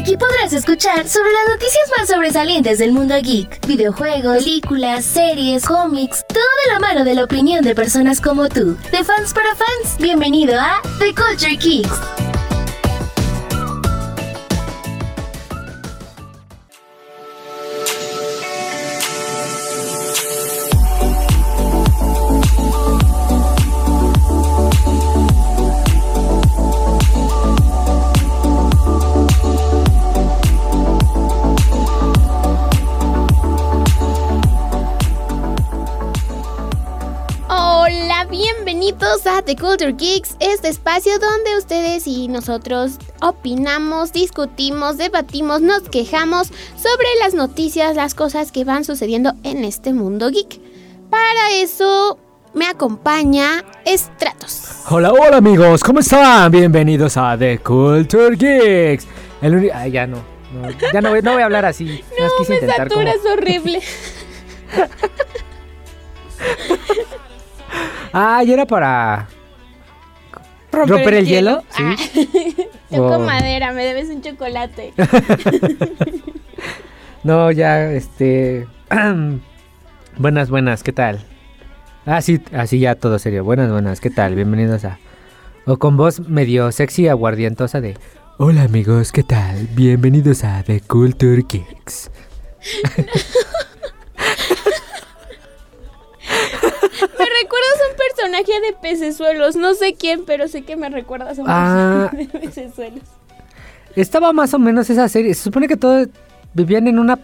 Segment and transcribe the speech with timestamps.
[0.00, 6.24] Aquí podrás escuchar sobre las noticias más sobresalientes del mundo geek, videojuegos, películas, series, cómics,
[6.26, 9.98] todo de la mano de la opinión de personas como tú, de fans para fans.
[9.98, 12.29] Bienvenido a The Culture Kicks.
[39.50, 47.08] The Culture Geeks, este espacio donde ustedes y nosotros opinamos, discutimos, debatimos, nos quejamos sobre
[47.18, 50.60] las noticias, las cosas que van sucediendo en este mundo geek.
[51.10, 52.16] Para eso
[52.54, 54.84] me acompaña Stratos.
[54.88, 56.52] Hola, hola amigos, ¿cómo están?
[56.52, 59.08] Bienvenidos a The Culture Geeks.
[59.42, 60.18] El Ay, ya no,
[60.52, 62.04] no, ya no voy, no voy a hablar así.
[62.20, 63.82] No, quise me intentar como- saturas horrible.
[68.12, 69.26] Ah, y era para
[70.72, 71.62] romper, el hielo.
[71.70, 71.82] Sí.
[71.84, 71.96] Ah,
[72.90, 73.18] toco Oh.
[73.20, 74.92] madera, me debes un chocolate.
[77.22, 78.66] No, ya, este.
[80.16, 81.20] buenas, buenas, ¿qué tal?
[82.06, 83.44] Ah, sí, así ya todo serio.
[83.44, 84.34] Buenas, buenas, ¿qué tal?
[84.34, 84.98] Bienvenidos a.
[85.66, 87.98] O con voz medio sexy, aguardientosa de.
[88.38, 89.66] Hola amigos, ¿qué tal?
[89.74, 92.10] Bienvenidos a The Culture Geeks.
[97.00, 101.38] Me recuerdas a un personaje de pecesuelos, no sé quién, pero sé que me recuerdas
[101.38, 102.08] a un Ah.
[102.12, 103.02] personaje de pecesuelos.
[103.96, 105.34] Estaba más o menos esa serie.
[105.34, 106.08] Se supone que todos
[106.54, 107.18] vivían en una.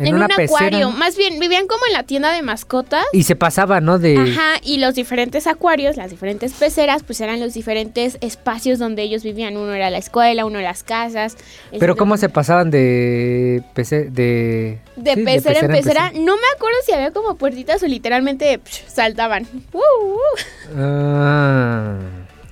[0.00, 0.56] En, En, una un pecera.
[0.66, 3.04] acuario, más bien vivían como en la tienda de mascotas.
[3.12, 3.98] Y se pasaba, ¿no?
[3.98, 4.16] De.
[4.16, 9.22] Ajá, y los diferentes acuarios, las diferentes peceras, pues eran los diferentes espacios donde ellos
[9.22, 9.56] vivían.
[9.56, 11.36] Uno era la escuela, uno las casas.
[11.78, 13.62] Pero cómo se pasaban de.
[13.74, 14.78] pece- de.
[14.96, 16.10] De sí, pecera en pecera.
[16.14, 19.46] No me acuerdo si había como puertitas o literalmente psh, saltaban.
[19.72, 20.78] ¡Uh, uh!
[20.78, 21.98] Ah.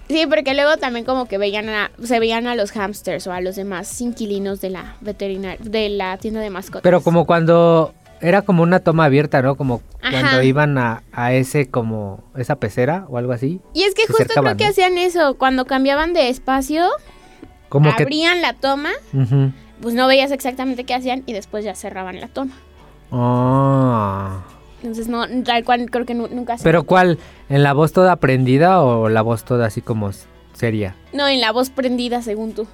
[0.08, 3.41] Sí, porque luego también como que veían a, se veían a los hamsters o a
[3.41, 6.82] los demás inquilinos de la veterinaria, de la tienda de mascotas.
[6.82, 7.94] Pero como cuando.
[8.20, 9.54] Era como una toma abierta, ¿no?
[9.56, 10.10] Como Ajá.
[10.10, 12.24] cuando iban a, a ese, como.
[12.36, 13.60] Esa pecera o algo así.
[13.74, 14.70] Y es que justo acercaban, creo que ¿no?
[14.70, 16.88] hacían eso, cuando cambiaban de espacio,
[17.68, 18.02] Como que.
[18.02, 18.91] abrían la toma,
[19.80, 22.54] pues no veías exactamente qué hacían y después ya cerraban la toma.
[23.12, 24.41] Ah.
[24.83, 26.65] Entonces no, tal cual creo que nu- nunca se...
[26.65, 27.19] Pero ¿cuál?
[27.49, 30.11] ¿En la voz toda aprendida o la voz toda así como
[30.55, 30.94] seria?
[31.12, 32.66] No, en la voz prendida según tú.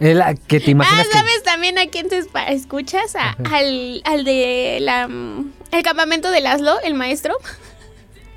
[0.00, 3.14] Es la que te Ah, imaginas que- ¿sabes también a quién te escuchas?
[3.16, 5.06] A- al, al de la...
[5.08, 7.34] mm, El campamento de Laszlo, el maestro.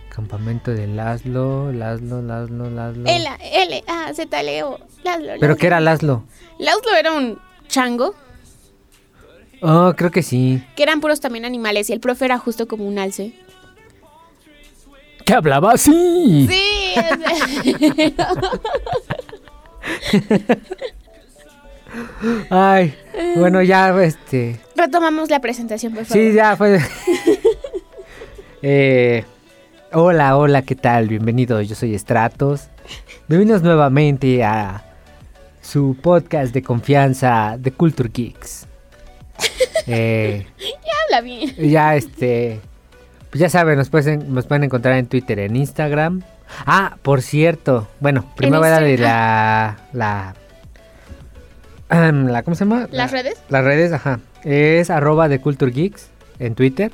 [0.10, 3.04] Campamento de Laszlo, Laszlo, Laszlo, Laszlo.
[3.08, 5.25] L, L, A, Z, L, O, Laszlo.
[5.25, 5.56] ¿Pero Laszlo.
[5.58, 6.24] qué era Laszlo?
[6.60, 8.14] Laszlo era un chango,
[9.66, 10.62] Oh, creo que sí.
[10.75, 13.34] que eran puros también animales, y el profe era justo como un alce.
[15.25, 16.50] ¿Qué hablaba así?
[16.50, 16.96] Sí,
[22.50, 22.94] Ay,
[23.38, 24.59] bueno, ya, este...
[24.75, 26.22] retomamos la presentación, por favor.
[26.22, 26.81] Sí, ya fue...
[28.66, 29.25] Eh,
[29.91, 31.09] hola, hola, ¿qué tal?
[31.09, 32.69] Bienvenidos, yo soy Stratos.
[33.28, 34.85] Bienvenidos nuevamente a
[35.62, 38.66] su podcast de confianza de Culture Geeks.
[39.88, 40.45] Eh,
[41.05, 41.53] Habla bien.
[41.57, 42.59] ya, este...
[43.29, 46.21] Pues ya saben, nos pueden, nos pueden encontrar en Twitter, en Instagram.
[46.66, 47.88] Ah, por cierto.
[47.99, 49.77] Bueno, primero voy a darle la...
[49.91, 50.35] la...
[51.89, 52.88] la ¿Cómo se llama?
[52.91, 53.41] ¿Las La- redes?
[53.49, 54.19] Las redes, ajá.
[54.44, 56.91] Es arroba de Culture Geeks en Twitter.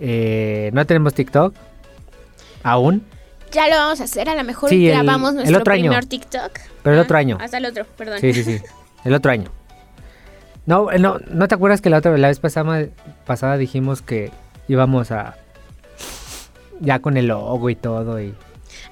[0.00, 1.54] Eh, no tenemos TikTok.
[2.62, 3.04] Aún.
[3.52, 5.82] Ya lo vamos a hacer, a lo mejor Sí, grabamos el nuestro otro año.
[5.90, 6.52] primer TikTok.
[6.82, 7.38] Pero el Ah, otro año.
[7.40, 8.20] Hasta el otro, perdón.
[8.20, 8.60] Sí, sí, sí.
[9.04, 9.50] El otro año.
[10.66, 12.86] No, eh, no, ¿no te acuerdas que la otra la vez pasada,
[13.24, 14.30] pasada dijimos que
[14.68, 15.36] íbamos a...
[16.80, 18.34] Ya con el logo y todo y...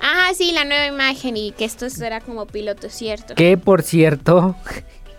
[0.01, 3.35] Ah, sí, la nueva imagen y que esto será como piloto, ¿cierto?
[3.35, 4.57] Que por cierto,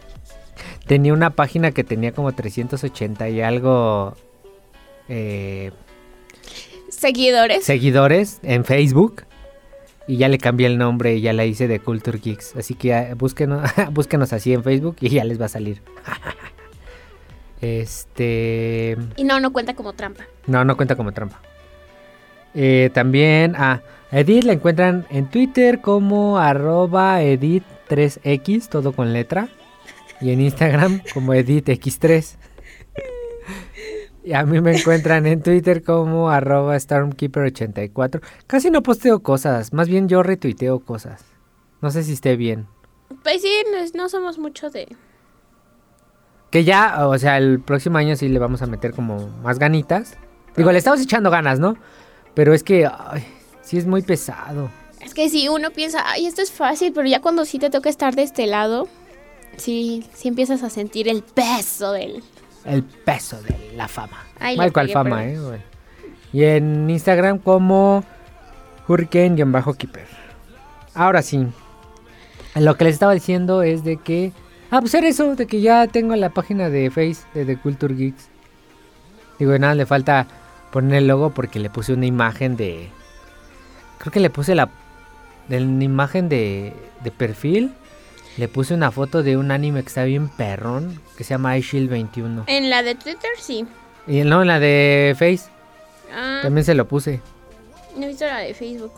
[0.87, 4.15] tenía una página que tenía como 380 y algo
[5.09, 5.71] eh,
[6.89, 7.63] Seguidores.
[7.65, 9.23] seguidores en Facebook.
[10.07, 12.55] Y ya le cambié el nombre y ya la hice de Culture Geeks.
[12.55, 15.81] Así que búsquenos, búsquenos así en Facebook y ya les va a salir.
[17.61, 18.97] Este...
[19.15, 20.25] Y no, no cuenta como trampa.
[20.47, 21.41] No, no cuenta como trampa.
[22.53, 23.81] Eh, también a
[24.11, 29.49] Edith la encuentran en Twitter como arroba Edith3X, todo con letra.
[30.21, 32.37] Y en Instagram como EdithX3.
[34.23, 38.21] Y a mí me encuentran en Twitter como arroba Stormkeeper84.
[38.47, 41.23] Casi no posteo cosas, más bien yo retuiteo cosas.
[41.81, 42.67] No sé si esté bien.
[43.21, 44.87] Pues sí, no, no somos mucho de,
[46.55, 50.15] Que ya, o sea, el próximo año sí le vamos a meter como más ganitas.
[50.55, 51.75] Digo, le estamos echando ganas, ¿no?
[52.33, 53.25] Pero es que, ay,
[53.61, 54.69] sí es muy pesado.
[55.01, 57.89] Es que si uno piensa, ay, esto es fácil, pero ya cuando sí te toca
[57.89, 58.87] estar de este lado,
[59.57, 62.23] sí, sí empiezas a sentir el peso del...
[62.63, 64.25] El peso de la fama.
[64.39, 65.25] Ay, Mal cual fama.
[65.25, 65.37] ¿eh?
[65.37, 65.63] Bueno.
[66.31, 68.05] Y en Instagram como
[68.87, 70.07] Hurricane-Keeper.
[70.93, 71.47] Ahora sí.
[72.55, 74.31] Lo que les estaba diciendo es de que...
[74.71, 77.93] Ah, pues era eso, de que ya tengo la página de Face de The Culture
[77.95, 78.27] Geeks.
[79.39, 80.27] Digo, nada, le falta
[80.71, 82.89] poner el logo porque le puse una imagen de...
[83.99, 84.69] Creo que le puse la,
[85.47, 86.73] de la imagen de,
[87.03, 87.71] de perfil.
[88.37, 91.89] Le puse una foto de un anime que está bien perrón, que se llama iShield
[91.89, 92.43] 21.
[92.47, 93.65] En la de Twitter, sí.
[94.07, 95.49] Y no, en la de Face
[96.13, 97.19] Ah, también se lo puse.
[97.97, 98.91] no he visto la de Facebook.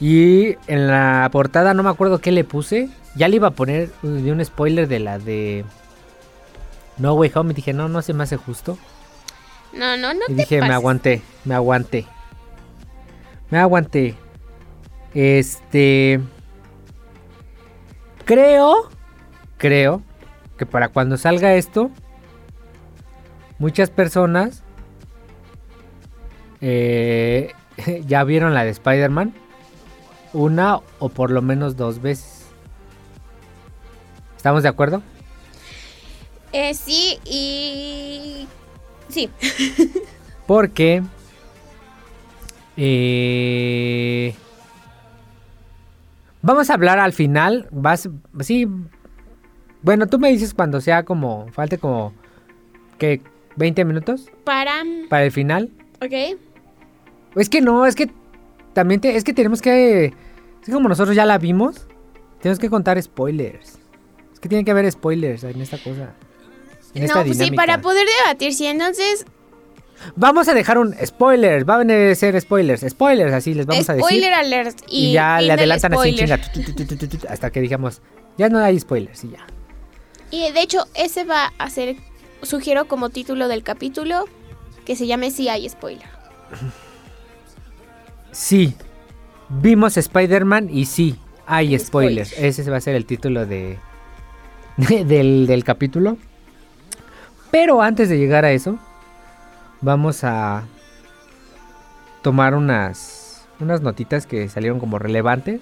[0.00, 2.88] Y en la portada no me acuerdo qué le puse.
[3.16, 5.64] Ya le iba a poner uh, de un spoiler de la de
[6.98, 7.52] No Way Home.
[7.52, 8.78] Y dije, no, no se me hace justo.
[9.72, 12.06] No, no, no Y te dije, me aguanté, me aguanté.
[13.50, 14.14] Me aguanté.
[15.14, 16.20] Este.
[18.24, 18.90] Creo,
[19.56, 20.02] creo
[20.58, 21.90] que para cuando salga esto,
[23.58, 24.64] muchas personas
[26.60, 27.52] eh,
[28.06, 29.34] ya vieron la de Spider-Man
[30.32, 32.35] una o por lo menos dos veces.
[34.46, 35.02] ¿Estamos de acuerdo?
[36.52, 38.46] Eh, sí, y...
[39.08, 39.28] Sí.
[40.46, 41.02] Porque.
[42.76, 44.32] eh,
[46.42, 47.66] vamos a hablar al final.
[47.72, 48.08] Vas.
[48.38, 48.68] Sí.
[49.82, 51.48] Bueno, tú me dices cuando sea como.
[51.50, 52.12] Falte como.
[52.98, 53.22] que
[53.56, 54.84] 20 minutos Para...
[55.10, 55.72] para el final.
[55.96, 56.38] Ok.
[57.34, 58.12] Es que no, es que.
[58.74, 60.04] También te- es que tenemos que.
[60.04, 61.88] Es que como nosotros ya la vimos.
[62.40, 63.80] Tenemos que contar spoilers.
[64.46, 66.14] Que tiene que haber spoilers en esta cosa.
[66.94, 69.26] En esta No, pues sí, para poder debatir, sí, entonces...
[70.14, 71.64] Vamos a dejar un spoiler.
[71.64, 72.84] Van a ser spoilers.
[72.88, 74.06] Spoilers, así les vamos a decir.
[74.06, 74.78] spoiler alert.
[74.88, 76.38] Y, Y, ya le del adelantan así chinga,
[77.28, 78.02] hasta que digamos,
[78.38, 79.46] ya no hay spoilers y ya.
[80.30, 81.96] Y de hecho, ese va a ser,
[82.42, 84.26] sugiero como título del capítulo,
[84.84, 86.08] que se llame Si hay spoiler.
[88.30, 88.74] Sí,
[89.48, 91.16] vimos Spider-Man y sí,
[91.46, 92.32] hay Hay spoilers.
[92.36, 93.78] Ese va a ser el título de,
[95.06, 96.16] del, del capítulo.
[97.50, 98.78] Pero antes de llegar a eso,
[99.80, 100.64] vamos a
[102.22, 105.60] tomar unas, unas notitas que salieron como relevantes.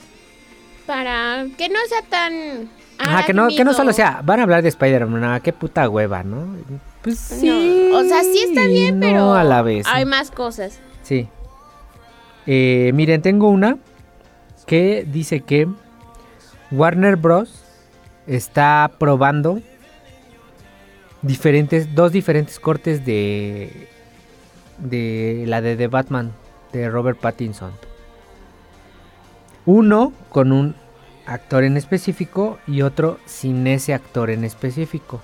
[0.87, 2.71] Para que no sea tan...
[2.99, 5.89] Ajá, que no, que no solo sea, van a hablar de Spider-Man, ah, qué puta
[5.89, 6.47] hueva, ¿no?
[7.03, 7.49] Pues sí.
[7.91, 9.85] No, o sea, sí está bien, y pero No a la vez.
[9.89, 10.81] hay más cosas.
[11.03, 11.29] Sí.
[12.47, 13.79] Eh, miren, tengo una
[14.67, 15.67] que dice que
[16.71, 17.64] Warner Bros.
[18.27, 19.61] Está probando
[21.23, 23.89] diferentes, dos diferentes cortes de,
[24.79, 26.33] de la de The Batman
[26.73, 27.73] de Robert Pattinson.
[29.67, 30.75] Uno con un
[31.27, 35.23] actor en específico y otro sin ese actor en específico.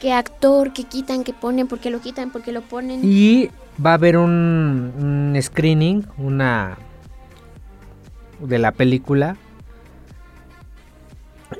[0.00, 0.72] ¿Qué actor?
[0.72, 1.24] ¿Qué quitan?
[1.24, 1.66] ¿Qué ponen?
[1.66, 2.30] ¿Por qué lo quitan?
[2.30, 3.00] ¿Por qué lo ponen?
[3.02, 3.50] Y
[3.84, 6.78] va a haber un, un screening, una
[8.40, 9.36] de la película.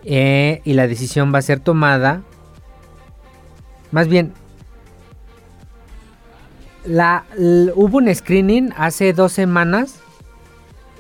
[0.05, 2.23] Eh, y la decisión va a ser tomada.
[3.91, 4.33] Más bien.
[6.85, 10.01] La, l- hubo un screening hace dos semanas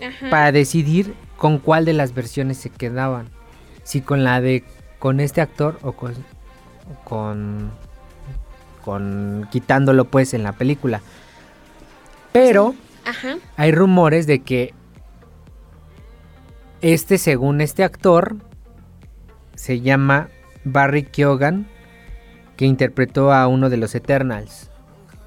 [0.06, 0.28] Ajá.
[0.30, 3.28] para decidir con cuál de las versiones se quedaban.
[3.82, 4.62] Si con la de
[4.98, 6.14] con este actor o con
[7.04, 7.70] con
[8.84, 11.00] con quitándolo pues en la película.
[12.32, 12.74] Pero
[13.06, 13.36] Ajá.
[13.56, 14.74] hay rumores de que
[16.82, 18.36] este según este actor
[19.60, 20.30] se llama
[20.64, 21.66] Barry Keoghan
[22.56, 24.70] que interpretó a uno de los Eternals.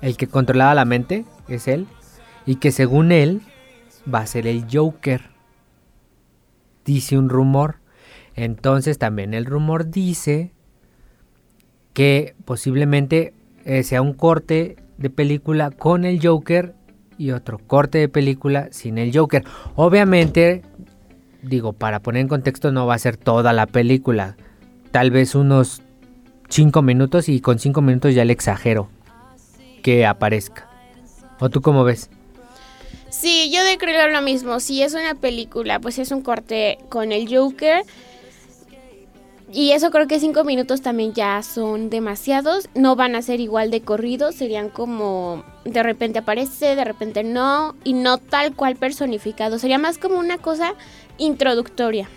[0.01, 1.85] El que controlaba la mente es él
[2.47, 3.43] y que según él
[4.11, 5.21] va a ser el Joker.
[6.83, 7.75] Dice un rumor.
[8.35, 10.51] Entonces también el rumor dice
[11.93, 13.35] que posiblemente
[13.65, 16.73] eh, sea un corte de película con el Joker
[17.19, 19.43] y otro corte de película sin el Joker.
[19.75, 20.63] Obviamente,
[21.43, 24.35] digo, para poner en contexto no va a ser toda la película.
[24.91, 25.81] Tal vez unos
[26.49, 28.89] 5 minutos y con 5 minutos ya le exagero
[29.81, 30.67] que aparezca.
[31.39, 32.09] ¿O tú cómo ves?
[33.09, 34.59] Sí, yo de creo lo mismo.
[34.59, 37.83] Si es una película, pues es un corte con el Joker.
[39.55, 42.69] Y eso creo que cinco minutos también ya son demasiados.
[42.73, 44.33] No van a ser igual de corridos.
[44.33, 47.75] Serían como de repente aparece, de repente no.
[47.83, 49.59] Y no tal cual personificado.
[49.59, 50.73] Sería más como una cosa
[51.19, 52.09] introductoria.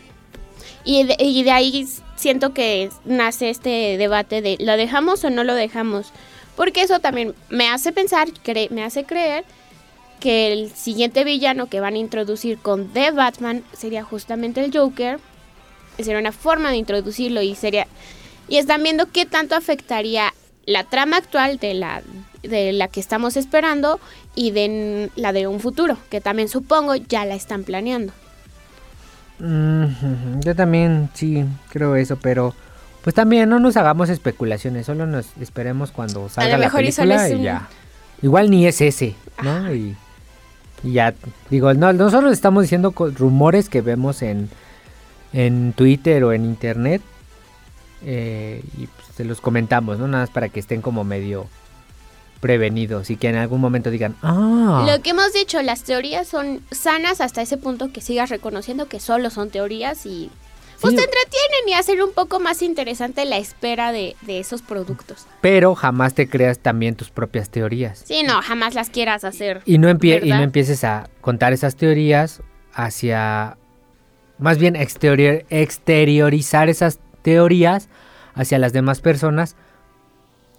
[0.82, 6.12] Y de, ahí siento que nace este debate de ¿lo dejamos o no lo dejamos?
[6.56, 9.44] Porque eso también me hace pensar, cre- me hace creer
[10.20, 15.18] que el siguiente villano que van a introducir con The Batman sería justamente el Joker.
[15.98, 17.86] Sería una forma de introducirlo y sería...
[18.48, 20.32] Y están viendo qué tanto afectaría
[20.66, 22.02] la trama actual de la,
[22.42, 23.98] de la que estamos esperando
[24.34, 28.12] y de la de un futuro, que también supongo ya la están planeando.
[29.38, 32.54] Mm, Yo también sí creo eso, pero
[33.02, 37.34] pues también no nos hagamos especulaciones, solo nos esperemos cuando salga la mejor película y
[37.34, 37.68] un- ya.
[38.22, 39.74] Igual ni es ese, ¿no?
[39.74, 39.94] Y,
[40.82, 41.14] y ya,
[41.50, 44.48] digo, no, nosotros estamos diciendo rumores que vemos en,
[45.36, 47.02] en Twitter o en internet
[48.04, 50.08] eh, y pues, se los comentamos, ¿no?
[50.08, 51.46] Nada más para que estén como medio
[52.40, 56.60] prevenidos y que en algún momento digan, ah, Lo que hemos dicho, las teorías son
[56.70, 60.30] sanas hasta ese punto que sigas reconociendo que solo son teorías y
[60.80, 60.96] pues Sí.
[60.98, 65.26] te entretienen y hacen un poco más interesante la espera de, de esos productos.
[65.40, 68.02] pero jamás te creas también tus propias teorías.
[68.04, 69.62] Sí, no, jamás las quieras hacer.
[69.64, 72.42] Y no, empie- y no empieces a contar esas teorías
[72.74, 73.56] hacia...
[74.38, 77.88] Más bien exterior- exteriorizar esas teorías
[78.34, 79.56] hacia las demás personas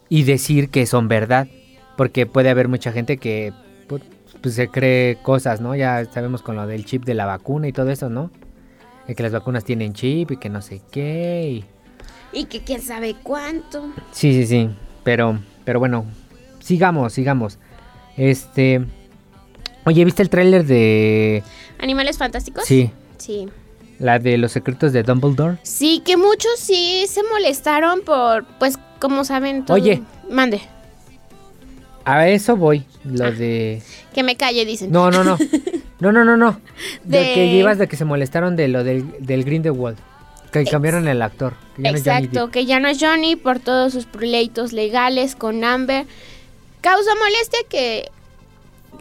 [0.10, 1.48] y decir que son verdad.
[1.96, 3.54] Porque puede haber mucha gente que
[3.88, 4.02] pu-
[4.42, 5.76] pues, se cree cosas, ¿no?
[5.76, 8.32] Ya sabemos con lo del chip de la vacuna y todo eso, ¿no?
[9.08, 11.50] De que las vacunas tienen chip y que no sé qué.
[11.62, 11.66] y-
[12.40, 13.90] Y que quién sabe cuánto.
[14.12, 14.70] Sí, sí, sí.
[15.04, 16.06] Pero, pero bueno,
[16.60, 17.58] sigamos, sigamos.
[18.18, 18.86] Este...
[19.86, 21.42] Oye, ¿viste el tráiler de...
[21.80, 22.66] ¿Animales fantásticos?
[22.66, 23.48] Sí, Sí.
[24.00, 25.58] La de los secretos de Dumbledore.
[25.64, 29.76] Sí, que muchos sí se molestaron por, pues, como saben todo.
[29.76, 30.02] Oye.
[30.30, 30.62] Mande,
[32.06, 33.32] A eso voy, lo Ah.
[33.32, 33.82] de...
[34.14, 34.92] que me calle, dicen.
[34.92, 35.38] No, no, no.
[36.00, 36.62] No, no, no, no.
[37.06, 39.98] De, que llevas de que se molestaron de lo del, del Grindelwald.
[40.52, 41.56] Que Ex- cambiaron el actor.
[41.76, 44.74] que ya no es Johnny Exacto, que ya no es Johnny por todos sus pleitos
[44.74, 46.06] legales con Amber.
[46.82, 48.12] Causa molestia que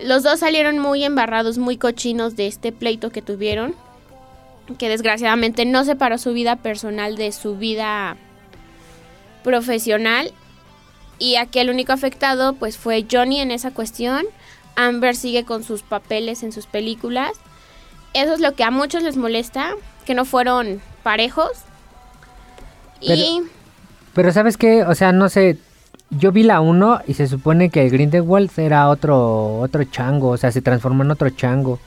[0.03, 3.75] los dos salieron muy embarrados, muy cochinos de este pleito que tuvieron.
[4.79, 8.17] Que desgraciadamente no separó su vida personal de su vida
[9.45, 10.33] profesional.
[11.19, 14.27] Y aquí el único afectado pues fue Johnny en esa cuestión.
[14.75, 17.33] Amber sigue con sus papeles en sus películas.
[18.13, 21.51] Eso es lo que a muchos les molesta, que no fueron parejos.
[23.01, 23.43] Y
[24.15, 24.85] Pero ¿sabes qué?
[24.85, 25.59] O sea, no sé.
[26.11, 30.31] Yo vi la 1 y se supone que el Grindelwald era otro, otro chango.
[30.31, 31.79] O sea, se transformó en otro chango.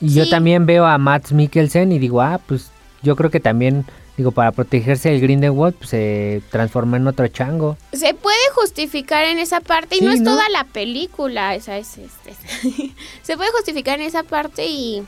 [0.00, 2.70] Y yo también veo a Matt Mikkelsen y digo, ah, pues
[3.02, 3.84] yo creo que también,
[4.16, 7.76] digo, para protegerse del Grindelwald, pues se transformó en otro chango.
[7.92, 10.32] se puede justificar en esa parte y Sí, no es ¿no?
[10.32, 12.90] toda la película, esa es, es- es-
[13.22, 15.02] se puede justificar en esa parte y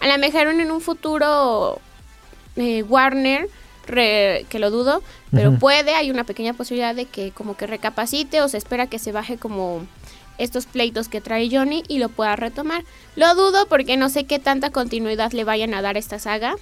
[0.00, 1.78] a lo mejor en un futuro
[2.56, 3.48] eh, Warner
[3.86, 8.40] re- que lo dudo, pero puede, hay una pequeña posibilidad de que como que recapacite
[8.42, 9.86] o se espera que se baje como
[10.38, 12.84] estos pleitos que trae Johnny y lo pueda retomar.
[13.16, 16.56] Lo dudo porque no sé qué tanta continuidad le vayan a dar a esta saga.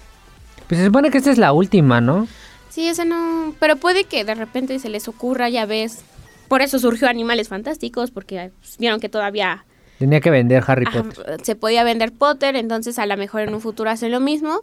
[0.69, 2.29] Pues se supone que esta es la última, ¿no?
[2.69, 3.55] Sí, ese no.
[3.59, 6.03] Pero puede que de repente se les ocurra, ya ves.
[6.49, 9.65] Por eso surgió Animales Fantásticos, porque pues, vieron que todavía
[10.01, 11.45] Tenía que vender Harry Potter.
[11.45, 14.63] se podía vender Potter, entonces a lo mejor en un futuro hacen lo mismo.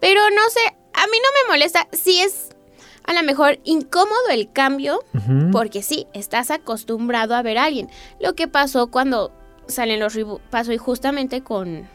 [0.00, 0.60] Pero no sé,
[0.94, 1.88] a mí no me molesta.
[1.92, 2.50] Sí es
[3.04, 5.02] a lo mejor incómodo el cambio,
[5.50, 7.88] porque sí, estás acostumbrado a ver a alguien.
[8.20, 9.32] Lo que pasó cuando
[9.66, 11.88] salen los reboots, pasó y justamente con,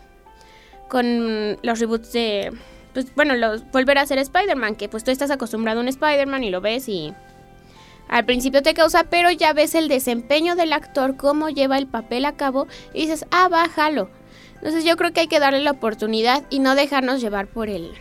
[0.89, 2.51] con los reboots de,
[2.93, 6.43] pues bueno, los, volver a ser Spider-Man, que pues tú estás acostumbrado a un Spider-Man
[6.43, 7.13] y lo ves y
[8.09, 12.25] al principio te causa, pero ya ves el desempeño del actor, cómo lleva el papel
[12.25, 14.09] a cabo y dices, ah, bájalo.
[14.55, 17.91] Entonces yo creo que hay que darle la oportunidad y no dejarnos llevar por el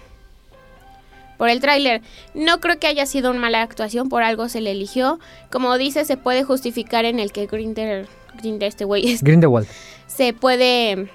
[1.36, 2.02] por el tráiler.
[2.34, 5.18] No creo que haya sido una mala actuación, por algo se le eligió.
[5.50, 8.06] Como dice, se puede justificar en el que Grinder,
[8.40, 9.66] Grinder este güey, es- Grindelwald.
[10.06, 11.08] se puede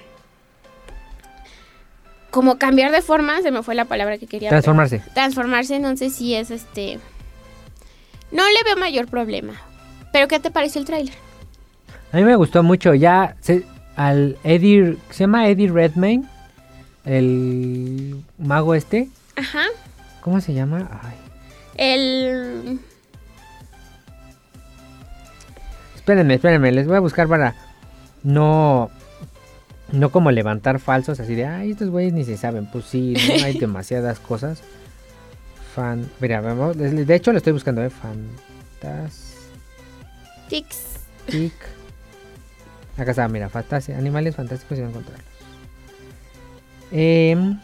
[2.30, 4.48] como cambiar de forma, se me fue la palabra que quería.
[4.48, 5.02] Transformarse.
[5.14, 6.98] Transformarse, no sé si es este...
[8.30, 9.52] No le veo mayor problema.
[10.12, 11.14] Pero ¿qué te pareció el tráiler?
[12.10, 12.94] A mí me gustó mucho.
[12.94, 16.24] Ya se- al Eddie, se llama Eddie Redmayne,
[17.04, 19.10] el mago este.
[19.36, 19.64] Ajá.
[20.22, 20.88] ¿Cómo se llama?
[21.02, 21.16] Ay,
[21.76, 22.80] El...
[25.94, 27.54] espérenme, espérenme, les voy a buscar para
[28.22, 28.90] no
[29.90, 32.66] no como levantar falsos así de, ay, estos güeyes ni se saben.
[32.66, 33.34] Pues sí, ¿no?
[33.44, 34.62] hay demasiadas cosas.
[35.74, 39.32] Fan, mira, vamos, de hecho lo estoy buscando, eh, Fantastic.
[40.48, 40.92] Tix.
[42.96, 45.26] Acá está, mira, fantasía, animales fantásticos y a encontrarlos.
[46.90, 47.58] Em,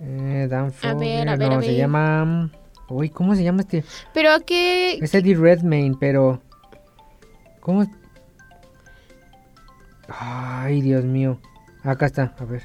[0.00, 2.50] Eh, Dan A ver, a ver, a no, se llama...
[2.88, 3.84] Uy, ¿cómo se llama este?
[4.12, 4.94] Pero que...
[4.96, 6.42] Es Eddie Redmayne, pero...
[7.60, 7.86] ¿Cómo?
[10.08, 11.38] Ay, Dios mío.
[11.82, 12.62] Acá está, a ver.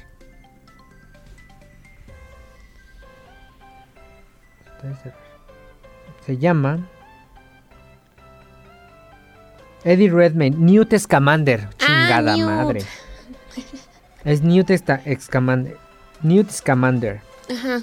[6.26, 6.86] Se llama...
[9.84, 11.68] Eddie Redmayne, Newt Scamander.
[11.72, 12.46] Ah, Chingada Newt.
[12.46, 12.82] madre.
[14.24, 14.70] Es Newt
[15.18, 15.89] Scamander.
[16.22, 17.20] Newt Scamander.
[17.50, 17.82] Ajá.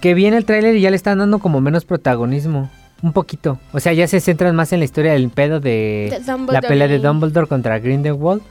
[0.00, 2.70] Que viene el tráiler y ya le están dando como menos protagonismo.
[3.02, 3.58] Un poquito.
[3.72, 6.88] O sea, ya se centran más en la historia del pedo de De la pelea
[6.88, 8.42] de Dumbledore contra Grindelwald.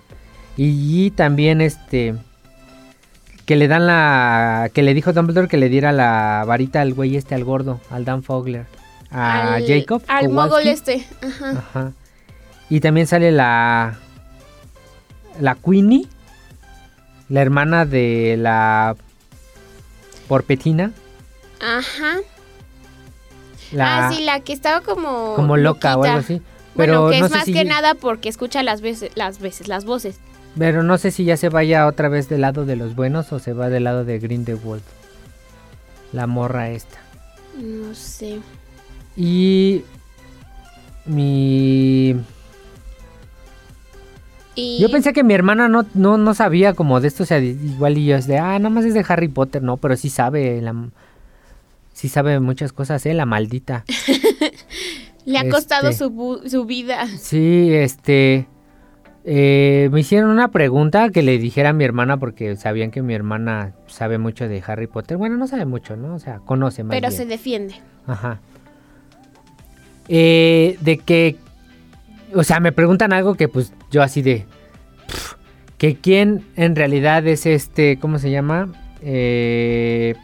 [0.55, 2.15] Y, y también este
[3.45, 7.15] que le dan la que le dijo Dumbledore que le diera la varita al güey
[7.15, 8.65] este al gordo, al Dan Fogler,
[9.09, 11.05] a al- Jacob Al mogol este.
[11.21, 11.51] Ajá.
[11.51, 11.91] Ajá.
[12.69, 13.95] Y también sale la
[15.39, 16.07] la Queenie,
[17.29, 18.95] la hermana de la
[20.27, 20.91] Porpetina,
[21.61, 22.17] Ajá.
[23.71, 25.33] la Ah, sí, la que estaba como...
[25.35, 26.13] como loca o loquita.
[26.15, 26.41] algo así.
[26.75, 29.67] Pero bueno, que no es más si- que nada porque escucha las veces, las veces,
[29.67, 30.19] las voces.
[30.57, 33.39] Pero no sé si ya se vaya otra vez del lado de los buenos o
[33.39, 34.83] se va del lado de Grindelwald.
[36.13, 36.97] La morra esta.
[37.57, 38.39] No sé.
[39.15, 39.83] Y
[41.05, 42.15] mi
[44.57, 44.79] Y...
[44.81, 47.97] yo pensé que mi hermana no, no, no sabía como de esto, o sea, igual
[47.97, 50.59] y yo es de, ah, nada más es de Harry Potter, no, pero sí sabe
[50.61, 50.75] la
[51.93, 53.85] sí sabe muchas cosas, eh, la maldita.
[55.25, 57.07] Le ha costado este- su, su vida.
[57.07, 58.47] Sí, este
[59.29, 63.13] eh, me hicieron una pregunta que le dijera a mi hermana porque sabían que mi
[63.13, 65.17] hermana sabe mucho de Harry Potter.
[65.17, 66.15] Bueno, no sabe mucho, ¿no?
[66.15, 67.17] O sea, conoce más Pero bien.
[67.21, 67.75] se defiende.
[68.07, 68.39] Ajá.
[70.07, 71.35] Eh, de que,
[72.33, 74.45] o sea, me preguntan algo que pues yo así de,
[75.77, 78.71] que quién en realidad es este, ¿cómo se llama?
[79.01, 80.15] Eh,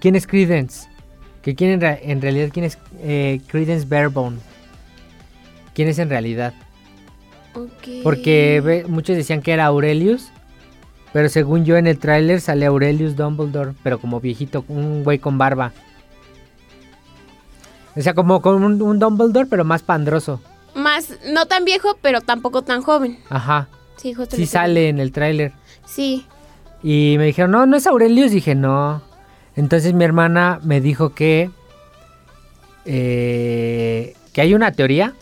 [0.00, 0.88] ¿Quién es Credence?
[1.42, 4.38] Que quién en, en realidad, quién es eh, Credence Barebone?
[5.74, 6.54] ¿Quién es en realidad?
[8.02, 10.30] Porque ve- muchos decían que era Aurelius.
[11.12, 15.38] Pero según yo en el tráiler sale Aurelius Dumbledore, pero como viejito, un güey con
[15.38, 15.72] barba.
[17.96, 20.40] O sea, como con un, un Dumbledore, pero más pandroso.
[20.74, 23.18] Más, no tan viejo, pero tampoco tan joven.
[23.30, 23.68] Ajá.
[23.96, 25.52] Sí, justo Sí sale en el tráiler.
[25.86, 26.26] Sí.
[26.82, 28.32] Y me dijeron, no, no es Aurelius.
[28.32, 29.02] Dije, no.
[29.56, 31.50] Entonces mi hermana me dijo que...
[32.84, 35.14] eh, que hay una teoría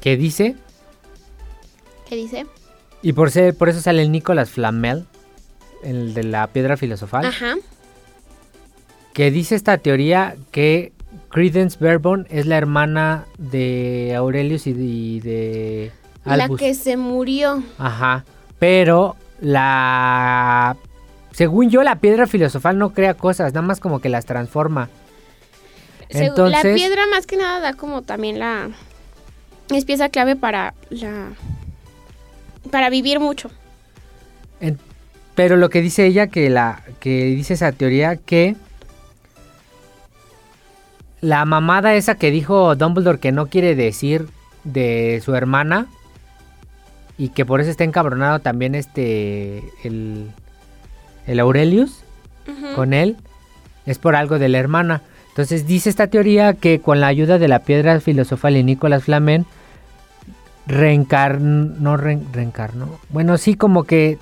[0.00, 0.54] que dice
[2.08, 2.46] ¿Qué dice?
[3.02, 5.06] Y por, ser, por eso sale el Nicolas Flamel,
[5.82, 7.54] el de la piedra filosofal, Ajá.
[9.12, 10.92] que dice esta teoría que
[11.30, 15.92] Credence Barebone es la hermana de Aurelius y de, y de
[16.24, 17.62] La que se murió.
[17.78, 18.24] Ajá,
[18.58, 20.76] pero la...
[21.32, 24.88] Según yo, la piedra filosofal no crea cosas, nada más como que las transforma.
[26.08, 28.70] Entonces- La piedra más que nada da como también la...
[29.70, 31.28] Es pieza clave para la...
[32.70, 33.50] Para vivir mucho.
[34.60, 34.78] En-
[35.34, 38.56] pero lo que dice ella, que la que dice esa teoría, que
[41.20, 44.28] la mamada esa que dijo Dumbledore que no quiere decir
[44.64, 45.86] de su hermana
[47.16, 50.30] y que por eso está encabronado también este el,
[51.26, 52.04] el Aurelius
[52.74, 53.16] con él,
[53.84, 55.02] es por algo de la hermana.
[55.28, 59.44] Entonces dice esta teoría que con la ayuda de la piedra filosofal y Nicolas Flamen
[60.66, 64.18] reencarnó, no re- reencarnó, bueno sí como que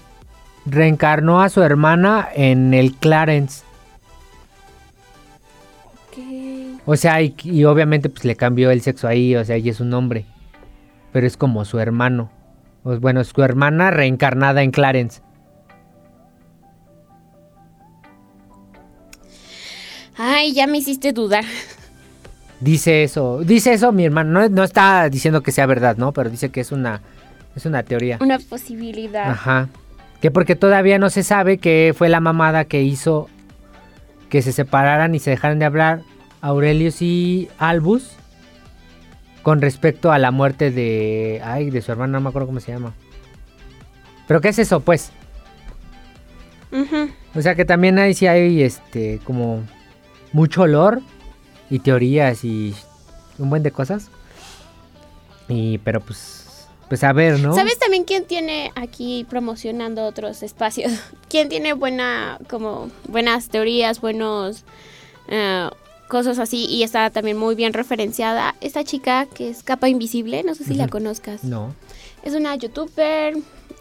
[0.64, 3.62] reencarnó a su hermana en el Clarence.
[6.08, 6.18] Ok.
[6.86, 9.80] O sea, y, y obviamente pues le cambió el sexo ahí, o sea, ella es
[9.80, 10.24] un hombre.
[11.12, 12.30] Pero es como su hermano.
[12.84, 15.20] O, bueno, su hermana reencarnada en Clarence.
[20.16, 21.44] Ay, ya me hiciste dudar.
[22.60, 24.40] Dice eso, dice eso mi hermano.
[24.40, 26.12] No, no está diciendo que sea verdad, ¿no?
[26.12, 27.02] Pero dice que es una,
[27.54, 28.18] es una teoría.
[28.20, 29.30] Una posibilidad.
[29.30, 29.68] Ajá.
[30.20, 33.28] Que porque todavía no se sabe que fue la mamada que hizo
[34.30, 36.00] que se separaran y se dejaran de hablar
[36.40, 38.12] Aurelius y Albus
[39.42, 42.72] con respecto a la muerte de, ay, de su hermana, no me acuerdo cómo se
[42.72, 42.94] llama.
[44.26, 45.12] Pero qué es eso, pues.
[47.34, 49.62] O sea que también ahí sí hay este como
[50.32, 51.00] mucho olor
[51.70, 52.74] y teorías y
[53.38, 54.10] un buen de cosas.
[55.48, 56.46] Y pero pues
[56.88, 57.54] pues a ver, ¿no?
[57.54, 60.92] ¿Sabes también quién tiene aquí promocionando otros espacios?
[61.28, 64.64] ¿Quién tiene buena, como, buenas teorías, buenos
[65.28, 65.68] eh,
[66.08, 66.66] cosas así?
[66.66, 68.54] Y está también muy bien referenciada.
[68.60, 71.44] Esta chica que es Capa Invisible, no sé si la conozcas.
[71.44, 71.74] No.
[72.22, 73.34] Es una youtuber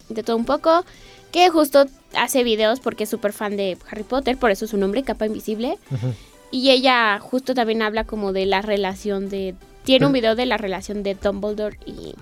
[0.10, 0.86] de todo un poco
[1.32, 1.86] que justo
[2.16, 5.78] hace videos porque es súper fan de Harry Potter, por eso su nombre, Capa Invisible.
[5.92, 6.14] Ujú.
[6.52, 9.56] Y ella justo también habla como de la relación de...
[9.84, 12.16] Tiene un video de la relación de Dumbledore y...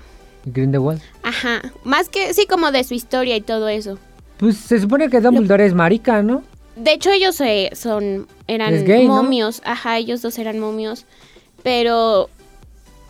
[0.45, 1.01] Grindelwald.
[1.21, 3.99] Ajá, más que sí como de su historia y todo eso.
[4.37, 6.43] Pues se supone que Dumbledore es marica, ¿no?
[6.75, 8.73] De hecho ellos eh, son eran
[9.07, 11.05] momios, ajá, ellos dos eran momios,
[11.61, 12.29] pero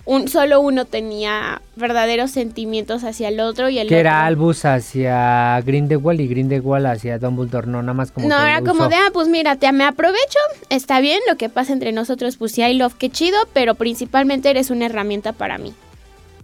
[0.06, 5.62] un solo uno tenía verdaderos sentimientos hacia el otro y el Que era Albus hacia
[5.62, 8.90] Grindelwald y Grindelwald hacia Dumbledore, no nada más como no, que era como usó.
[8.90, 12.52] de, ah, pues mira, te me aprovecho, está bien, lo que pasa entre nosotros, pues
[12.52, 15.74] sí hay love, qué chido, pero principalmente eres una herramienta para mí.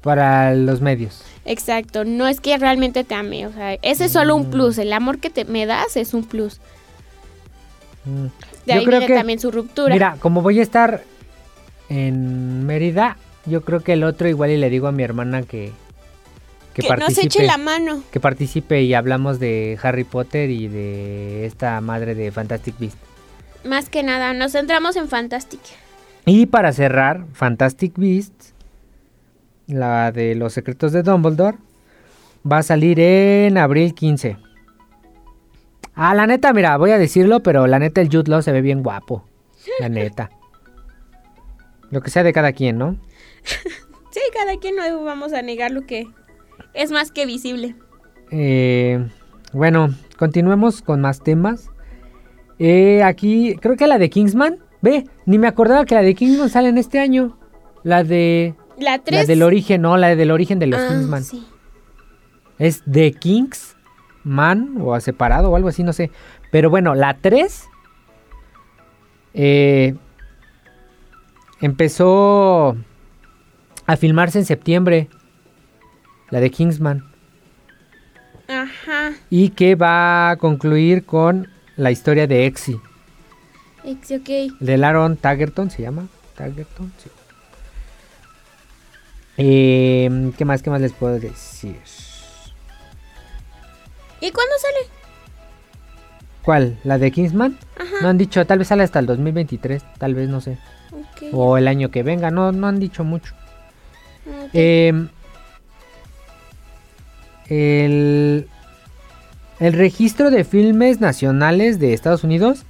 [0.02, 1.22] Para los medios.
[1.44, 4.42] Exacto, no es que realmente te ame, o sea, ese es solo Mm.
[4.42, 6.62] un plus, el amor que te me das es un plus.
[8.06, 8.24] Mm.
[8.24, 8.32] De
[8.66, 9.94] Yo ahí creo viene que- también su ruptura.
[9.94, 11.04] Mira, como voy a estar
[11.90, 15.72] en Mérida, yo creo que el otro igual y le digo a mi hermana que
[16.74, 18.04] que, que nos participe, eche la mano.
[18.12, 22.98] que participe y hablamos de Harry Potter y de esta madre de Fantastic Beast.
[23.66, 25.60] Más que nada, nos centramos en Fantastic.
[26.26, 28.54] Y para cerrar, Fantastic Beasts,
[29.68, 31.58] la de los secretos de Dumbledore,
[32.50, 34.38] va a salir en abril 15.
[36.02, 38.62] Ah, la neta, mira, voy a decirlo, pero la neta el Jude Law se ve
[38.62, 39.26] bien guapo.
[39.82, 40.30] La neta.
[41.92, 42.96] Lo que sea de cada quien, ¿no?
[44.12, 46.08] Sí, cada quien no vamos a negar lo que
[46.74, 47.76] es más que visible.
[48.32, 49.06] Eh,
[49.54, 51.70] bueno, continuemos con más temas.
[52.58, 54.58] Eh, aquí, creo que la de Kingsman.
[54.82, 57.38] Ve, ni me acordaba que la de Kingsman sale en este año.
[57.84, 58.56] La de...
[58.80, 59.28] La La 3.
[59.28, 61.22] del origen, no, la del origen de los Kingsman.
[61.22, 61.46] Ah, Sí.
[62.58, 63.12] Es The
[64.24, 66.12] Kingsman o a separado o algo así, no sé.
[66.52, 67.68] Pero bueno, la 3
[69.34, 69.96] eh,
[71.62, 72.76] empezó
[73.86, 75.10] a filmarse en septiembre.
[76.30, 77.06] La de Kingsman.
[78.48, 79.14] Ajá.
[79.30, 82.80] Y que va a concluir con la historia de Exy.
[83.84, 84.60] Ex, ok.
[84.60, 86.08] De Laron Taggerton se llama.
[86.36, 87.10] Taggerton, sí.
[89.38, 90.62] Eh, ¿Qué más?
[90.62, 91.78] ¿Qué más les puedo decir?
[94.22, 94.90] ¿Y cuándo sale?
[96.44, 96.80] ¿Cuál?
[96.84, 97.58] ¿La de Kingsman?
[97.78, 97.96] Ajá.
[98.02, 100.58] No han dicho, tal vez sale hasta el 2023, tal vez, no sé.
[101.34, 103.34] O el año que venga, no, no han dicho mucho.
[104.54, 104.94] Eh,
[107.48, 108.48] el,
[109.60, 112.64] el registro de filmes nacionales de Estados Unidos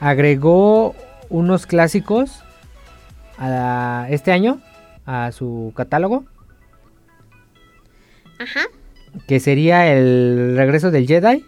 [0.00, 0.94] agregó
[1.28, 2.42] unos clásicos
[3.38, 4.60] a este año
[5.04, 6.24] a su catálogo,
[8.38, 8.66] Ajá.
[9.26, 11.44] Que sería el regreso del Jedi,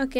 [0.00, 0.16] Ok.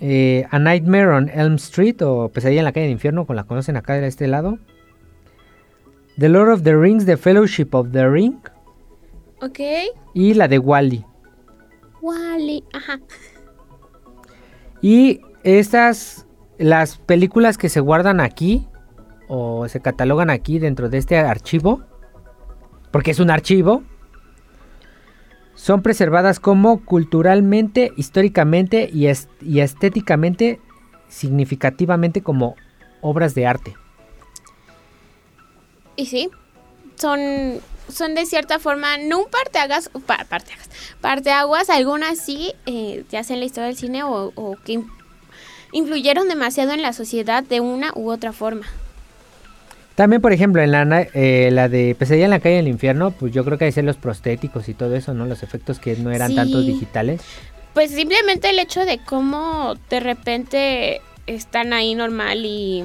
[0.00, 3.44] eh, A Nightmare on Elm Street o Pesadilla en la calle del infierno, como la
[3.44, 4.58] conocen acá de este lado.
[6.18, 8.36] The Lord of the Rings, The Fellowship of the Ring
[9.42, 9.58] Ok.
[10.14, 11.04] y la de Wally.
[12.00, 12.62] Wally.
[12.72, 13.00] Ajá.
[14.80, 16.26] Y estas,
[16.58, 18.68] las películas que se guardan aquí
[19.28, 21.82] o se catalogan aquí dentro de este archivo,
[22.90, 23.82] porque es un archivo,
[25.54, 30.60] son preservadas como culturalmente, históricamente y, est- y estéticamente
[31.08, 32.56] significativamente como
[33.00, 33.76] obras de arte.
[35.96, 36.30] Y sí.
[36.96, 37.20] Son.
[37.86, 40.26] Son de cierta forma, no un parteagas, pa,
[41.02, 44.32] parteaguas, algunas sí, eh, ya sea en la historia del cine o,
[44.64, 44.88] que in-
[45.72, 48.64] influyeron demasiado en la sociedad de una u otra forma.
[49.94, 53.32] También, por ejemplo, en la, eh, la de Pesadilla en la calle del infierno, pues
[53.32, 55.24] yo creo que hay ser los prostéticos y todo eso, ¿no?
[55.24, 56.36] Los efectos que no eran Sí.
[56.36, 57.20] tantos digitales.
[57.74, 62.84] Pues simplemente el hecho de cómo de repente están ahí normal y,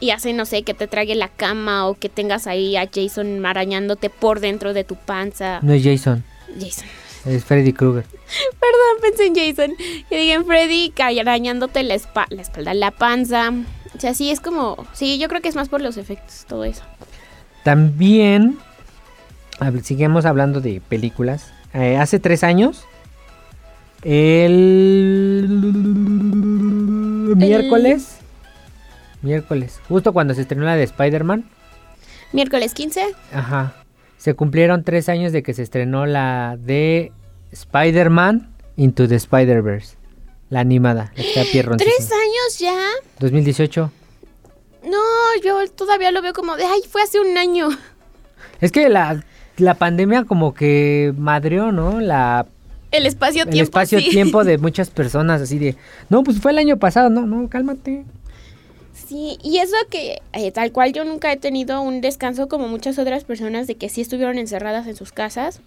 [0.00, 3.44] y hacen, no sé, que te trague la cama o que tengas ahí a Jason
[3.46, 5.60] arañándote por dentro de tu panza.
[5.62, 6.22] No es Jason,
[6.60, 6.86] Jason.
[7.26, 8.04] es Freddy Krueger.
[8.60, 9.74] Perdón, pensé en Jason.
[10.10, 13.52] Y dije en Freddy arañándote la, espa- la espalda, la panza.
[13.96, 14.86] O sea, sí, es como...
[14.92, 16.82] Sí, yo creo que es más por los efectos, todo eso.
[17.62, 18.58] También,
[19.82, 21.52] seguimos hablando de películas.
[21.72, 22.84] Eh, hace tres años,
[24.02, 25.48] el
[27.36, 28.18] miércoles,
[29.22, 31.44] miércoles, justo cuando se estrenó la de Spider-Man,
[32.32, 33.00] Miércoles 15.
[33.32, 33.74] ajá,
[34.18, 37.12] se cumplieron tres años de que se estrenó la de
[37.50, 39.96] Spider-Man Into the Spider-Verse,
[40.54, 42.78] la animada, la que está ¿Tres años ya?
[43.18, 43.90] 2018.
[44.84, 44.98] No,
[45.42, 46.62] yo todavía lo veo como de...
[46.64, 47.70] Ay, fue hace un año.
[48.60, 49.24] Es que la,
[49.56, 52.00] la pandemia como que madreó, ¿no?
[52.00, 52.46] La
[52.92, 53.56] El espacio-tiempo.
[53.56, 55.74] el espacio-tiempo de muchas personas, así de,
[56.08, 58.04] no, pues fue el año pasado, no, no, cálmate.
[58.92, 62.96] Sí, y eso que eh, tal cual yo nunca he tenido un descanso como muchas
[63.00, 65.60] otras personas de que sí estuvieron encerradas en sus casas.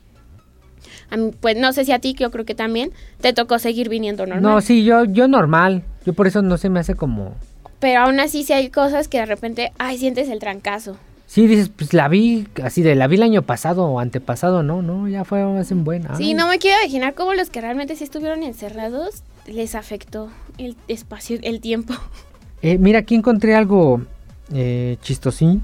[1.10, 3.60] A mí, pues no sé si a ti, que yo creo que también, te tocó
[3.60, 4.44] seguir viniendo normal.
[4.44, 5.84] No, sí, yo, yo normal.
[6.06, 7.36] Yo por eso no se me hace como...
[7.80, 10.98] Pero aún así sí hay cosas que de repente, ay, sientes el trancazo.
[11.28, 14.82] Sí, dices, pues la vi así de, la vi el año pasado o antepasado, no,
[14.82, 16.08] no, ya fue hace un buen.
[16.16, 20.78] Sí, no me quiero imaginar cómo los que realmente sí estuvieron encerrados les afectó el
[20.88, 21.94] espacio, el tiempo.
[22.64, 24.02] Eh, mira, aquí encontré algo
[24.52, 25.62] eh, chistosín.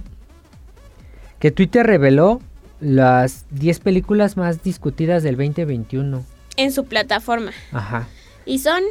[1.39, 2.39] Que Twitter reveló
[2.84, 6.24] las 10 películas más discutidas del 2021.
[6.58, 7.52] En su plataforma.
[7.72, 8.08] Ajá.
[8.46, 8.84] Y son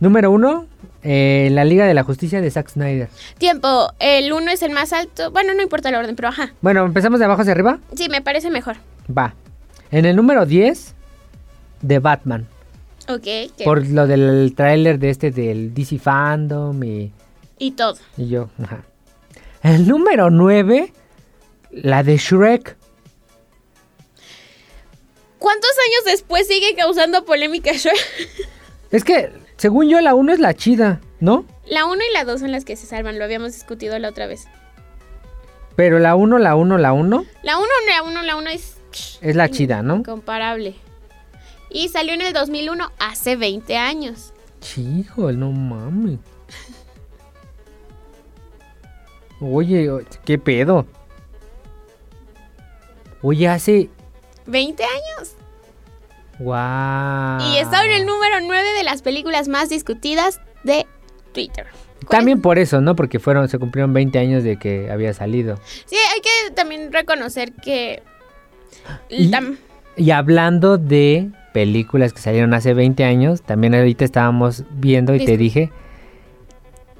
[0.00, 0.66] Número uno,
[1.02, 3.08] eh, La Liga de la Justicia de Zack Snyder.
[3.38, 3.92] tiempo.
[3.98, 5.32] El uno es el más alto.
[5.32, 6.52] Bueno, no importa el orden, pero ajá.
[6.60, 7.80] Bueno, empezamos de abajo hacia arriba.
[7.96, 8.76] Sí, me parece mejor.
[9.10, 9.34] Va.
[9.90, 10.94] En el número 10,
[11.82, 12.46] de Batman.
[13.08, 13.22] Ok.
[13.22, 17.10] que- Por lo del tráiler de este del DC Fandom y,
[17.58, 17.96] Y todo.
[18.16, 18.50] y yo.
[18.62, 18.82] Ajá.
[19.64, 20.92] El número 9,
[21.72, 22.76] la de Shrek.
[25.38, 27.96] ¿Cuántos años después sigue causando polémica Shrek?
[28.90, 31.44] Es que, según yo, la 1 es la chida, ¿no?
[31.66, 34.26] La 1 y la 2 son las que se salvan, lo habíamos discutido la otra
[34.26, 34.46] vez.
[35.76, 38.78] Pero la 1, la 1, la 1 La 1, la 1, la 1 es
[39.20, 39.96] es la chida, ¿no?
[39.96, 40.74] incomparable.
[41.70, 44.32] Y salió en el 2001, hace 20 años.
[44.60, 46.18] Chijo, no mames.
[49.40, 49.88] Oye,
[50.24, 50.86] ¿qué pedo?
[53.22, 53.90] Oye, hace...
[54.48, 55.34] 20 años.
[56.38, 57.52] ¡Wow!
[57.52, 60.86] Y está en el número 9 de las películas más discutidas de
[61.32, 61.66] Twitter.
[62.08, 62.94] También por eso, ¿no?
[62.96, 65.58] Porque fueron, se cumplieron 20 años de que había salido.
[65.84, 68.02] Sí, hay que también reconocer que...
[69.08, 69.30] Y-
[70.10, 75.70] hablando de películas que salieron hace 20 años, también ahorita estábamos viendo y te dije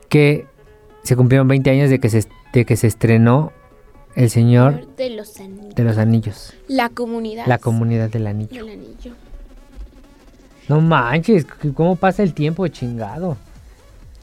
[0.09, 0.47] que
[1.05, 3.53] se cumplieron 20 años de que se, de que se estrenó
[4.14, 5.75] El Señor de los anillos.
[5.75, 7.47] de los Anillos, La comunidad.
[7.47, 8.64] la comunidad del anillo.
[8.64, 9.12] del anillo.
[10.68, 13.37] No manches, ¿cómo pasa el tiempo, chingado?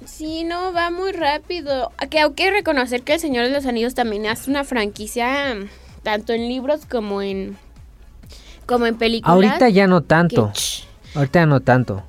[0.05, 1.91] Sí, no, va muy rápido.
[2.09, 5.67] Que hay que reconocer que El Señor de los Anillos también es una franquicia mm,
[6.03, 7.57] tanto en libros como en
[8.67, 9.33] como en películas.
[9.33, 10.51] Ahorita ya no tanto,
[11.15, 12.03] ahorita ya no tanto.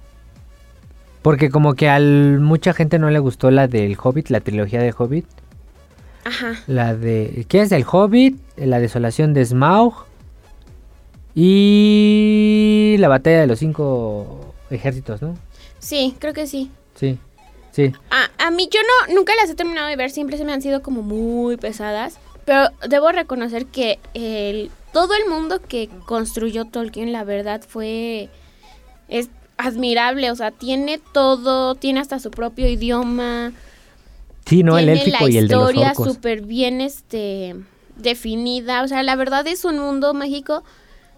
[1.23, 4.95] Porque como que a mucha gente no le gustó la del Hobbit, la trilogía del
[4.97, 5.27] Hobbit.
[6.27, 6.61] Ajá.
[6.67, 7.47] La de.
[7.49, 7.71] ¿Qué es?
[7.71, 9.95] El Hobbit, La Desolación de Smaug.
[11.37, 12.97] Y.
[12.99, 15.39] La batalla de los cinco ejércitos, ¿no?
[15.79, 16.71] Sí, creo que sí.
[16.97, 17.19] Sí.
[17.71, 17.93] Sí.
[18.11, 20.63] A, a mí yo no nunca las he terminado de ver, siempre se me han
[20.63, 22.19] sido como muy pesadas.
[22.45, 28.31] Pero debo reconocer que el, todo el mundo que construyó Tolkien, la verdad, fue.
[29.09, 30.33] Es admirable.
[30.33, 33.53] O sea, tiene todo, tiene hasta su propio idioma.
[34.47, 34.79] Sí, ¿no?
[34.79, 36.15] El élfico la y el de los historia orcos.
[36.15, 37.57] súper bien este,
[37.97, 38.83] definida.
[38.83, 40.63] O sea, la verdad es un mundo mágico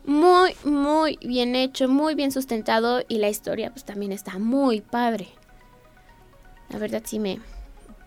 [0.07, 3.03] muy, muy bien hecho, muy bien sustentado.
[3.07, 5.29] Y la historia, pues también está muy padre.
[6.71, 7.39] La verdad, sí me.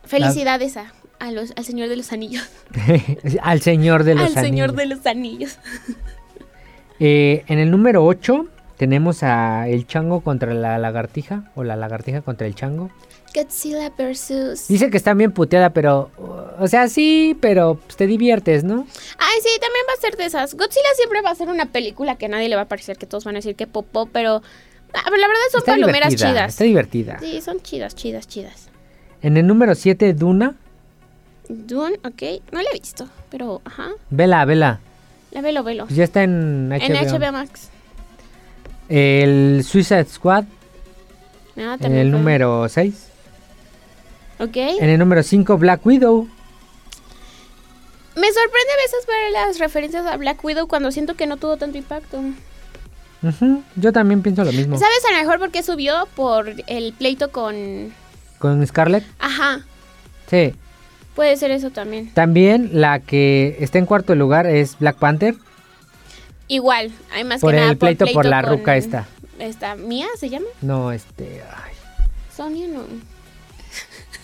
[0.03, 2.49] Felicidades a, a los, al Señor de los Anillos.
[3.43, 4.75] Al Señor de los al Señor Anillos.
[4.75, 5.57] de los Anillos.
[7.03, 8.45] Eh, en el número 8
[8.77, 11.51] tenemos a el chango contra la lagartija.
[11.55, 12.91] O la lagartija contra el chango.
[13.33, 14.67] Godzilla versus.
[14.67, 16.09] Dice que está bien puteada, pero.
[16.59, 18.85] O sea, sí, pero pues, te diviertes, ¿no?
[19.17, 20.53] Ay, sí, también va a ser de esas.
[20.53, 23.05] Godzilla siempre va a ser una película que a nadie le va a parecer que
[23.05, 24.41] todos van a decir que popó, pero.
[24.93, 26.49] ah, la verdad son Está palomeras chidas.
[26.49, 27.19] Está divertida.
[27.19, 28.69] Sí, son chidas, chidas, chidas.
[29.21, 30.55] En el número 7, Duna.
[31.47, 32.41] Dune, ok.
[32.51, 33.89] No la he visto, pero ajá.
[34.09, 34.79] Vela, vela.
[35.31, 35.85] La velo, velo.
[35.85, 36.81] Pues ya está en HBO.
[36.81, 37.69] En HBO Max.
[38.89, 40.43] El Suicide Squad.
[41.57, 42.17] Ah, En el fue.
[42.19, 43.07] número 6.
[44.41, 44.57] Ok.
[44.57, 46.27] En el número 5, Black Widow.
[48.15, 51.57] Me sorprende a veces ver las referencias a Black Widow cuando siento que no tuvo
[51.57, 52.19] tanto impacto.
[53.23, 54.77] Ujú, Yo también pienso lo mismo.
[54.77, 56.07] ¿Sabes a lo mejor por qué subió?
[56.15, 57.93] Por el pleito con...
[58.39, 59.05] Con Scarlett.
[59.19, 59.61] Ajá,
[60.27, 60.53] Sí.
[61.15, 62.11] puede ser eso también.
[62.13, 65.35] También la que está en cuarto lugar es Black Panther.
[66.47, 69.07] Igual, hay más Por que el nada pleito por la con ruca esta.
[69.39, 70.47] Esta, ¿Mía se llama?
[70.61, 71.43] No, este.
[71.55, 71.73] ay.
[72.35, 72.81] Sonia no.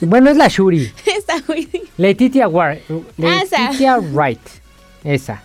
[0.02, 0.92] Bueno, es la Shuri.
[1.06, 1.68] Está muy...
[1.98, 2.82] Letitia Wright.
[3.24, 3.64] Ah, esa.
[3.66, 4.40] Letitia Wright.
[5.04, 5.44] Esa.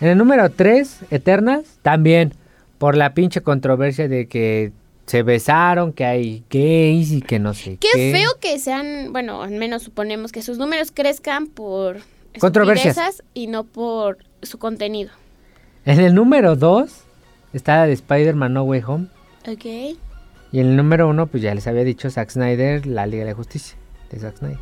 [0.00, 1.62] En el número 3, Eternas.
[1.82, 2.34] También
[2.78, 4.72] por la pinche controversia de que
[5.06, 8.12] se besaron, que hay gays y que no sé Qué qué.
[8.12, 11.98] feo que sean, bueno, al menos suponemos que sus números crezcan por
[12.38, 13.22] Controversias.
[13.34, 15.10] y no por su contenido.
[15.84, 16.90] En el número 2
[17.52, 19.06] está la de Spider-Man No Way Home.
[19.48, 19.96] Ok.
[20.52, 23.30] Y en el número 1, pues ya les había dicho Zack Snyder, la Liga de
[23.30, 23.76] la Justicia.
[24.10, 24.58] De Zack Snyder.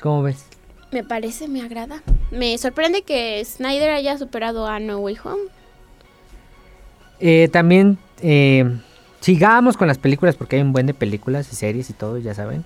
[0.00, 0.46] ¿Cómo ves?
[0.92, 2.02] Me parece, me agrada.
[2.30, 5.42] Me sorprende que Snyder haya superado a No Way Home.
[7.20, 8.64] Eh, también eh,
[9.20, 12.34] sigamos con las películas porque hay un buen de películas y series y todo, ya
[12.34, 12.64] saben.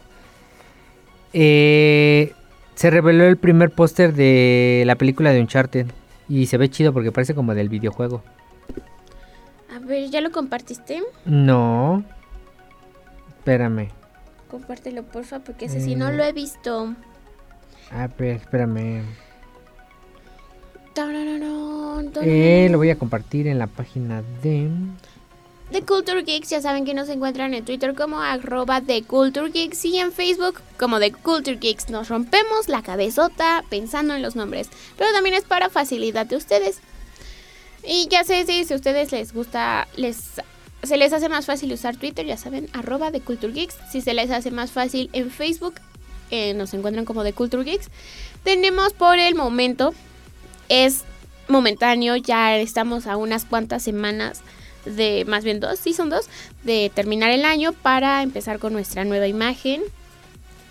[1.33, 2.33] Eh,
[2.75, 5.87] se reveló el primer póster de la película de Uncharted
[6.29, 8.23] y se ve chido porque parece como del videojuego.
[9.75, 11.03] A ver, ¿ya lo compartiste?
[11.25, 12.05] No.
[13.39, 13.89] Espérame.
[14.51, 16.95] Compártelo, porfa, porque ese sí no lo he visto.
[17.91, 19.03] A ver, espérame.
[22.21, 24.71] Eh, lo voy a compartir en la página de...
[25.71, 29.87] The Culture Geeks, ya saben que nos encuentran en Twitter como arroba The Culture Geeks
[29.87, 31.89] y en Facebook como The Culture Geeks.
[31.89, 36.83] Nos rompemos la cabezota pensando en los nombres, pero también es para facilidad de ustedes.
[37.85, 40.41] Y ya sé si, si a ustedes les gusta, les
[40.83, 43.77] se les hace más fácil usar Twitter, ya saben, arroba The Culture Geeks.
[43.91, 45.75] Si se les hace más fácil en Facebook,
[46.31, 47.89] eh, nos encuentran como The Culture Geeks.
[48.43, 49.95] Tenemos por el momento,
[50.69, 51.05] es
[51.49, 54.41] momentáneo, ya estamos a unas cuantas semanas
[54.85, 56.29] de, más bien dos, sí son dos,
[56.65, 59.83] de terminar el año para empezar con nuestra nueva imagen.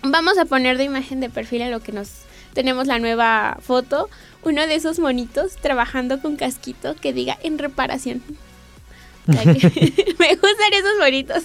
[0.02, 2.08] Vamos a poner de imagen de perfil en lo que nos
[2.52, 4.10] tenemos la nueva foto,
[4.42, 8.22] uno de esos monitos trabajando con casquito que diga en reparación.
[9.26, 9.34] Que-
[10.18, 11.44] Me gustan esos monitos.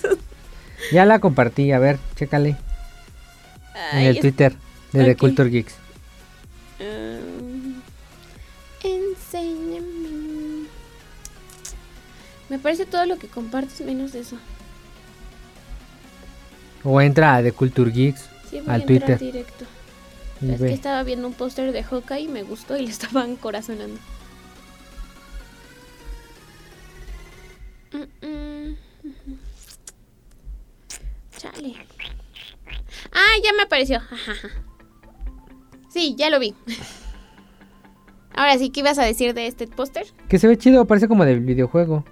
[0.91, 2.55] Ya la compartí, a ver, chécale.
[3.93, 4.55] en el es- Twitter
[4.93, 5.15] de The.
[5.15, 5.75] Culture Geeks.
[6.79, 7.79] Mm,
[8.83, 10.67] enséñame.
[12.49, 14.38] Me parece todo lo que compartes menos eso.
[16.83, 19.19] O entra a The Culture Geeks Sí, voy al a Twitter.
[19.19, 19.65] directo.
[20.41, 23.36] Y Es que estaba viendo un póster de Hawkeye y me gustó y le estaban
[23.36, 24.00] corazonando.
[27.91, 28.78] Mm, mm.
[31.38, 31.76] Chale.
[33.12, 34.02] Ah, ya me apareció.
[35.89, 36.54] Sí, ya lo vi.
[38.36, 40.06] Ahora sí, ¿qué ibas a decir de este póster?
[40.30, 42.06] Que se ve chido, parece como del videojuego.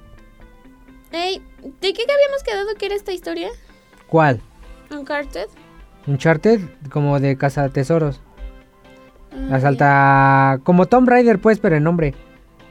[1.11, 3.49] Ey, ¿de qué habíamos quedado que era esta historia?
[4.07, 4.41] ¿Cuál?
[4.89, 5.47] Uncharted.
[6.07, 8.21] Uncharted, como de Casa Tesoros.
[9.31, 10.59] Ah, Asalta.
[10.63, 12.13] Como Tomb Raider, pues, pero en nombre.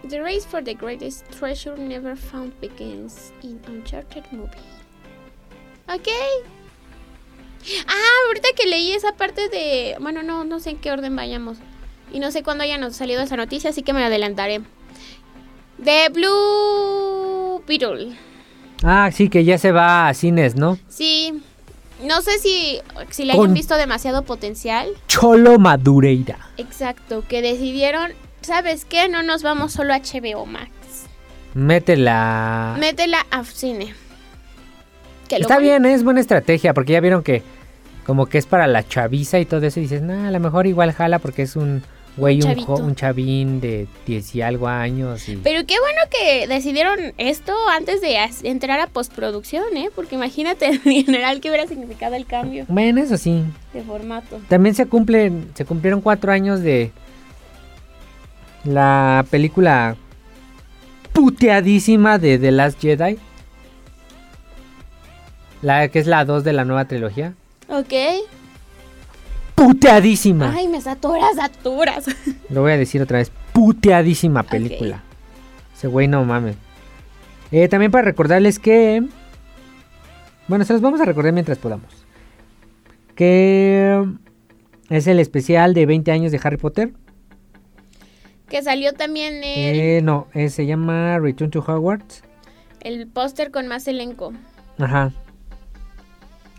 [0.09, 4.51] The race for the greatest treasure never found begins in Uncharted movie.
[5.89, 6.09] Ok.
[7.87, 9.97] Ah, ahorita que leí esa parte de...
[10.01, 11.59] Bueno, no, no sé en qué orden vayamos.
[12.13, 14.61] Y no sé cuándo haya salido esa noticia, así que me adelantaré.
[15.83, 18.17] The Blue Beetle.
[18.83, 20.79] Ah, sí, que ya se va a cines, ¿no?
[20.89, 21.43] Sí.
[22.05, 24.89] No sé si, si le Con- hayan visto demasiado potencial.
[25.09, 26.39] Cholo Madureira.
[26.59, 28.13] Exacto, que decidieron,
[28.43, 29.09] ¿sabes qué?
[29.09, 30.71] No nos vamos solo a HBO Max.
[31.55, 32.77] Métela.
[32.79, 33.95] Métela a cine.
[35.29, 37.43] Que Está bueno- bien, es buena estrategia, porque ya vieron que
[38.05, 39.81] como que es para la chaviza y todo eso.
[39.81, 41.83] Y dices, nah, a lo mejor igual jala porque es un
[42.17, 42.67] güey, un, chavito.
[42.67, 45.29] jo- un chavín de 10 y algo años.
[45.29, 45.37] Y...
[45.37, 49.91] Pero qué bueno que decidieron esto antes de entrar a postproducción, ¿eh?
[49.95, 53.43] Porque imagínate en general qué hubiera significado el cambio Bueno, eso sí.
[53.73, 54.41] de formato.
[54.49, 56.93] También se cumplen, se cumplieron cuatro años de
[58.65, 59.97] la película
[61.13, 63.19] puteadísima de The Last Jedi.
[65.63, 67.35] La que es la 2 de la nueva trilogía.
[67.69, 67.93] Ok.
[69.55, 70.53] Puteadísima.
[70.55, 72.05] Ay, me saturas, saturas.
[72.51, 73.31] Lo voy a decir otra vez.
[73.53, 75.03] Puteadísima película.
[75.77, 76.57] Ese güey no mames.
[77.53, 79.03] Eh, también para recordarles que...
[80.49, 81.87] Bueno, se los vamos a recordar mientras podamos.
[83.15, 84.05] Que
[84.91, 86.93] es el especial de 20 años de Harry Potter.
[88.49, 92.23] Que salió también el, Eh, no, eh, se llama Return to Hogwarts.
[92.81, 94.33] el póster con más elenco.
[94.79, 95.13] Ajá.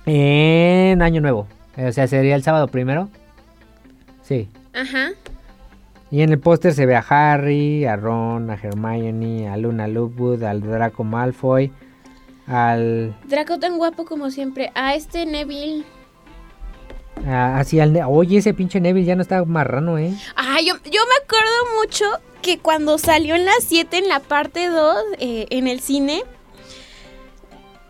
[0.05, 1.47] En Año Nuevo.
[1.77, 3.09] O sea, sería el sábado primero.
[4.21, 4.49] Sí.
[4.73, 5.09] Ajá.
[6.11, 10.43] Y en el póster se ve a Harry, a Ron, a Hermione, a Luna Lovegood,
[10.43, 11.71] al Draco Malfoy,
[12.47, 13.15] al...
[13.25, 14.71] Draco tan guapo como siempre.
[14.75, 15.83] A este Neville.
[17.27, 17.91] así al...
[17.93, 20.13] Ne- Oye, ese pinche Neville ya no está marrano, ¿eh?
[20.35, 22.06] Ah, yo, yo me acuerdo mucho
[22.41, 26.21] que cuando salió en las 7 en la parte 2 eh, en el cine,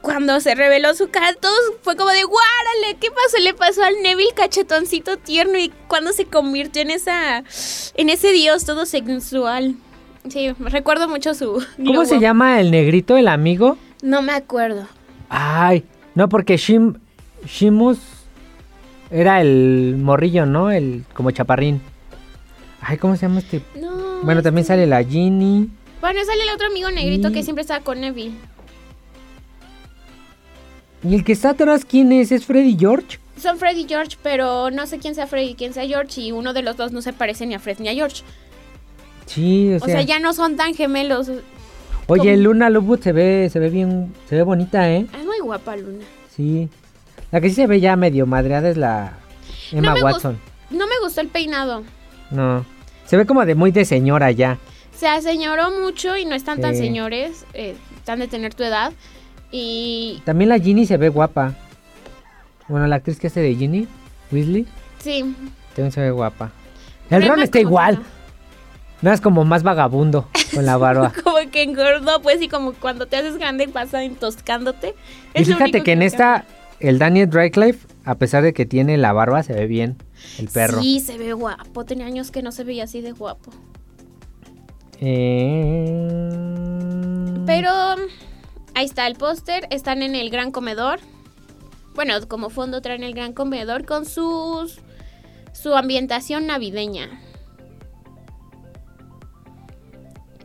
[0.06, 3.38] cuando se reveló su cara, todos fue como de guárale, ¿qué pasó?
[3.42, 7.44] Le pasó al Neville cachetoncito tierno y cuando se convirtió en esa
[7.96, 9.74] en ese dios todo sensual.
[10.30, 13.78] Sí, recuerdo mucho su ¿Cómo se llama el negrito, el amigo?
[14.04, 14.88] No me acuerdo.
[15.30, 15.84] Ay,
[16.14, 17.00] no, porque Shim...
[17.48, 17.98] Shimus
[19.12, 20.70] era el morrillo, ¿no?
[20.72, 21.82] El como chaparrín.
[22.82, 23.62] Ay, ¿cómo se llama este?
[23.80, 24.22] No.
[24.24, 25.70] Bueno, también este- sale la Ginny.
[26.02, 28.36] Bueno, sale el otro amigo negrito Y- que siempre estaba con Neville.
[31.08, 32.32] ¿Y el que está atrás quién es?
[32.32, 33.20] ¿Es Freddy George?
[33.38, 36.22] Son Freddy y George, pero no sé quién sea Freddy y quién sea George.
[36.22, 38.24] Y uno de los dos no se parece ni a Fred ni a George.
[39.26, 39.96] Sí, o O sea...
[39.96, 41.30] sea, ya no son tan gemelos.
[42.08, 42.44] Oye, ¿Cómo?
[42.44, 45.06] Luna Lovewood se ve, se ve bien, se ve bonita, ¿eh?
[45.20, 46.06] Es muy guapa, Luna.
[46.36, 46.70] Sí.
[47.32, 49.18] La que sí se ve ya medio madreada es la
[49.72, 50.40] Emma Watson.
[50.70, 51.84] No me gustó el peinado.
[52.32, 52.66] No.
[53.06, 54.58] Se ve como de muy de señora ya.
[54.96, 57.46] Se aseñoró mucho y no están tan señores.
[57.54, 58.94] eh, están de tener tu edad.
[59.52, 61.54] Y También la Ginny se ve guapa.
[62.68, 63.88] Bueno, la actriz que hace de Ginny,
[64.32, 64.66] Weasley,
[65.00, 65.36] sí.
[65.76, 66.52] también se ve guapa.
[67.10, 68.02] Pero El Ron Emma está igual.
[69.02, 71.14] Nada es como más vagabundo con la barba.
[71.16, 71.24] no.
[71.24, 74.96] Como que engordó, pues, y como cuando te haces grande pasa entoscándote.
[75.36, 76.46] y Es fíjate que en me esta,
[76.80, 79.98] el Daniel Radcliffe, a pesar de que tiene la barba, se ve bien.
[80.40, 80.82] El perro.
[80.82, 81.86] Sí, se ve guapo.
[81.86, 83.52] Tenía años que no se veía así de guapo.
[85.02, 85.92] Eh,
[87.46, 87.70] Pero
[88.76, 89.68] ahí está el póster.
[89.72, 91.00] Están en el gran comedor.
[91.96, 94.80] Bueno, como fondo traen el gran comedor con sus
[95.54, 97.22] su ambientación navideña.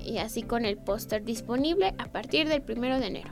[0.04, 3.30] Y así con el póster disponible a partir del primero de enero.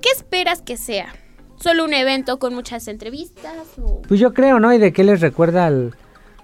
[0.00, 1.14] ¿Qué esperas que sea?
[1.56, 3.54] ¿Solo un evento con muchas entrevistas?
[3.82, 4.72] o- Pues yo creo, ¿no?
[4.72, 5.94] Y de qué les recuerda al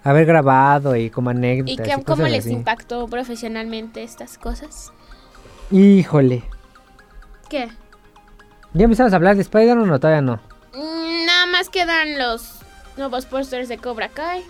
[0.03, 1.87] haber grabado y como ¿Y anécdotas.
[1.99, 2.53] y cómo les así.
[2.53, 4.91] impactó profesionalmente estas cosas?
[5.71, 6.43] Híjole.
[7.51, 7.67] ¿Qué?
[8.73, 10.39] ¿Ya empezamos a hablar de Spider-Man o todavía no?
[10.73, 12.59] Mm, Nada más quedan los
[12.95, 14.41] nuevos pósters de Cobra Kai.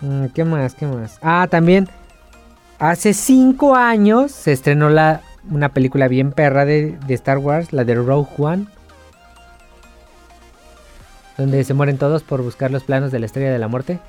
[0.00, 0.74] Mm, ¿Qué más?
[0.74, 1.16] ¿Qué más?
[1.22, 1.88] Ah, también.
[2.80, 7.84] Hace cinco años se estrenó la, una película bien perra de, de Star Wars, la
[7.84, 8.66] de Rogue One.
[11.38, 14.00] Donde se mueren todos por buscar los planos de la estrella de la muerte.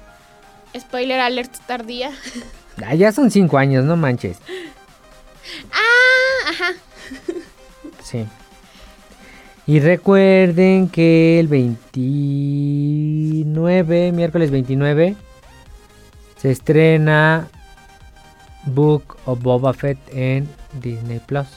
[0.76, 2.10] Spoiler alert tardía.
[2.88, 4.38] Ah, ya son cinco años, no manches.
[5.72, 6.74] Ah, ajá.
[8.04, 8.26] Sí.
[9.68, 15.16] Y recuerden que el 29, miércoles 29,
[16.38, 17.48] se estrena
[18.66, 20.50] Book of Boba Fett en
[20.82, 21.48] Disney Plus.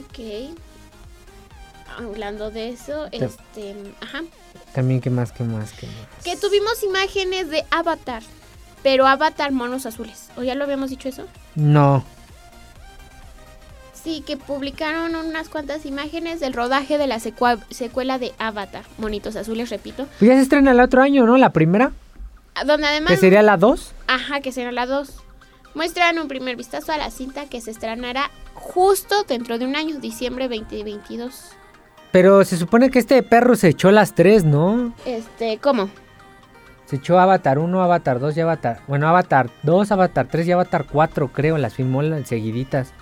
[0.00, 0.18] Ok.
[1.98, 4.22] Hablando de eso, Te- este, ajá.
[4.72, 5.30] También, ¿qué más?
[5.32, 5.72] ¿Qué más?
[5.72, 6.24] ¿Qué más?
[6.24, 8.22] Que tuvimos imágenes de Avatar,
[8.82, 10.30] pero Avatar monos azules.
[10.36, 11.26] ¿O ya lo habíamos dicho eso?
[11.54, 12.04] No.
[13.92, 19.70] Sí, que publicaron unas cuantas imágenes del rodaje de la secuela de Avatar, monitos azules,
[19.70, 20.06] repito.
[20.18, 21.36] Pues ya se estrena el otro año, ¿no?
[21.36, 21.92] La primera.
[22.54, 23.12] Ah, Donde además...
[23.12, 23.92] Que sería la 2.
[24.06, 25.14] Ajá, que será la 2.
[25.74, 29.98] Muestran un primer vistazo a la cinta que se estrenará justo dentro de un año,
[29.98, 31.50] diciembre 2022.
[32.10, 34.94] Pero se supone que este perro se echó las tres, ¿no?
[35.04, 35.90] Este, ¿cómo?
[36.88, 38.80] Se echó Avatar 1, Avatar 2 y Avatar...
[38.88, 41.58] Bueno, Avatar 2, Avatar 3 y Avatar 4, creo.
[41.58, 42.94] Las filmó seguiditas.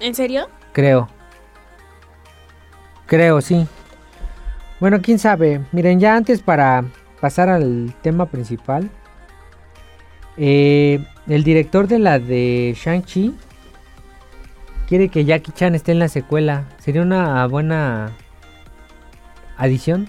[0.00, 0.48] ¿En serio?
[0.72, 1.10] Creo.
[3.04, 3.66] Creo, sí.
[4.80, 5.60] Bueno, quién sabe.
[5.72, 6.84] Miren, ya antes para
[7.20, 8.88] pasar al tema principal.
[10.38, 13.34] eh, el director de la de Shang-Chi
[14.88, 16.64] quiere que Jackie Chan esté en la secuela.
[16.78, 18.12] Sería una buena
[19.58, 20.08] adición.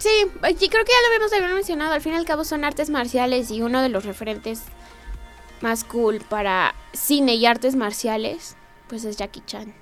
[0.00, 1.92] Sí, y creo que ya lo habíamos mencionado.
[1.92, 4.62] Al fin y al cabo son artes marciales y uno de los referentes
[5.60, 8.56] más cool para cine y artes marciales,
[8.88, 9.74] pues es Jackie Chan.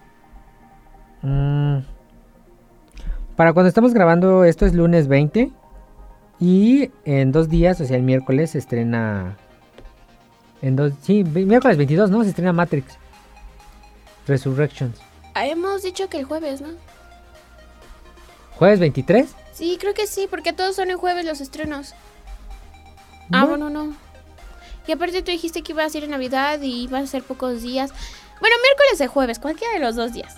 [1.22, 1.84] Mm.
[3.36, 5.52] Para cuando estamos grabando esto es lunes 20.
[6.40, 9.36] Y en dos días, o sea, el miércoles se estrena...
[10.62, 10.94] En dos...
[11.02, 12.24] Sí, miércoles 22, ¿no?
[12.24, 12.98] Se estrena Matrix.
[14.26, 15.00] Resurrections.
[15.34, 16.70] Ah, Hemos dicho que el jueves, ¿no?
[18.56, 19.34] Jueves 23.
[19.58, 21.94] Sí, creo que sí, porque todos son en jueves los estrenos.
[23.32, 23.48] Ah, Bueno.
[23.66, 23.96] bueno, no.
[24.86, 27.60] Y aparte tú dijiste que iba a ser en Navidad y iban a ser pocos
[27.62, 27.90] días.
[28.40, 30.36] Bueno, miércoles o jueves, cualquiera de los dos días.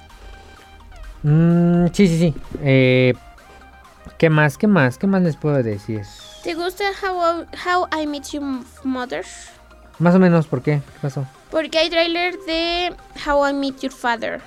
[1.23, 2.35] Mm, sí, sí, sí.
[2.63, 3.13] Eh,
[4.17, 4.57] ¿Qué más?
[4.57, 4.97] ¿Qué más?
[4.97, 6.01] ¿Qué más les puedo decir?
[6.43, 8.43] ¿Te gusta How, How I Met Your
[8.85, 9.27] Mother?
[9.99, 10.77] Más o menos, ¿por qué?
[10.95, 11.27] ¿Qué pasó?
[11.51, 12.95] Porque hay tráiler de
[13.27, 14.41] How I Met Your Father,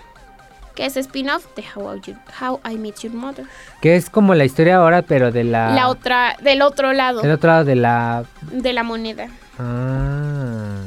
[0.76, 3.46] que es spin-off de How I, You- How I Met Your Mother.
[3.82, 5.70] Que es como la historia ahora, pero de la...
[5.74, 8.26] La otra, del otro lado Del otro lado de la...
[8.52, 9.28] de la moneda.
[9.60, 10.78] Ah.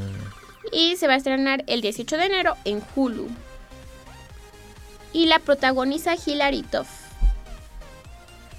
[0.73, 3.27] Y se va a estrenar el 18 de enero en Hulu.
[5.13, 6.87] Y la protagoniza Hilary Duff.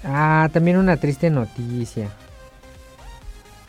[0.03, 2.09] Ah, también una triste noticia.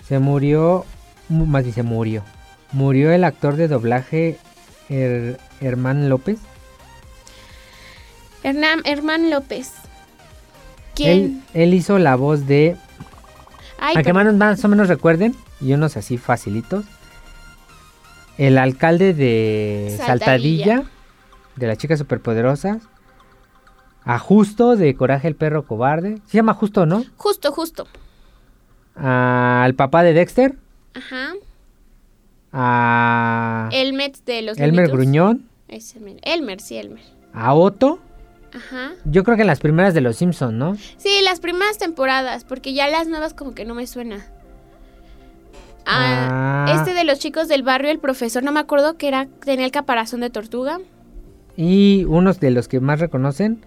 [0.08, 0.86] Se murió,
[1.28, 2.24] mu- más bien se murió.
[2.72, 4.38] Murió el actor de doblaje
[4.88, 6.38] Her- Herman López.
[8.42, 9.72] Hernán Herman López.
[10.94, 11.42] ¿Quién?
[11.54, 12.76] él hizo la voz de...
[13.78, 16.84] Ay, a que más, más o menos recuerden, y unos así facilitos.
[18.36, 20.64] El alcalde de Saltadilla.
[20.76, 20.90] Saltadilla,
[21.56, 22.78] de las chicas superpoderosas.
[24.04, 26.18] A Justo de Coraje el perro cobarde.
[26.26, 27.04] Se llama Justo, ¿no?
[27.16, 27.86] Justo, justo.
[28.94, 30.56] Al papá de Dexter.
[30.94, 31.32] Ajá.
[32.52, 34.88] a Elmer de los Elmer.
[34.90, 37.02] Gruñón, Ese men- Elmer, sí, Elmer.
[37.32, 38.00] a Otto.
[38.54, 38.92] Ajá.
[39.04, 40.76] Yo creo que en las primeras de Los Simpson, ¿no?
[40.96, 44.26] Sí, las primeras temporadas, porque ya las nuevas como que no me suena.
[45.86, 46.74] Ah, Ah.
[46.76, 49.72] este de los chicos del barrio, el profesor, no me acuerdo que era, tenía el
[49.72, 50.78] caparazón de tortuga.
[51.56, 53.60] Y unos de los que más reconocen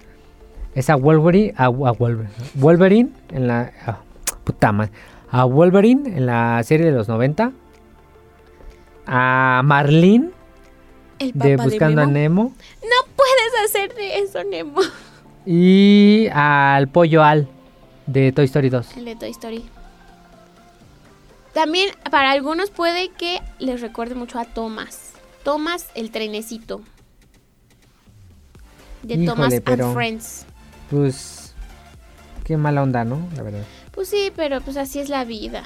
[0.76, 4.00] es a Wolverine, a, a Wolverine, Wolverine en la ah,
[4.44, 4.92] puta madre,
[5.32, 7.52] a Wolverine en la serie de los 90.
[9.06, 10.30] A Marlene
[11.24, 12.06] El papá de de, Buscando a.
[12.06, 14.82] Nemo No puedes hacer de eso, Nemo.
[15.46, 17.48] y al Pollo Al
[18.08, 18.98] de Toy Story 2.
[18.98, 19.66] El de Toy Story.
[21.54, 25.12] También para algunos puede que les recuerde mucho a Thomas.
[25.44, 26.82] Thomas el trenecito.
[29.04, 30.46] De Híjole, Thomas pero- and Friends.
[30.90, 31.54] Pues
[32.44, 33.20] qué mala onda, ¿no?
[33.36, 33.64] La verdad.
[33.92, 35.64] Pues sí, pero pues así es la vida.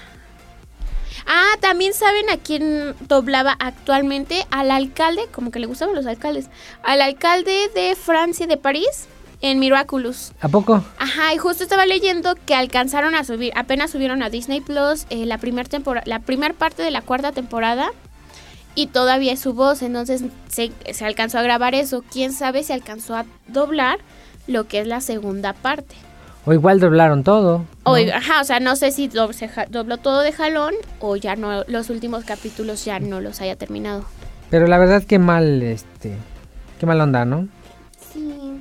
[1.27, 6.47] Ah, también saben a quién doblaba actualmente al alcalde, como que le gustaban los alcaldes,
[6.83, 9.07] al alcalde de Francia, de París,
[9.41, 10.31] en Miraculous.
[10.39, 10.83] ¿A poco?
[10.97, 15.25] Ajá, y justo estaba leyendo que alcanzaron a subir, apenas subieron a Disney Plus eh,
[15.25, 17.91] la primera temporada, la primera parte de la cuarta temporada
[18.73, 22.03] y todavía es su voz, entonces se, se alcanzó a grabar eso.
[22.09, 23.99] Quién sabe si alcanzó a doblar
[24.47, 25.95] lo que es la segunda parte.
[26.47, 27.59] O igual doblaron todo.
[27.59, 27.91] ¿no?
[27.91, 31.65] O, ajá, o sea, no sé si se dobló todo de jalón o ya no,
[31.67, 34.05] los últimos capítulos ya no los haya terminado.
[34.49, 36.15] Pero la verdad qué mal, este,
[36.79, 37.49] qué mal onda, ¿no?
[38.13, 38.59] Sí.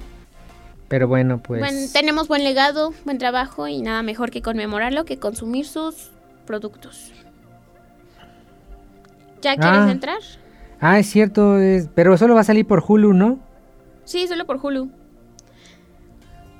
[0.88, 1.60] Pero bueno, pues.
[1.60, 6.10] Bueno, tenemos buen legado, buen trabajo y nada mejor que conmemorarlo que consumir sus
[6.44, 7.12] productos.
[9.42, 9.90] ¿Ya quieres Ah.
[9.92, 10.18] entrar?
[10.80, 11.88] Ah, es cierto, es...
[11.94, 13.38] pero solo va a salir por Hulu, ¿no?
[14.04, 14.90] Sí, solo por Hulu.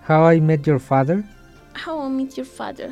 [0.08, 1.24] How I Met Your Father.
[1.86, 2.90] How I Meet Your Father.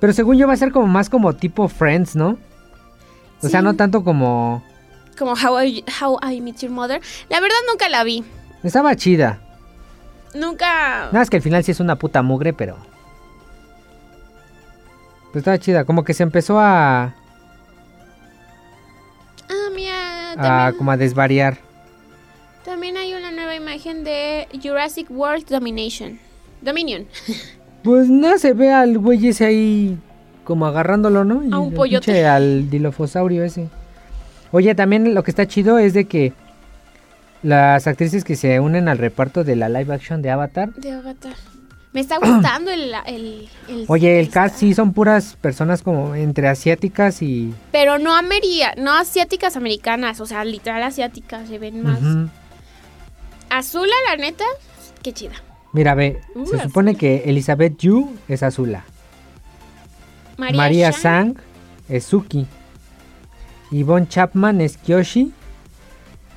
[0.00, 2.38] Pero según yo va a ser como más como tipo Friends, ¿no?
[3.42, 4.62] O sea, no tanto como...
[5.18, 7.00] Como How I, How I Meet Your Mother.
[7.28, 8.24] La verdad nunca la vi.
[8.62, 9.40] Estaba chida.
[10.34, 11.06] Nunca...
[11.06, 12.76] Nada más que al final sí es una puta mugre, pero...
[15.32, 17.14] Pero estaba chida, como que se empezó a...
[19.48, 21.58] Ah, mira, a como a desvariar.
[24.04, 26.18] De Jurassic World Domination.
[26.62, 27.06] Dominion.
[27.82, 29.98] Pues no, se ve al güey ese ahí
[30.44, 31.44] como agarrándolo, ¿no?
[31.44, 32.06] Y A un el pollote.
[32.06, 33.68] pinche Al dilofosaurio ese.
[34.52, 36.32] Oye, también lo que está chido es de que
[37.42, 40.72] las actrices que se unen al reparto de la live action de Avatar.
[40.74, 41.34] De Avatar.
[41.92, 42.92] Me está gustando el...
[43.06, 47.52] el, el- Oye, el cast sí son puras personas como entre asiáticas y...
[47.70, 52.00] Pero no ameria, no asiáticas americanas, o sea, literal asiáticas, se ven más.
[52.00, 52.28] Ujú.
[53.58, 54.44] Azula, la neta,
[55.02, 55.34] qué chida.
[55.72, 56.64] Mira, ve, Uh, se Azula.
[56.64, 58.84] supone que Elizabeth Yu es Azula.
[60.36, 61.36] María, María Sang
[61.88, 62.46] es Suki.
[63.70, 65.32] Yvonne Chapman es Kyoshi.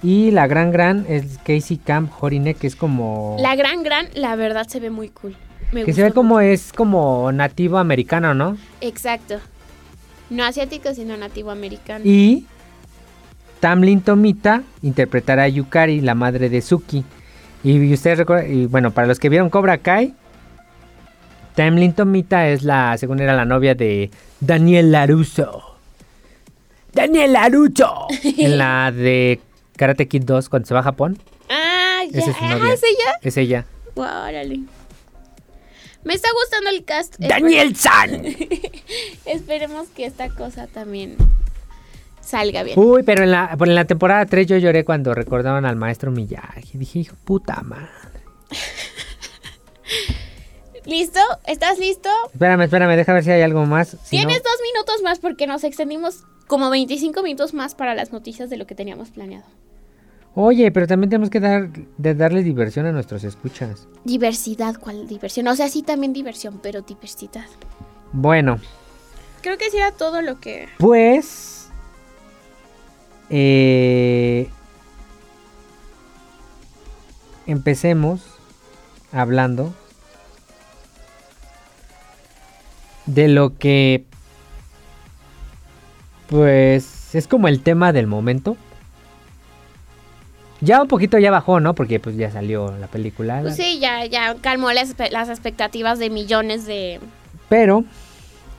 [0.03, 3.35] Y la gran gran es Casey Camp Horine, que es como...
[3.39, 5.35] La gran gran, la verdad se ve muy cool.
[5.71, 8.57] Me que se ve como es como nativo americano, ¿no?
[8.79, 9.39] Exacto.
[10.29, 12.05] No asiático, sino nativo americano.
[12.05, 12.45] Y
[13.59, 17.03] Tamlin Tomita interpretará a Yukari, la madre de Suki.
[17.63, 20.13] Y ustedes recuerdan, y bueno, para los que vieron Cobra Kai,
[21.55, 25.77] Tamlin Tomita es la, según era la novia de Daniel Laruso.
[26.93, 28.07] Daniel Laruso.
[28.23, 29.39] en la de
[29.75, 31.17] Karate Kid 2 cuando se va a Japón.
[31.49, 32.19] Ah, ya.
[32.19, 32.73] Es novia.
[32.73, 33.19] ¿es ella?
[33.21, 33.65] Es ella.
[33.95, 34.59] Órale.
[36.03, 37.15] Me está gustando el cast.
[37.17, 38.23] Daniel San.
[39.25, 41.17] Esperemos que esta cosa también
[42.27, 42.77] salga bien.
[42.77, 46.11] Uy, pero en la, pero en la temporada 3 yo lloré cuando recordaban al maestro
[46.11, 46.77] Miyagi.
[46.77, 47.87] Dije, hijo puta madre.
[50.85, 51.19] ¿Listo?
[51.45, 52.09] ¿Estás listo?
[52.31, 53.89] Espérame, espérame, deja ver si hay algo más.
[54.03, 58.11] Si no- Tienes dos minutos más porque nos extendimos como 25 minutos más para las
[58.13, 59.45] noticias de lo que teníamos planeado.
[60.33, 63.87] Oye, pero también tenemos que dar, de darle diversión a nuestros escuchas.
[64.05, 65.47] Diversidad, ¿cuál diversión?
[65.47, 67.45] O sea, sí también diversión, pero diversidad.
[68.13, 68.59] Bueno,
[69.41, 70.67] Creo que sí era todo lo que...
[70.77, 71.56] pues...
[73.29, 74.49] eh,
[77.45, 78.21] empecemos
[79.11, 79.73] hablando
[83.05, 84.05] de lo que...
[86.27, 88.57] Pues es como el tema del momento.
[90.59, 91.73] Ya un poquito ya bajó, ¿no?
[91.73, 93.39] Porque pues ya salió la película.
[93.41, 96.99] Pues sí, ya, ya calmó las, las expectativas de millones de...
[97.47, 97.85] Pero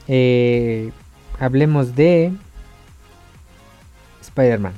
[0.07, 0.93] eh,
[1.39, 2.33] hablemos de
[4.39, 4.73] Spider-Man.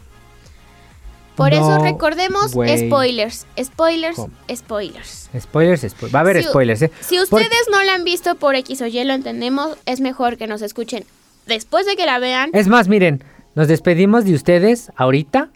[1.37, 2.87] Por eso recordemos güey.
[2.87, 4.31] spoilers, spoilers, ¿Cómo?
[4.55, 5.31] spoilers.
[5.41, 6.91] Spoilers, spo- va a haber Si- spoilers, ¿eh?
[7.01, 10.37] Si Por- ustedes no la han visto por X o Y, lo entendemos, es mejor
[10.37, 11.05] que nos escuchen
[11.47, 12.51] después de que la vean.
[12.53, 15.49] Es más, miren, nos despedimos de ustedes ahorita.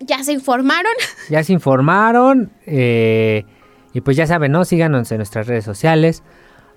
[0.00, 0.92] ¿Ya se informaron?
[1.28, 2.50] Ya se informaron.
[2.66, 3.44] eh,
[3.92, 4.64] y pues ya saben, ¿no?
[4.64, 6.22] Síganos en nuestras redes sociales.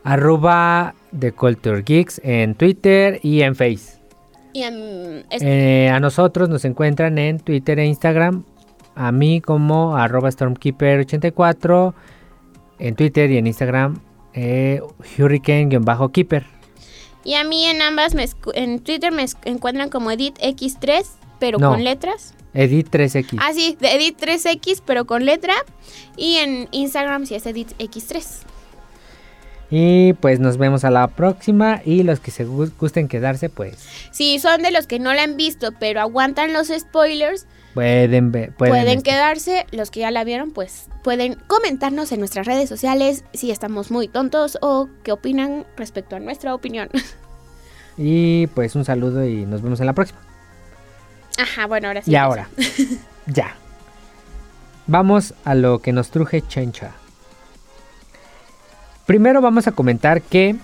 [0.04, 3.98] Arroba The Culture Geeks en Twitter y en Face.
[4.56, 8.46] Y, es- Eh, a nosotros nos encuentran en Twitter e Instagram.
[8.96, 11.94] A mí como arroba Stormkeeper84.
[12.80, 14.00] En Twitter y en Instagram
[14.34, 14.82] eh,
[15.18, 16.46] Hurricane-Keeper.
[17.26, 21.06] y a mí en ambas, me en Twitter me encuentran como EditX3,
[21.40, 21.72] pero No.
[21.72, 22.34] con letras.
[22.54, 23.38] Edit 3X.
[23.42, 25.54] Ah, sí, de Edit3X, pero con letra.
[26.16, 28.44] Y en Instagram sí es EditX3.
[29.78, 31.82] Y pues nos vemos a la próxima.
[31.84, 33.76] Y los que se gu- gusten quedarse, pues
[34.12, 38.54] Si son de los que no la han visto, pero aguantan los spoilers, pueden ver.
[38.54, 39.66] Pueden, pueden, este, quedarse.
[39.72, 44.08] Los que ya la vieron, pues pueden comentarnos en nuestras redes sociales si estamos muy
[44.08, 46.90] tontos o qué opinan respecto a nuestra opinión.
[47.98, 50.20] Y pues un saludo y nos vemos en la próxima.
[51.38, 52.12] Ajá, bueno, ahora sí.
[52.12, 52.50] y ahora,
[53.26, 53.56] ya.
[54.88, 56.92] Vamos a lo que nos truje Chencha.
[59.06, 60.56] Primero vamos a comentar que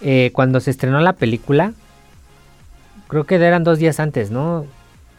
[0.00, 1.72] eh, cuando se estrenó la película,
[3.08, 4.66] creo que eran dos días antes, ¿no?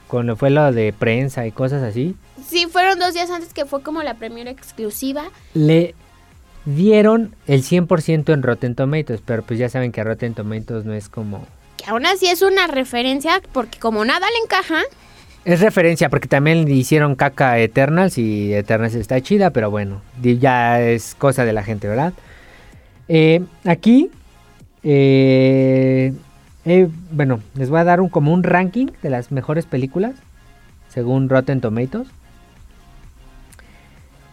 [0.08, 2.16] Cuando fue lo de prensa y cosas así,
[2.48, 5.24] Sí, fueron dos días antes que fue como la premiere exclusiva.
[5.54, 5.96] le
[6.66, 11.10] dieron el 100% en Rotten Tomatoes, pero pues ya saben que Rotten Tomatoes no es
[11.10, 11.46] como...
[11.78, 14.82] Que aún así es una referencia porque como nada le encaja.
[15.46, 20.02] Es referencia porque también le hicieron caca a Eternals y Eternals está chida, pero bueno,
[20.22, 22.14] ya es cosa de la gente, ¿verdad?
[23.08, 24.10] Eh, aquí,
[24.82, 26.14] eh,
[26.66, 30.14] eh, bueno, les voy a dar un, como un ranking de las mejores películas
[30.90, 32.08] según Rotten Tomatoes.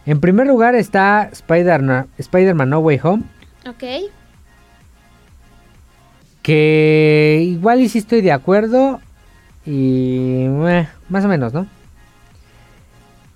[0.07, 3.23] En primer lugar está Spider- Spider-Man No Way Home,
[3.69, 3.83] Ok.
[6.41, 8.99] que igual y sí estoy de acuerdo
[9.65, 10.45] y
[11.13, 11.67] más o menos, ¿no?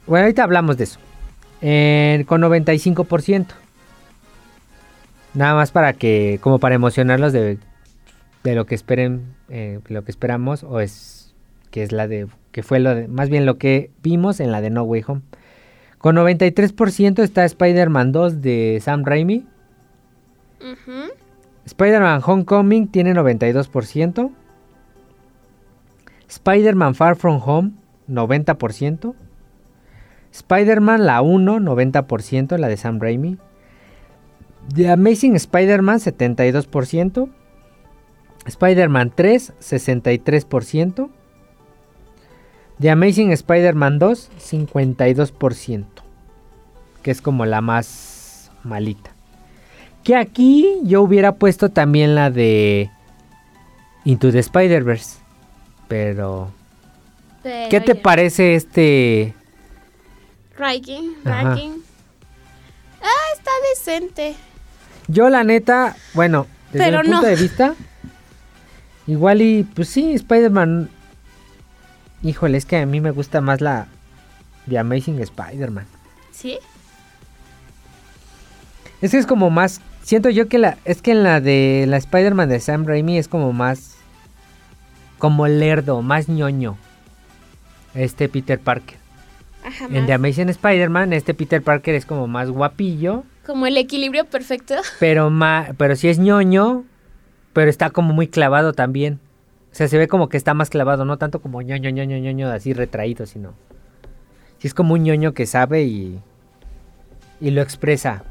[0.08, 1.00] Bueno, ahorita hablamos de eso.
[1.62, 3.46] Eh, con 95%.
[5.36, 7.60] Nada más para que, como para emocionarlos de,
[8.44, 11.36] de lo que esperen, eh, lo que esperamos, o es
[11.70, 14.60] que es la de, que fue lo de, más bien lo que vimos en la
[14.62, 15.22] de No Way Home.
[16.00, 19.46] Con 93% está Spider-Man 2 de Sam Raimi.
[21.66, 24.32] Spider-Man Homecoming tiene 92%.
[26.28, 27.72] Spider-Man Far From Home,
[28.08, 29.14] 90%.
[30.32, 33.38] Spider-Man la 1, 90%, la de Sam Raimi.
[34.74, 37.30] The Amazing Spider-Man, 72%.
[38.46, 41.10] Spider-Man 3, 63%.
[42.80, 45.86] The Amazing Spider-Man 2, 52%.
[47.02, 49.12] Que es como la más malita.
[50.04, 52.90] Que aquí yo hubiera puesto también la de
[54.06, 55.27] Into the Spider-Verse.
[55.88, 56.52] Pero,
[57.44, 59.34] Pero ¿qué te parece este?
[60.58, 61.72] Ranking, ranking.
[63.02, 64.36] Ah, está decente.
[65.08, 67.28] Yo la neta, bueno, desde Pero mi punto no.
[67.28, 67.76] de vista,
[69.06, 70.90] igual y pues sí, Spider-Man.
[72.24, 73.88] Híjole, es que a mí me gusta más la
[74.66, 75.86] de Amazing Spider-Man.
[76.32, 76.58] ¿Sí?
[79.02, 81.98] Es que es como más, siento yo que la, es que en la de la
[81.98, 83.97] Spider-Man de Sam Raimi es como más,
[85.18, 86.78] como lerdo, más ñoño.
[87.94, 88.98] Este Peter Parker.
[89.66, 90.06] Ajá, En.
[90.06, 94.76] The Amazing Spider-Man, este Peter Parker es como más guapillo, Como el equilibrio perfecto.
[95.00, 96.84] pero ma- pero sí es ñoño,
[97.54, 99.20] pero está como muy clavado también.
[99.72, 102.50] O sea, se ve como que está más clavado, no tanto como ñoño, ñoño, ñoño,
[102.50, 103.54] así retraído, sino.
[104.60, 106.20] Sí es como un ñoño que sabe y.
[107.42, 108.24] y lo expresa.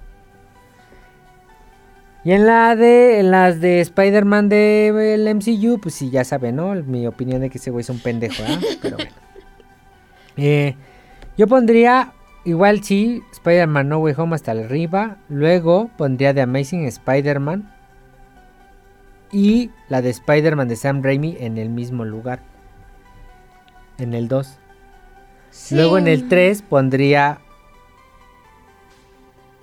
[2.26, 3.20] Y en la de.
[3.20, 6.74] en las de Spider-Man del MCU, pues sí, ya sabe, ¿no?
[6.74, 8.58] Mi opinión de que ese güey es un pendejo, ¿ah?
[8.82, 9.12] Pero bueno.
[10.36, 10.74] Eh,
[11.38, 12.14] yo pondría.
[12.44, 15.18] Igual sí, Spider-Man No Way Home hasta arriba.
[15.28, 17.72] Luego pondría The Amazing Spider-Man.
[19.30, 22.40] Y la de Spider-Man de Sam Raimi en el mismo lugar.
[23.98, 24.58] En el 2.
[25.70, 27.38] Luego en el 3 pondría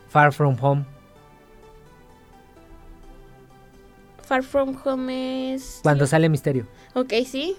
[0.07, 0.93] Far From Home.
[4.34, 5.80] Far From Home es...
[5.84, 6.66] Cuando sale Misterio.
[6.96, 7.56] Ok, sí.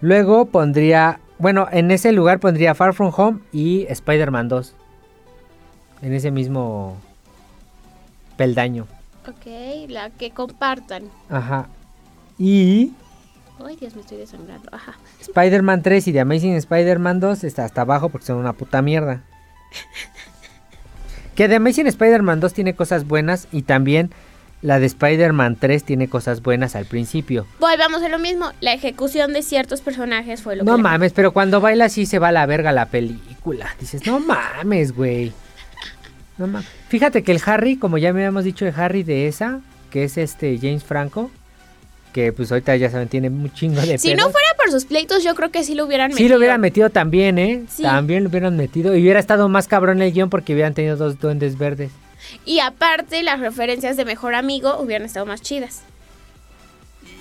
[0.00, 1.20] Luego pondría...
[1.38, 4.74] Bueno, en ese lugar pondría Far From Home y Spider-Man 2.
[6.02, 6.96] En ese mismo
[8.36, 8.88] peldaño.
[9.28, 9.46] Ok,
[9.88, 11.04] la que compartan.
[11.30, 11.68] Ajá.
[12.38, 12.92] Y
[13.64, 14.68] Ay, Dios, me estoy desangrando.
[14.72, 14.98] Ajá.
[15.20, 19.22] Spider-Man 3 y The Amazing Spider-Man 2 está hasta abajo porque son una puta mierda.
[21.36, 24.10] que The Amazing Spider-Man 2 tiene cosas buenas y también
[24.60, 27.46] la de Spider-Man 3 tiene cosas buenas al principio.
[27.60, 28.50] Volvamos a lo mismo.
[28.60, 30.82] La ejecución de ciertos personajes fue lo No que.
[30.82, 33.68] mames, pero cuando baila sí se va a la verga la película.
[33.80, 35.32] Dices, no mames, güey.
[36.38, 36.68] No mames.
[36.88, 40.18] Fíjate que el Harry, como ya me habíamos dicho de Harry de esa, que es
[40.18, 41.30] este James Franco,
[42.12, 45.22] que pues ahorita ya saben, tiene un chingo de Si no fuera por sus pleitos,
[45.22, 46.26] yo creo que sí lo hubieran metido.
[46.26, 47.64] Sí lo hubieran metido también, ¿eh?
[47.68, 47.82] Sí.
[47.82, 48.96] También lo hubieran metido.
[48.96, 51.90] Y hubiera estado más cabrón el guion porque hubieran tenido dos duendes verdes.
[52.44, 55.82] Y aparte, las referencias de mejor amigo hubieran estado más chidas.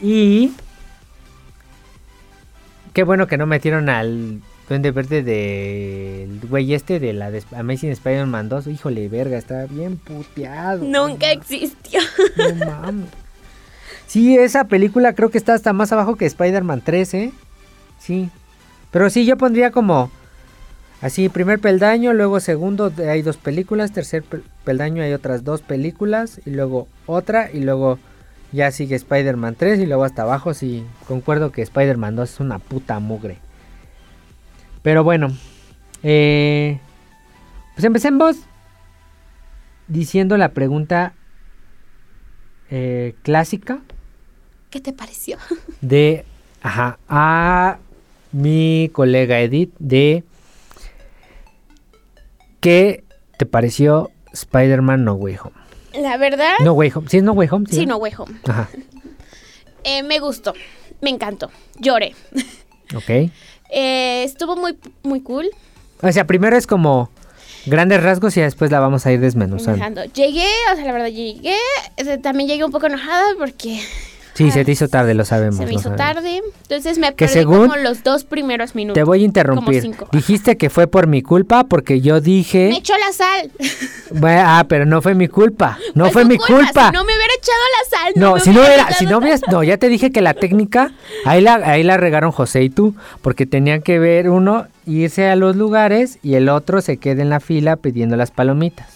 [0.01, 0.51] Y...
[2.93, 7.91] Qué bueno que no metieron al duende verde del güey este de la de Amazing
[7.91, 8.67] Spider-Man 2.
[8.67, 10.83] Híjole, verga, está bien puteado.
[10.83, 11.99] Nunca existió.
[12.35, 13.09] No mames.
[14.07, 17.31] Sí, esa película creo que está hasta más abajo que Spider-Man 3, ¿eh?
[17.99, 18.29] Sí.
[18.89, 20.09] Pero sí, yo pondría como...
[21.01, 26.41] Así, primer peldaño, luego segundo hay dos películas, tercer pel- peldaño hay otras dos películas,
[26.45, 27.99] y luego otra, y luego
[28.51, 32.57] ya sigue Spider-Man 3, y luego hasta abajo sí, concuerdo que Spider-Man 2 es una
[32.57, 33.37] puta mugre.
[34.81, 35.27] Pero bueno,
[36.01, 36.79] eh,
[37.75, 38.37] pues empecemos
[39.87, 41.13] diciendo la pregunta
[42.69, 43.79] eh, clásica
[44.69, 45.37] ¿Qué te pareció?
[45.81, 46.25] de
[46.61, 47.77] ajá, a
[48.31, 50.23] mi colega Edith de
[52.59, 53.03] ¿qué
[53.37, 55.55] te pareció Spider-Man No Way Home?
[56.01, 57.65] La verdad, No Way Home, ¿sí es No Way Home?
[57.69, 58.35] sí, no, way home.
[58.47, 58.69] Ajá,
[59.83, 60.53] Eh, me gustó,
[61.01, 61.49] me encantó,
[61.79, 62.13] lloré.
[62.95, 63.31] ok.
[63.69, 65.49] Eh, estuvo muy, muy cool.
[66.01, 67.11] O sea, primero es como
[67.65, 70.05] grandes rasgos y después la vamos a ir desmenuzando.
[70.05, 71.57] Llegué, o sea, la verdad llegué.
[71.97, 73.81] eh, También llegué un poco enojada porque
[74.37, 75.57] Sí, se te hizo tarde, lo sabemos.
[75.57, 75.97] se me hizo sabemos.
[75.97, 76.41] tarde.
[76.63, 78.95] Entonces me Que perdí según- como los dos primeros minutos.
[78.95, 79.95] Te voy a interrumpir.
[80.11, 82.69] Dijiste que fue por mi culpa porque yo dije...
[82.69, 83.51] Me echó la sal.
[84.09, 85.77] Bueno, ah, pero no fue mi culpa.
[85.93, 86.87] No Fue mi culpa.
[86.87, 88.13] Si no me hubiera echado la sal.
[88.15, 90.91] No, si no era, si no hubieras, no, ya te dije que la técnica,
[91.25, 95.35] ahí la, ahí la regaron José y tú, porque tenían que ver uno irse a
[95.35, 98.87] los lugares y el otro se quede en la fila pidiendo las palomitas.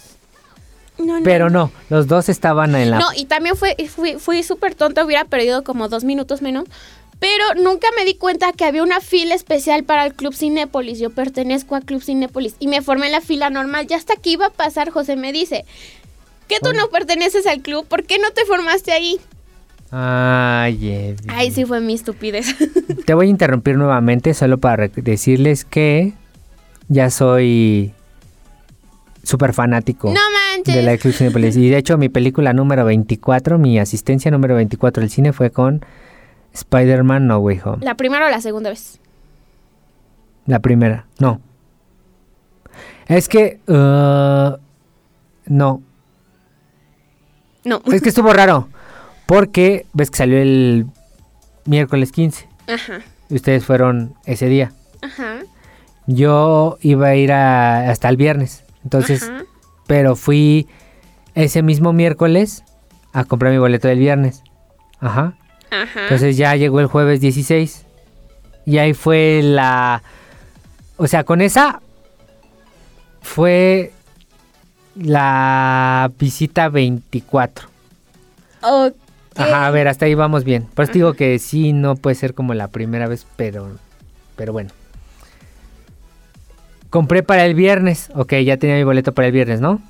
[0.98, 2.98] No, no, Pero no, los dos estaban en la...
[2.98, 6.64] No, y también fue, fui, fui súper tonta, hubiera perdido como dos minutos menos.
[7.18, 10.98] Pero nunca me di cuenta que había una fila especial para el Club Cinépolis.
[10.98, 13.86] Yo pertenezco a Club Cinépolis y me formé en la fila normal.
[13.86, 15.64] Ya hasta que iba a pasar, José me dice,
[16.48, 19.20] que tú no perteneces al club, ¿por qué no te formaste ahí?
[19.90, 21.16] Ay, Eddie.
[21.28, 22.54] Ahí sí fue mi estupidez.
[23.06, 26.14] Te voy a interrumpir nuevamente solo para decirles que
[26.88, 27.92] ya soy
[29.22, 30.08] súper fanático.
[30.08, 30.20] no
[30.54, 30.74] manches.
[30.74, 31.56] de la Club Cinépolis.
[31.56, 35.84] Y de hecho, mi película número 24, mi asistencia número 24 del cine fue con
[36.52, 37.84] Spider-Man No Way Home.
[37.84, 38.98] ¿La primera o la segunda vez?
[40.46, 41.40] La primera, no.
[43.06, 44.56] Es que, uh,
[45.46, 45.82] no,
[47.64, 47.82] No.
[47.92, 48.68] es que estuvo raro.
[49.26, 50.86] Porque ves que salió el
[51.64, 53.00] miércoles 15 Ajá.
[53.30, 54.72] y ustedes fueron ese día.
[55.00, 55.36] Ajá.
[56.06, 58.61] Yo iba a ir a- hasta el viernes.
[58.84, 59.44] Entonces, Ajá.
[59.86, 60.66] pero fui
[61.34, 62.64] ese mismo miércoles
[63.12, 64.42] a comprar mi boleto del viernes.
[65.00, 65.34] Ajá.
[65.70, 66.02] Ajá.
[66.02, 67.86] Entonces ya llegó el jueves 16.
[68.66, 70.02] Y ahí fue la...
[70.96, 71.80] O sea, con esa
[73.22, 73.92] fue
[74.94, 77.68] la visita 24.
[78.62, 78.94] Ok.
[79.34, 80.64] Ajá, a ver, hasta ahí vamos bien.
[80.74, 83.78] Por eso digo que sí, no puede ser como la primera vez, pero,
[84.36, 84.70] pero bueno.
[86.92, 88.10] Compré para el viernes.
[88.14, 89.80] Ok, ya tenía mi boleto para el viernes, ¿no?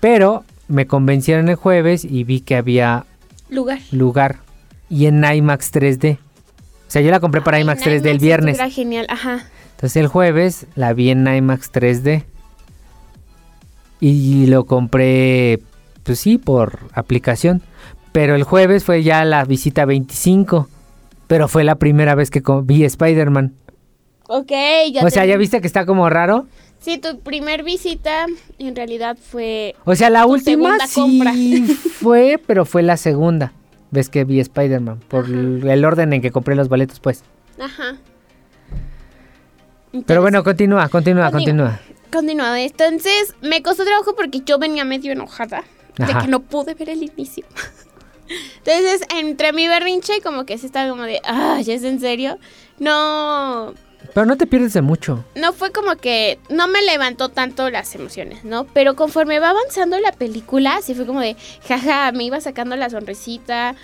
[0.00, 3.04] Pero me convencieron el jueves y vi que había
[3.50, 3.78] Lugar.
[3.92, 4.38] lugar
[4.88, 6.16] y en IMAX 3D.
[6.16, 8.54] O sea, yo la compré para Ay, IMAX en 3D el viernes.
[8.56, 9.04] Era genial.
[9.10, 9.44] Ajá.
[9.72, 12.24] Entonces el jueves la vi en IMAX 3D.
[14.00, 15.60] Y lo compré,
[16.04, 17.60] pues sí, por aplicación.
[18.12, 20.70] Pero el jueves fue ya la visita 25.
[21.26, 23.52] Pero fue la primera vez que vi Spider-Man.
[24.28, 24.50] Ok,
[24.92, 26.46] ya O sea, ¿ya viste que está como raro?
[26.80, 28.26] Sí, tu primer visita
[28.58, 29.74] en realidad fue...
[29.84, 31.32] O sea, la Tu última segunda compra.
[31.32, 31.62] sí
[32.00, 33.52] fue, pero fue la segunda
[33.90, 35.00] vez que vi Spider-Man.
[35.08, 37.22] Por el orden en que compré los boletos, pues.
[37.58, 37.96] Ajá.
[40.06, 41.78] Pero bueno, continúa, continúa, Continúa.
[41.78, 41.80] continúa.
[42.10, 42.56] Continuado.
[42.56, 45.64] Entonces, me costó trabajo porque yo venía medio enojada
[45.96, 47.44] de que no pude ver el inicio.
[48.58, 52.38] Entonces, entre mi berrinche, como que sí estaba como de, ah, ¿ya es en serio?
[52.78, 53.74] No,
[54.14, 55.24] Pero no te pierdes de mucho.
[55.34, 58.64] no fue como que, no me levantó tanto las emociones, ¿no?
[58.64, 61.36] Pero conforme va avanzando la película, sí fue como de,
[61.66, 63.74] jaja, me iba sacando la sonrisita,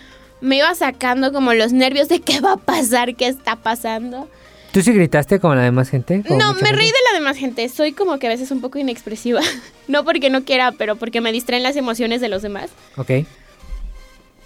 [0.41, 4.29] me iba sacando como los nervios de qué va a pasar, qué está pasando.
[4.73, 6.23] ¿Tú sí gritaste como la demás gente?
[6.27, 7.69] ¿Como No, me reí de la demás gente.
[7.69, 9.41] Soy como que a veces un poco inexpresiva.
[9.89, 12.71] no porque no quiera, pero porque me distraen las emociones de los demás.
[12.97, 13.11] Ok.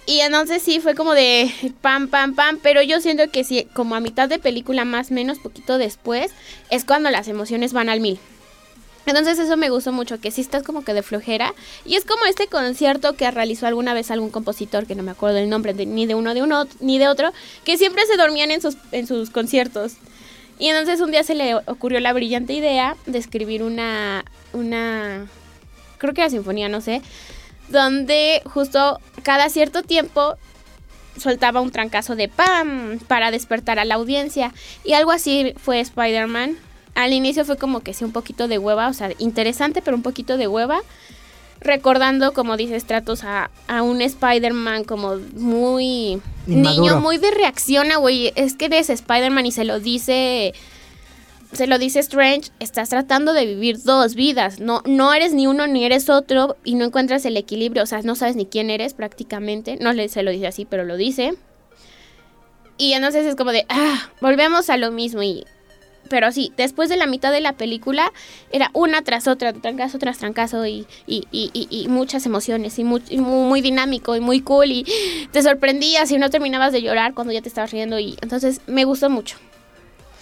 [0.05, 1.51] Y entonces sí, fue como de
[1.81, 2.59] pam, pam, pam.
[2.61, 6.31] Pero yo siento que sí, como a mitad de película, más menos, poquito después,
[6.69, 8.19] es cuando las emociones van al mil.
[9.07, 11.53] Entonces eso me gustó mucho, que sí estás como que de flojera.
[11.85, 15.37] Y es como este concierto que realizó alguna vez algún compositor, que no me acuerdo
[15.37, 17.31] el nombre ni de uno de uno ni de otro,
[17.63, 19.93] que siempre se dormían en sus, en sus conciertos.
[20.57, 25.27] Y entonces un día se le ocurrió la brillante idea de escribir una, una,
[25.97, 27.01] creo que era sinfonía, no sé,
[27.69, 30.37] donde justo cada cierto tiempo
[31.17, 34.53] soltaba un trancazo de pam para despertar a la audiencia.
[34.83, 36.57] Y algo así fue Spider-Man.
[36.93, 40.03] Al inicio fue como que sí un poquito de hueva, o sea, interesante, pero un
[40.03, 40.79] poquito de hueva.
[41.61, 46.95] Recordando, como dice Stratos, a, a un Spider-Man como muy Inmaduro.
[46.95, 48.31] niño, muy de reacciona, güey.
[48.35, 50.53] Es que eres Spider-Man y se lo dice.
[51.55, 54.59] Se lo dice Strange, estás tratando de vivir dos vidas.
[54.59, 57.83] No, no eres ni uno ni eres otro y no encuentras el equilibrio.
[57.83, 59.77] O sea, no sabes ni quién eres prácticamente.
[59.79, 61.33] No le, se lo dice así, pero lo dice.
[62.77, 65.23] Y entonces es como de, ah, volvemos a lo mismo.
[65.23, 65.45] Y,
[66.09, 68.11] pero sí, después de la mitad de la película
[68.51, 73.01] era una tras otra, trancazo tras trancazo y, y, y, y- muchas emociones y muy,
[73.17, 74.85] muy dinámico y muy cool y
[75.31, 78.83] te sorprendías y no terminabas de llorar cuando ya te estabas riendo y entonces me
[78.83, 79.37] gustó mucho.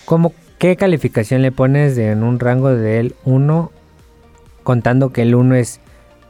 [0.05, 3.71] ¿Cómo, ¿Qué calificación le pones de- en un rango del 1
[4.63, 5.79] contando que el 1 es,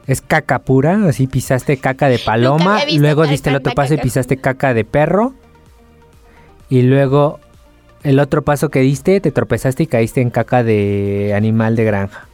[0.07, 0.99] es caca pura?
[1.07, 5.34] Así pisaste caca de paloma, luego diste el otro paso y pisaste caca de perro.
[6.69, 7.39] Y luego
[8.03, 12.28] el otro paso que diste te tropezaste y caíste en caca de animal de granja.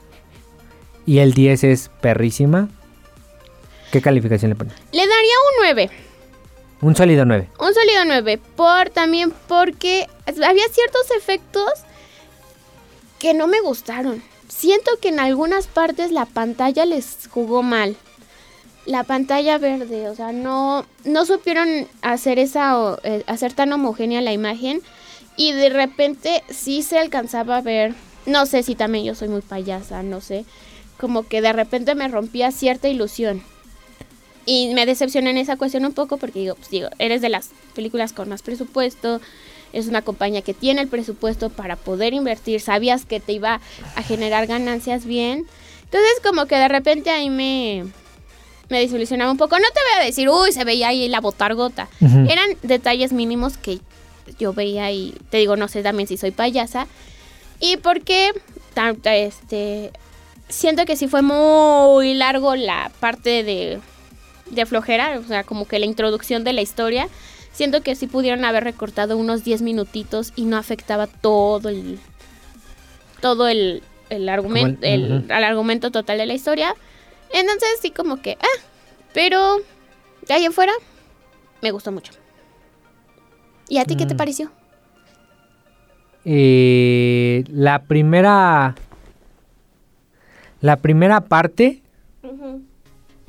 [1.06, 2.70] Y el 10 es perrísima.
[3.92, 4.74] ¿Qué calificación le pones?
[4.92, 5.90] Le daría un 9.
[6.82, 7.50] Un sólido 9.
[7.60, 8.40] Un sólido 9.
[8.56, 11.70] Por, también porque había ciertos efectos
[13.20, 14.24] que no me gustaron.
[14.48, 17.98] Siento que en algunas partes la pantalla les jugó mal.
[18.86, 24.22] La pantalla verde, o sea, no, no supieron hacer esa o, eh, hacer tan homogénea
[24.22, 24.82] la imagen
[25.36, 27.94] y de repente sí se alcanzaba a ver,
[28.26, 30.44] no sé si también yo soy muy payasa, no sé,
[30.98, 33.44] como que de repente me rompía cierta ilusión.
[34.50, 37.52] Y me decepcioné en esa cuestión un poco porque digo, pues digo, eres de las
[37.76, 39.22] películas con más presupuesto,
[39.74, 43.62] es una compañía que tiene el presupuesto para poder invertir, sabías que te iba
[43.96, 45.46] a generar ganancias bien.
[45.84, 47.86] Entonces como que de repente ahí me,
[48.70, 49.56] me desilusionaba un poco.
[49.60, 51.88] No te voy a decir, uy, se veía ahí la botargota.
[52.02, 52.26] Ujú.
[52.28, 53.78] Eran detalles mínimos que
[54.40, 56.88] yo veía y te digo, no sé también si soy payasa.
[57.60, 58.32] Y porque
[59.04, 59.92] este
[60.48, 63.80] siento que sí fue muy largo la parte de,
[64.52, 67.08] de flojera, o sea, como que la introducción de la historia.
[67.52, 72.00] Siento que sí pudieron haber recortado unos 10 minutitos y no afectaba todo el
[73.22, 76.74] todo el, el argumento el- argumento total de la historia.
[77.34, 78.62] Entonces sí como que ah,
[79.14, 79.58] pero
[80.28, 80.72] de ahí en fuera
[81.62, 82.14] me gustó mucho.
[83.68, 84.18] ¿Y a ti qué te Mm.
[84.18, 84.52] pareció?
[86.26, 88.76] Eh, la primera.
[90.62, 91.82] La primera parte.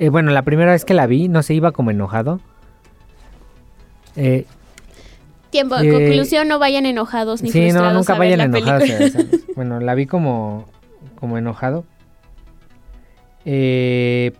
[0.01, 2.41] Eh, bueno, la primera vez que la vi, no se iba como enojado.
[4.15, 4.45] Eh,
[5.51, 8.57] Tiempo, Eh, conclusión, no vayan enojados ni sí, no, frustrados nunca a ver vayan la
[8.57, 9.45] enojados.
[9.55, 10.65] bueno, la vi como,
[11.19, 11.85] como enojado.
[13.45, 14.31] Eh,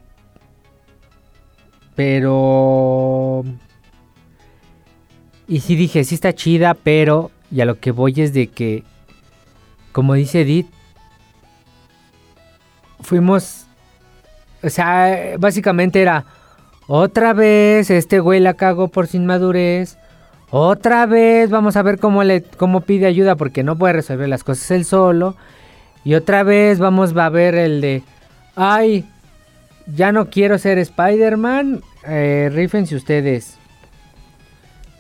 [1.93, 3.43] pero.
[5.47, 7.29] Y sí dije, sí está chida, pero.
[7.51, 8.83] Y a lo que voy es de que.
[9.91, 10.71] Como dice Edith.
[13.01, 13.60] Fuimos.
[14.63, 16.25] O sea, básicamente era.
[16.87, 19.97] Otra vez, este güey la cagó por sin madurez.
[20.49, 24.43] Otra vez, vamos a ver cómo le cómo pide ayuda porque no puede resolver las
[24.43, 25.35] cosas él solo.
[26.03, 28.03] Y otra vez vamos a ver el de,
[28.55, 29.05] ay,
[29.87, 33.57] ya no quiero ser Spider-Man, eh, ustedes.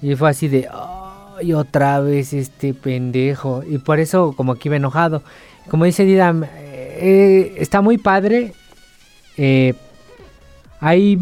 [0.01, 3.63] Y fue así de, ay, otra vez este pendejo.
[3.67, 5.23] Y por eso como que iba enojado.
[5.69, 8.53] Como dice Didam, eh, está muy padre.
[9.43, 9.73] Eh,
[10.79, 11.17] hay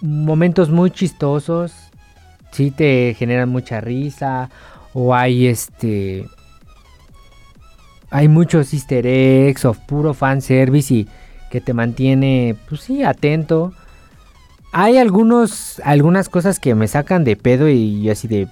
[0.00, 1.72] momentos muy chistosos.
[2.52, 4.48] Sí te generan mucha risa.
[4.92, 6.28] O hay este.
[8.10, 11.08] Hay muchos easter eggs o puro fanservice y
[11.50, 13.72] que te mantiene, pues sí, atento.
[14.70, 18.46] Hay algunos, algunas cosas que me sacan de pedo y yo así de...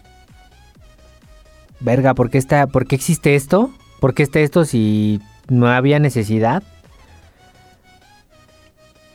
[1.79, 3.71] Verga, ¿por qué, está, ¿por qué existe esto?
[4.01, 6.65] ¿Por qué está esto si no había necesidad?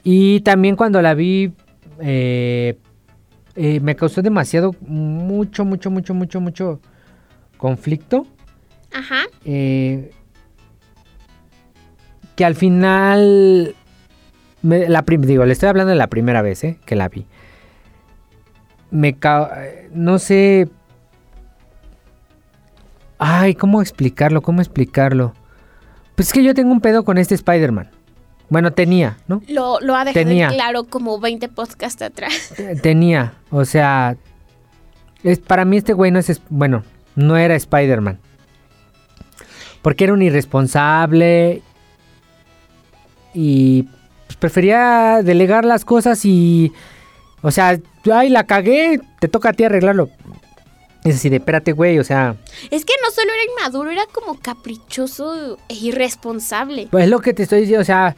[0.09, 1.51] Y también cuando la vi,
[1.99, 2.79] eh,
[3.57, 6.79] eh, me causó demasiado, mucho, mucho, mucho, mucho, mucho
[7.57, 8.25] conflicto.
[8.93, 9.23] Ajá.
[9.43, 10.11] eh,
[12.37, 13.75] que al final,
[14.61, 17.25] me- la prim- digo, le estoy hablando de la primera vez eh, que la vi.
[18.91, 19.17] Me
[19.91, 20.69] no sé.
[23.17, 24.41] Ay, ¿cómo explicarlo?
[24.41, 25.33] ¿Cómo explicarlo?
[26.15, 27.89] Pues es que yo tengo un pedo con este Spider-Man.
[28.49, 29.41] Bueno, tenía, ¿no?
[29.49, 30.47] Lo, lo ha dejado Tenía.
[30.49, 32.53] claro como 20 podcasts atrás.
[32.55, 34.15] Te- Tenía, o sea,
[35.23, 36.83] es, para mí este güey no es, es- bueno,
[37.15, 38.19] no era Spider-Man.
[39.81, 41.61] Porque era un irresponsable
[43.33, 43.83] y
[44.25, 46.71] pues, prefería delegar las cosas y,
[47.41, 47.77] o sea,
[48.13, 50.09] ay, la cagué, te toca a ti arreglarlo.
[51.07, 52.35] Es así de, espérate, güey, o sea,
[52.69, 56.87] Es que no solo era inmaduro, era como caprichoso e irresponsable.
[56.91, 58.15] pues es lo que te estoy diciendo, o sea,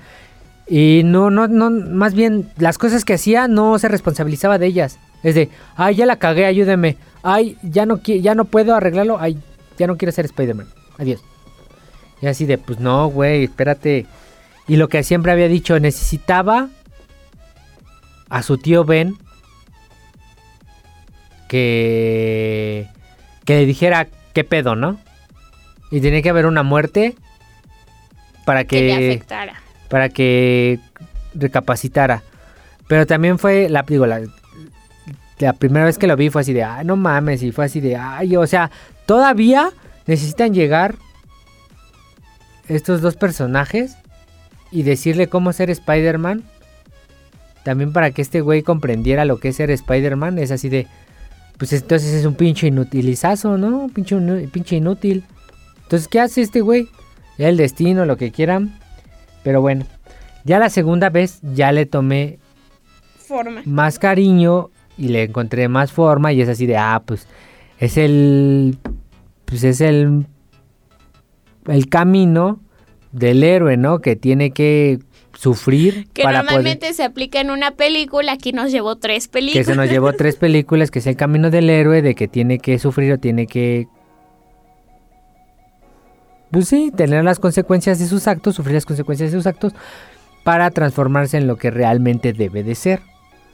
[0.67, 4.99] y no, no, no, más bien las cosas que hacía no se responsabilizaba de ellas.
[5.23, 6.97] Es de, ay, ya la cagué, ayúdeme.
[7.23, 9.19] Ay, ya no, ya no puedo arreglarlo.
[9.19, 9.37] Ay,
[9.77, 10.67] ya no quiero ser Spider-Man.
[10.97, 11.21] Adiós.
[12.21, 14.05] Y así de, pues no, güey, espérate.
[14.67, 16.69] Y lo que siempre había dicho, necesitaba
[18.29, 19.17] a su tío Ben
[21.49, 22.87] que,
[23.43, 24.97] que le dijera qué pedo, ¿no?
[25.91, 27.15] Y tenía que haber una muerte
[28.45, 29.61] para Que le que afectara.
[29.89, 30.79] para que
[31.33, 32.23] recapacitara.
[32.87, 34.21] Pero también fue la digo, la,
[35.39, 37.81] la primera vez que lo vi fue así de, ay, no mames, y fue así
[37.81, 38.71] de, ay, o sea,
[39.05, 39.71] todavía
[40.05, 40.95] necesitan llegar
[42.67, 43.97] estos dos personajes
[44.71, 46.43] y decirle cómo ser Spider-Man.
[47.63, 50.87] También para que este güey comprendiera lo que es ser Spider-Man, es así de,
[51.59, 53.89] pues entonces es un pinche inutilizazo, ¿no?
[53.93, 54.15] Pinche,
[54.47, 55.25] pinche inútil.
[55.83, 56.87] Entonces, ¿qué hace este güey?
[57.37, 58.79] Ya el destino, lo que quieran.
[59.43, 59.85] Pero bueno,
[60.45, 62.39] ya la segunda vez ya le tomé
[63.17, 63.61] Forma.
[63.65, 67.27] más cariño y le encontré más forma y es así de, ah, pues
[67.77, 68.77] es el,
[69.43, 70.27] pues es el,
[71.67, 72.61] el camino
[73.11, 73.99] del héroe, ¿no?
[73.99, 74.99] Que tiene que
[75.39, 79.51] sufrir Que para normalmente se aplica en una película, aquí nos llevó tres poder, que
[79.53, 79.65] películas.
[79.67, 82.77] se nos llevó tres películas, que es el camino del héroe, de que tiene que
[82.77, 83.87] sufrir o tiene que,
[86.51, 89.73] pues sí, tener las consecuencias de sus actos, sufrir las consecuencias de sus actos
[90.43, 92.99] para transformarse en lo que realmente debe de ser.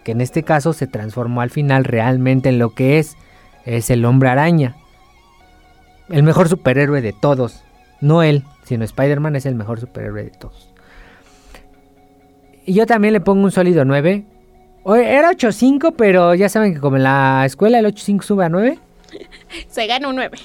[0.04, 3.16] Que en este caso se transformó al final realmente en lo que es,
[3.64, 4.76] es el hombre araña.
[6.10, 7.62] El mejor superhéroe de todos.
[8.02, 10.75] No él, sino Spider-Man es el mejor superhéroe de todos.
[12.66, 14.26] Y yo también le pongo un sólido 9.
[14.84, 18.50] O- Era 8.5, pero ya saben que como en la escuela el 8.5 sube a
[18.50, 18.80] 9.
[19.68, 20.38] Se gana un 9.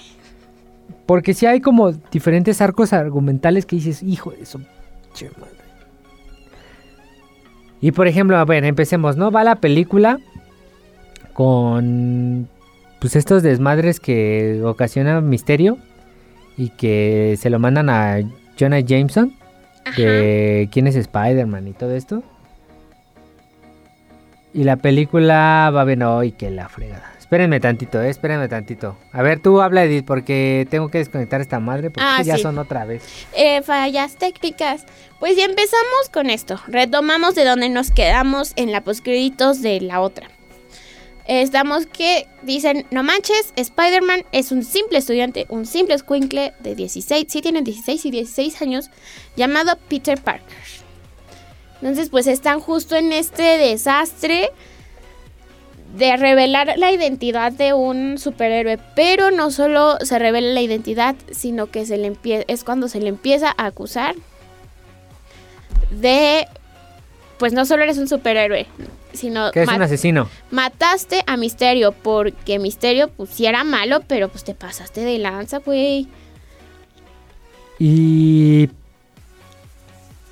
[1.06, 5.54] Porque si hay como diferentes arcos argumentales que dices, hijo de su pinche madre".
[7.80, 9.30] Y por ejemplo, a ver, empecemos, ¿no?
[9.30, 10.18] Va la película
[11.32, 12.48] con
[13.00, 15.78] pues estos desmadres que ocasiona Misterio
[16.58, 18.18] y que se lo mandan a
[18.58, 19.34] Jonah Jameson.
[19.96, 22.22] De quién es Spider-Man y todo esto.
[24.52, 27.12] Y la película va bien hoy que la fregada.
[27.18, 28.96] Espérenme tantito, eh, espérenme tantito.
[29.12, 32.42] A ver, tú habla Edith porque tengo que desconectar esta madre porque Ah, ya sí.
[32.42, 33.04] son otra vez.
[33.36, 34.84] Eh, fallas técnicas.
[35.20, 36.58] Pues ya empezamos con esto.
[36.66, 40.26] Retomamos de donde nos quedamos en la postcréditos de la otra.
[41.30, 47.26] Estamos que dicen, no manches, Spider-Man es un simple estudiante, un simple escuincle de 16,
[47.28, 48.90] sí tienen 16 y 16 años,
[49.36, 50.58] llamado Peter Parker.
[51.80, 54.50] Entonces, pues están justo en este desastre
[55.96, 61.70] de revelar la identidad de un superhéroe, pero no solo se revela la identidad, sino
[61.70, 62.12] que se le
[62.48, 64.16] es cuando se le empieza a acusar
[65.92, 66.48] de
[67.38, 68.66] pues no solo eres un superhéroe,
[69.12, 70.28] sino Que es un asesino.
[70.50, 75.58] mataste a Misterio porque Misterio pues sí era malo, pero pues te pasaste de lanza,
[75.58, 76.08] güey.
[77.78, 78.68] Y.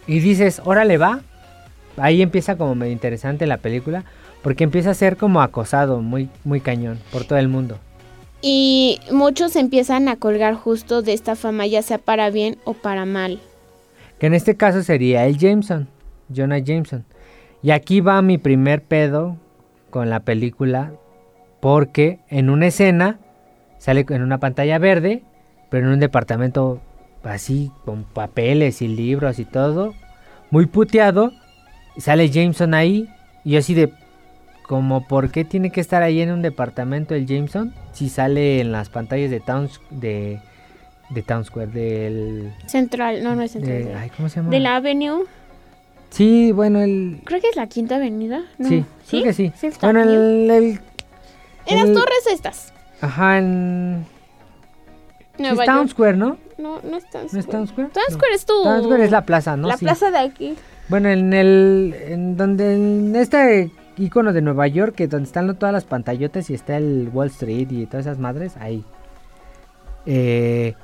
[0.07, 1.21] Y dices, órale, va.
[1.97, 4.05] Ahí empieza como medio interesante la película.
[4.43, 7.79] Porque empieza a ser como acosado, muy, muy cañón, por todo el mundo.
[8.41, 13.05] Y muchos empiezan a colgar justo de esta fama, ya sea para bien o para
[13.05, 13.41] mal.
[14.21, 15.89] Que en este caso sería el Jameson,
[16.35, 17.05] Jonah Jameson.
[17.63, 19.37] Y aquí va mi primer pedo
[19.91, 20.93] con la película.
[21.61, 23.19] Porque en una escena
[23.79, 25.23] sale en una pantalla verde,
[25.71, 26.81] pero en un departamento
[27.25, 29.95] así, con papeles y libros y todo,
[30.51, 31.33] muy puteado.
[31.97, 33.09] Sale Jameson ahí
[33.45, 33.93] y yo así de,
[34.69, 37.75] como, ¿por qué tiene que estar ahí en un departamento el Jameson?
[37.93, 40.39] Si sale en las pantallas de Towns, de,
[41.11, 42.53] de Town Square, del...
[42.67, 43.85] Central, no, no es central.
[43.85, 44.51] de- ay, ¿Cómo se llama?
[44.51, 45.25] de la Avenue,
[46.11, 47.21] Sí, bueno, el...
[47.25, 48.43] creo que es la quinta avenida.
[48.59, 48.69] ¿no?
[48.69, 49.53] Sí, creo que sí.
[49.57, 50.17] Sixth Bueno, Avenue.
[50.17, 50.81] el, el-
[51.67, 52.73] En las el- torres estas.
[53.01, 54.05] Ajá, en...
[55.37, 55.91] Sí, Nueva es Town York.
[55.91, 56.37] Square, ¿no?
[56.59, 57.41] No, no es Town ¿No Square.
[57.41, 57.89] es Town Square?
[57.91, 58.15] Town No.
[58.17, 58.63] Square es tu...
[58.65, 59.69] Town Square es la plaza, ¿no?
[59.69, 59.85] La Sí.
[59.85, 60.55] plaza de aquí.
[60.89, 61.95] Bueno, en el.
[62.09, 62.75] En donde.
[62.75, 67.11] En este icono de Nueva York, que donde están todas las pantallotas y está el
[67.13, 68.83] Wall Street y todas esas madres, ahí.
[70.07, 70.75] Eh,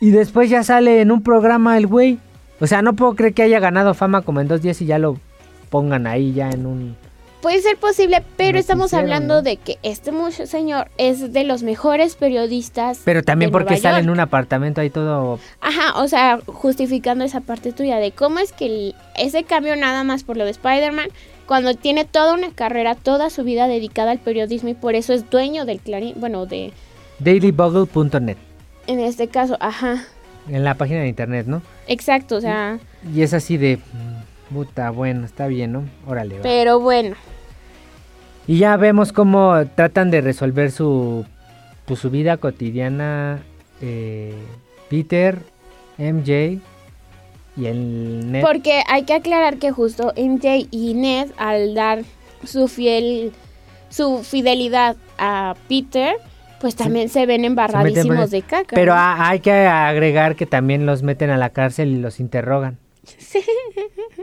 [0.00, 2.18] y después ya sale en un programa el güey.
[2.60, 4.98] O sea, no puedo creer que haya ganado fama como en dos días y ya
[4.98, 5.18] lo
[5.70, 6.96] pongan ahí ya en un.
[7.42, 9.42] Puede ser posible, pero estamos hablando ¿no?
[9.42, 13.02] de que este mu- señor es de los mejores periodistas.
[13.04, 15.38] Pero también de porque Nueva sale en un apartamento ahí todo.
[15.60, 20.24] Ajá, o sea, justificando esa parte tuya de cómo es que ese cambio nada más
[20.24, 21.08] por lo de Spider-Man,
[21.46, 25.28] cuando tiene toda una carrera, toda su vida dedicada al periodismo y por eso es
[25.28, 26.72] dueño del Clarín, bueno, de,
[27.18, 28.38] Dailybugle.net.
[28.86, 30.04] en este caso, ajá,
[30.48, 31.62] En la página de internet, ¿no?
[31.86, 32.78] exacto, o sea,
[33.14, 33.76] Y es así de.
[33.78, 35.84] mm, Puta, bueno, está bien, ¿no?
[36.06, 36.42] Órale, va.
[36.42, 37.16] pero bueno,
[38.46, 41.24] Y ya vemos cómo tratan de resolver su,
[41.86, 43.42] pues, su vida cotidiana
[43.80, 44.34] eh,
[44.90, 45.38] Peter,
[45.98, 46.60] MJ
[47.56, 48.42] y el Ned.
[48.42, 52.02] porque hay que aclarar que justo MJ y Ned al dar
[52.44, 53.32] su fiel,
[53.88, 56.16] su fidelidad a Peter,
[56.60, 58.74] pues también se ven embarradísimos de caca.
[58.74, 62.78] Pero hay que agregar que también los meten a la cárcel y los interrogan.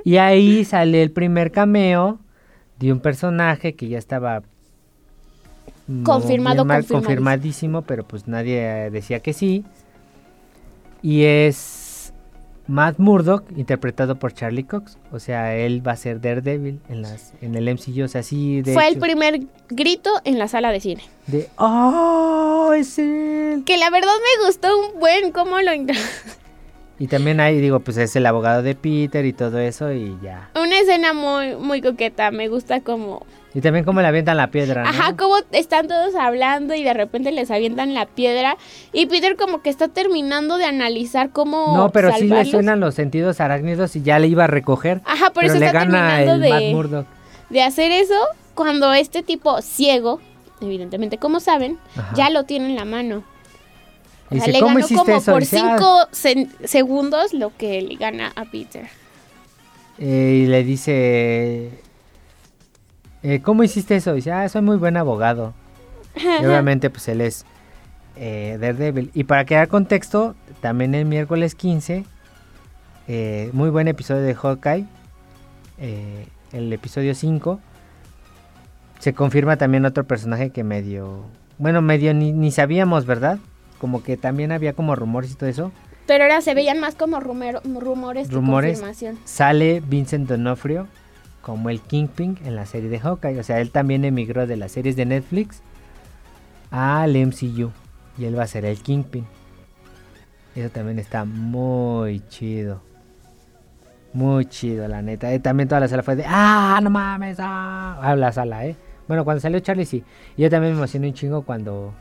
[0.03, 2.19] Y ahí sale el primer cameo
[2.79, 4.41] de un personaje que ya estaba
[5.87, 6.99] mm, Confirmado, mal- confirmadísimo.
[7.01, 9.63] confirmadísimo, pero pues nadie eh, decía que sí.
[11.03, 11.55] Y es
[12.71, 14.97] Matt Murdock, interpretado por Charlie Cox.
[15.11, 18.05] O sea, él va a ser Daredevil en las en el MCU.
[18.05, 21.03] O sea, sí, de Fue el hecho, primer grito en la sala de cine.
[21.27, 22.71] de ¡Oh!
[22.73, 23.63] Es él.
[23.65, 25.71] Que la verdad me gustó un buen cómo lo...
[27.01, 30.51] Y también ahí digo, pues es el abogado de Peter y todo eso y ya.
[30.53, 33.25] Una escena muy, muy coqueta, me gusta como...
[33.55, 34.89] Y también como le avientan la piedra, ¿no?
[34.89, 38.55] Ajá, como están todos hablando y de repente les avientan la piedra
[38.93, 42.93] y Peter como que está terminando de analizar cómo No, pero sí le suenan los
[42.93, 45.01] sentidos arácnidos y ya le iba a recoger.
[45.05, 47.05] Ajá, por pero eso le está gana terminando el de,
[47.49, 48.13] de hacer eso
[48.53, 50.21] cuando este tipo ciego,
[50.61, 52.13] evidentemente como saben, Ajá.
[52.13, 53.23] ya lo tiene en la mano.
[54.31, 55.31] Dice, le ¿cómo ganó hiciste como eso?
[55.31, 56.07] por Dice, "Ah".
[56.11, 58.87] 5 segundos lo que le gana a Peter.
[59.99, 61.69] Eh, y le dice,
[63.23, 64.13] eh, ¿cómo hiciste eso?
[64.13, 65.53] Dice, ah, soy muy buen abogado.
[66.15, 67.45] Y obviamente pues él es
[68.15, 69.11] eh, Daredevil.
[69.13, 72.05] Y para crear contexto, también el miércoles 15,
[73.07, 74.85] eh, muy buen episodio de Hawkeye,
[76.51, 77.59] el episodio 5,
[78.99, 81.25] se confirma también otro personaje que medio,
[81.57, 83.39] bueno, medio ni, ni sabíamos, ¿verdad?
[83.81, 85.71] Como que también había como rumores y todo eso.
[86.05, 88.73] Pero ahora se veían más como rumero- rumores Rumores.
[88.79, 89.17] confirmación.
[89.25, 90.87] Sale Vincent D'Onofrio
[91.41, 93.39] como el Kingpin en la serie de Hawkeye.
[93.39, 95.61] O sea, él también emigró de las series de Netflix
[96.69, 97.71] al MCU.
[98.19, 99.25] Y él va a ser el Kingpin.
[100.55, 102.81] Eso también está muy chido.
[104.13, 105.31] Muy chido, la neta.
[105.33, 107.97] Eh, también toda la sala fue de, ah, no mames, ah.
[108.01, 108.75] Ah, la sala, ¿eh?
[109.07, 110.03] Bueno, cuando salió Charlie sí.
[110.37, 111.93] Y yo también me emocioné un chingo cuando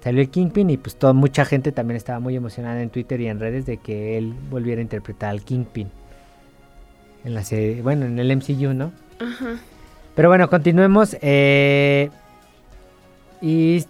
[0.00, 3.28] salió el Kingpin y pues toda, mucha gente también estaba muy emocionada en Twitter y
[3.28, 5.90] en redes de que él volviera a interpretar al Kingpin.
[7.24, 8.92] En la serie, bueno, en el MCU, ¿no?
[9.20, 9.56] Ajá.
[10.14, 11.16] Pero bueno, continuemos.
[11.20, 12.10] eh,
[13.40, 13.84] y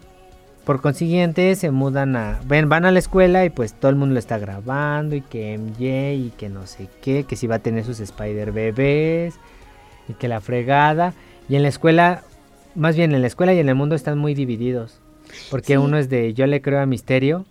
[0.65, 2.41] por consiguiente se mudan a...
[2.45, 5.57] Ven, van a la escuela y pues todo el mundo lo está grabando y que
[5.57, 9.37] MJ y que no sé qué, que si va a tener sus Spider bebés
[10.09, 11.15] y que la fregada.
[11.49, 12.23] Y en la escuela,
[12.75, 15.01] más bien en la escuela y en el mundo están muy divididos.
[15.51, 15.77] Porque Sí.
[15.77, 17.45] uno es de yo le creo a Misterio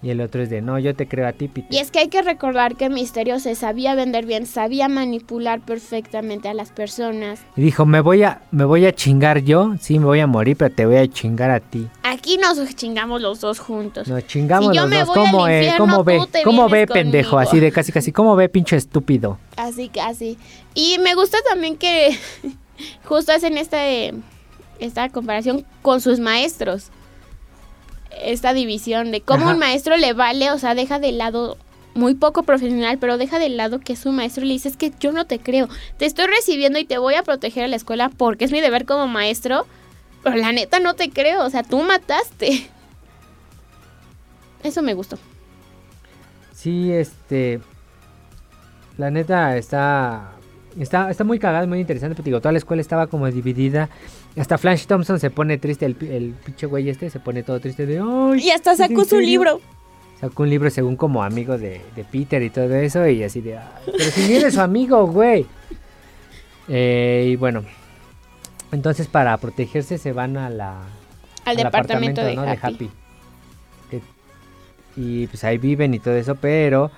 [0.00, 1.72] y el otro es de no, yo te creo a ti, Peter.
[1.74, 6.48] Y es que hay que recordar que Misterio se sabía vender bien, sabía manipular perfectamente
[6.48, 7.40] a las personas.
[7.56, 10.56] Y dijo, me voy a, me voy a chingar yo, sí, me voy a morir,
[10.56, 11.88] pero te voy a chingar a ti.
[12.04, 14.06] Aquí nos chingamos los dos juntos.
[14.06, 15.08] Nos chingamos Si los dos.
[15.16, 15.64] ¿Cómo, eh?
[15.64, 16.20] infierno, ¿Cómo ve?
[16.44, 17.30] ¿Cómo ve, pendejo?
[17.32, 17.48] conmigo.
[17.50, 18.12] Así de casi casi.
[18.12, 19.38] ¿Cómo ve, pinche estúpido?
[19.56, 20.38] Así así.
[20.74, 22.16] Y me gusta también que
[23.04, 24.14] justo hacen esta, eh,
[24.78, 26.88] esta comparación con sus maestros.
[28.22, 29.54] Esta división de cómo Ajá.
[29.54, 31.56] un maestro le vale, o sea, deja de lado
[31.94, 35.12] muy poco profesional, pero deja de lado que su maestro le dice, es que yo
[35.12, 35.68] no te creo.
[35.98, 38.86] Te estoy recibiendo y te voy a proteger a la escuela porque es mi deber
[38.86, 39.66] como maestro,
[40.22, 42.68] pero la neta no te creo, o sea, tú mataste.
[44.62, 45.18] Eso me gustó.
[46.54, 47.60] Sí, este.
[48.96, 50.32] La neta está.
[50.78, 52.14] Está, está muy cagado, muy interesante.
[52.16, 53.88] Pero digo, toda la escuela estaba como dividida.
[54.40, 55.86] Hasta Flash Thompson se pone triste.
[55.86, 57.98] El, el pinche güey este se pone todo triste de.
[58.00, 58.40] ¡Ay!
[58.46, 59.26] Y hasta ¿es en sacó su serio?".
[59.26, 59.60] libro.
[60.20, 63.06] Sacó un libro según como amigo de, de Peter y todo eso.
[63.06, 63.58] Y así de.
[63.58, 65.46] "Ay, pero si eres su amigo, güey.
[66.68, 67.64] Eh, y bueno.
[68.72, 70.76] Entonces, para protegerse, se van a la.
[71.44, 72.42] Al, departamento, de, ¿no?
[72.42, 72.90] Happy.
[74.96, 76.90] y pues ahí viven y todo eso, pero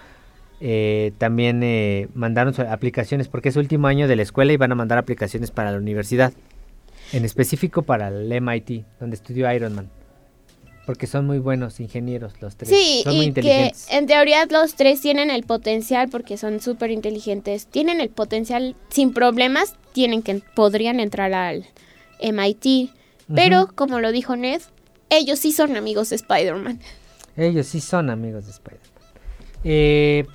[0.61, 4.75] eh, también eh, mandaron aplicaciones porque es último año de la escuela y van a
[4.75, 6.33] mandar aplicaciones para la universidad,
[7.12, 9.91] en específico para el MIT, donde estudió Iron Man.
[10.87, 12.70] Porque son muy buenos ingenieros los tres.
[12.70, 13.87] Sí, son muy y que inteligentes.
[13.91, 17.66] en teoría los tres tienen el potencial porque son súper inteligentes.
[17.66, 21.66] Tienen el potencial sin problemas, tienen que podrían entrar al
[22.20, 22.91] MIT.
[23.32, 24.61] Pero, como lo dijo Ned,
[25.09, 26.81] ellos sí son amigos de Spider-Man.
[27.37, 28.91] Ellos sí son amigos de Spider-Man.
[29.62, 30.27] Eh,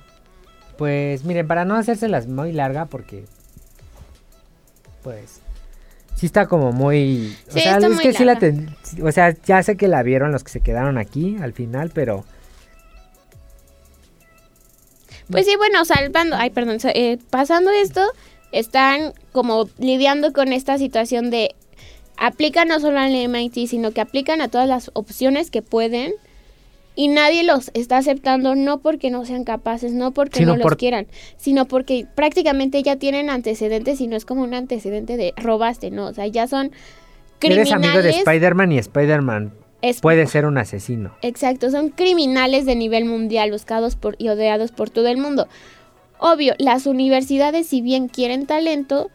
[0.78, 3.24] pues miren, para no hacérselas muy larga, porque.
[5.02, 5.40] Pues.
[6.16, 7.36] Sí está como muy.
[7.48, 8.32] O Sí, sea, está es muy que sí la.
[8.34, 8.40] larga.
[8.40, 8.76] ten-
[9.06, 12.24] O sea, ya sé que la vieron los que se quedaron aquí al final, pero.
[15.30, 18.00] Pues sí, bueno, salvando, ay, perdón, eh, pasando esto,
[18.52, 21.54] están como lidiando con esta situación de
[22.16, 26.14] aplican no solo al MIT, sino que aplican a todas las opciones que pueden
[26.96, 30.76] y nadie los está aceptando no porque no sean capaces, no porque Sino no los
[30.76, 31.06] quieran,
[31.36, 36.06] sino porque prácticamente ya tienen antecedentes y no es como un antecedente de robaste, no,
[36.06, 36.72] o sea, ya son
[37.42, 38.16] Eres amigo de criminales.
[38.16, 39.52] Spider-Man y Spider-Man
[39.82, 41.12] es- puede ser un asesino.
[41.22, 45.46] Exacto, son criminales de nivel mundial buscados por y odiados por todo el mundo.
[46.18, 49.10] Obvio, las universidades si bien quieren talento,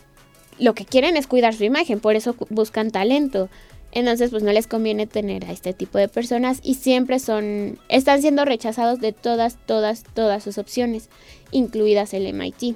[0.60, 3.50] lo que quieren es cuidar su imagen, por eso buscan talento.
[3.94, 8.22] Entonces, pues no les conviene tener a este tipo de personas y siempre son están
[8.22, 11.10] siendo rechazados de todas todas todas sus opciones,
[11.52, 12.76] incluidas el MIT.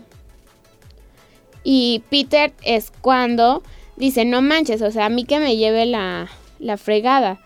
[1.63, 3.63] Y Peter es cuando
[3.95, 6.27] dice, "No manches, o sea, a mí que me lleve la
[6.59, 7.39] la fregada."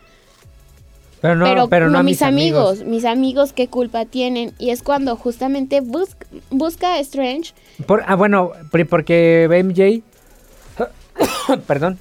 [1.22, 2.84] Pero no, pero, pero, no, no a mis amigos.
[2.86, 6.16] mis amigos qué culpa tienen y es cuando justamente bus-
[6.50, 7.54] busca a Strange
[7.86, 8.52] Por- ah, bueno,
[8.90, 10.02] porque MJ,
[11.68, 12.00] perdón,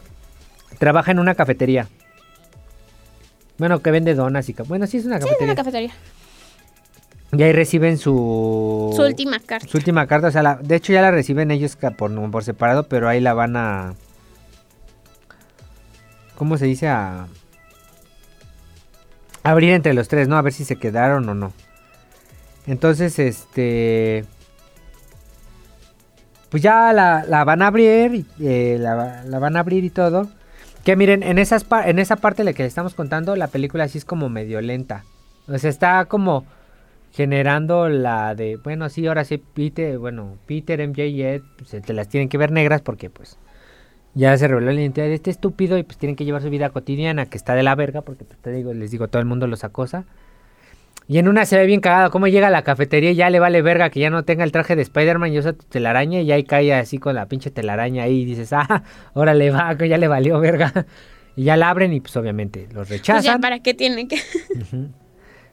[0.78, 1.88] trabaja en una cafetería.
[3.58, 4.52] Bueno, que vende donas y...
[4.66, 5.44] Bueno, sí es una cafetería.
[5.46, 5.90] una cafetería
[7.32, 8.92] Y ahí reciben su...
[8.94, 10.28] su última carta su última carta.
[10.28, 13.34] O sea, la- de hecho ya la reciben ellos por, por separado, pero ahí la
[13.34, 13.94] van a...
[16.36, 16.86] ¿Cómo se dice?
[16.88, 17.26] A...
[19.42, 20.36] Abrir entre los tres, ¿no?
[20.36, 21.52] A ver si se quedaron o no.
[22.68, 24.24] Entonces, este...
[26.50, 30.28] Pues ya la, la van a abrir, eh, la, la van a abrir y todo.
[30.84, 33.88] Que miren, en, esas en esa parte de la que les estamos contando, la película
[33.88, 35.04] sí es como medio lenta.
[35.46, 36.44] O sea, está como
[37.12, 41.80] generando la de, bueno, sí, ahora sí, Peter, bueno, Peter, MJ y Ed, pues, se
[41.80, 43.38] te las tienen que ver negras porque pues
[44.14, 46.70] ya se reveló la identidad de este estúpido y pues tienen que llevar su vida
[46.70, 49.64] cotidiana, que está de la verga, porque te digo, les digo, todo el mundo los
[49.64, 50.04] acosa.
[51.10, 53.40] Y en una se ve bien cagado cómo llega a la cafetería y ya le
[53.40, 56.30] vale verga que ya no tenga el traje de Spider-Man y usa tu telaraña y
[56.30, 59.96] ahí cae así con la pinche telaraña ahí y dices, ah, órale va, que ya
[59.96, 60.86] le valió verga.
[61.34, 63.40] Y ya la abren y pues obviamente los pues ya rechazan.
[63.40, 64.18] para qué tienen que.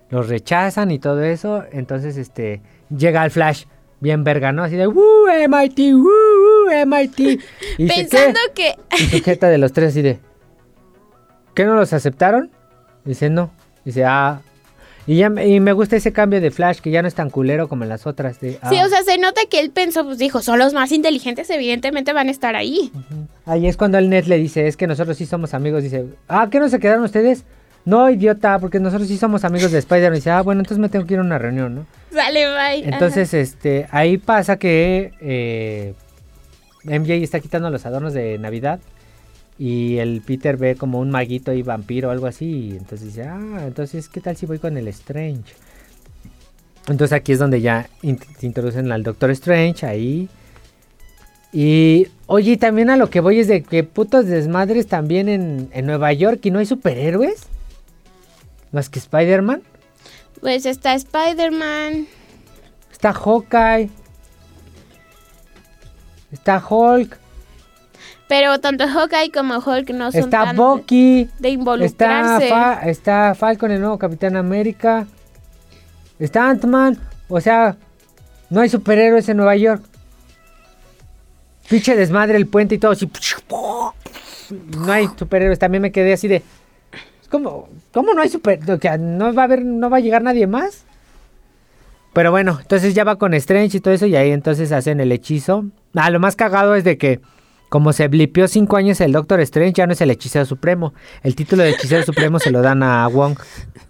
[0.09, 1.63] Los rechazan y todo eso.
[1.71, 2.61] Entonces, este,
[2.95, 3.65] llega el Flash
[3.99, 4.63] bien verga, ¿no?
[4.63, 5.93] Así de, ¡Woo, MIT!
[5.93, 7.41] ¡Woo, MIT!
[7.77, 10.19] Y pensando que Y sujeta de los tres así de,
[11.53, 12.51] ¿qué no los aceptaron?
[13.03, 13.51] Dice, no.
[13.83, 14.41] Dice, ah.
[15.07, 17.29] Y, ya, me- y me gusta ese cambio de Flash, que ya no es tan
[17.29, 18.39] culero como en las otras.
[18.39, 18.85] De, sí ah.
[18.85, 22.27] o sea se nota que él pensó pues dijo son los más inteligentes evidentemente van
[22.27, 22.91] a estar ahí
[23.45, 25.83] Ahí es cuando el net le dice, es que nosotros sí somos amigos.
[25.83, 27.43] Dice, ah, ¿qué no se quedaron ustedes?
[27.85, 30.15] No, idiota, porque nosotros sí somos amigos de Spider-Man.
[30.15, 31.85] Dice, ah, bueno, entonces me tengo que ir a una reunión, ¿no?
[32.11, 35.93] sale bye Entonces, este, ahí pasa que eh,
[36.85, 38.79] MJ está quitando los adornos de Navidad
[39.57, 42.45] y el Peter ve como un maguito y vampiro o algo así.
[42.45, 45.53] Y entonces dice, ah, entonces, ¿qué tal si voy con el Strange?
[46.87, 50.29] Entonces aquí es donde ya in- te introducen al Doctor Strange ahí.
[51.53, 55.85] Y, oye, también a lo que voy es de que putos desmadres también en, en
[55.85, 57.43] Nueva York y no hay superhéroes.
[58.73, 59.63] Más que Spider-Man.
[60.41, 62.07] pues está Spider-Man
[62.91, 63.89] Está Hawkeye.
[66.31, 67.17] Está Hulk.
[68.27, 71.25] Pero tanto Hawkeye como Hulk no son Está tan Bucky.
[71.25, 75.05] de Está, involucrarse Fa- está Falcon, el nuevo Capitán América.
[76.19, 76.97] Está Ant-Man.
[77.27, 77.75] O sea,
[78.49, 79.83] no hay superhéroes en Nueva York.
[81.69, 83.09] Pinche desmadre el puente y todo así.
[84.77, 85.57] No hay superhéroes.
[85.59, 86.43] También me quedé así de.
[87.29, 88.59] ¿Cómo, cómo no hay super.?
[88.69, 90.83] o sea, ¿No va a haber, no va a llegar nadie más?
[92.13, 94.05] Pero bueno, entonces ya va con Strange y todo eso.
[94.05, 95.65] Y ahí entonces hacen el hechizo.
[95.95, 97.19] Ah, lo más cagado es de que.
[97.75, 100.93] Como se blipió cinco años el Doctor Strange, ya no es el hechicero supremo.
[101.23, 103.37] El título de hechicero supremo se lo dan a Wong.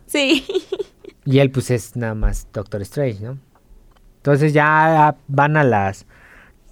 [0.07, 0.44] sí
[1.24, 3.38] Y él pues es nada más Doctor Strange, ¿no?
[4.18, 6.07] Entonces ya van a las...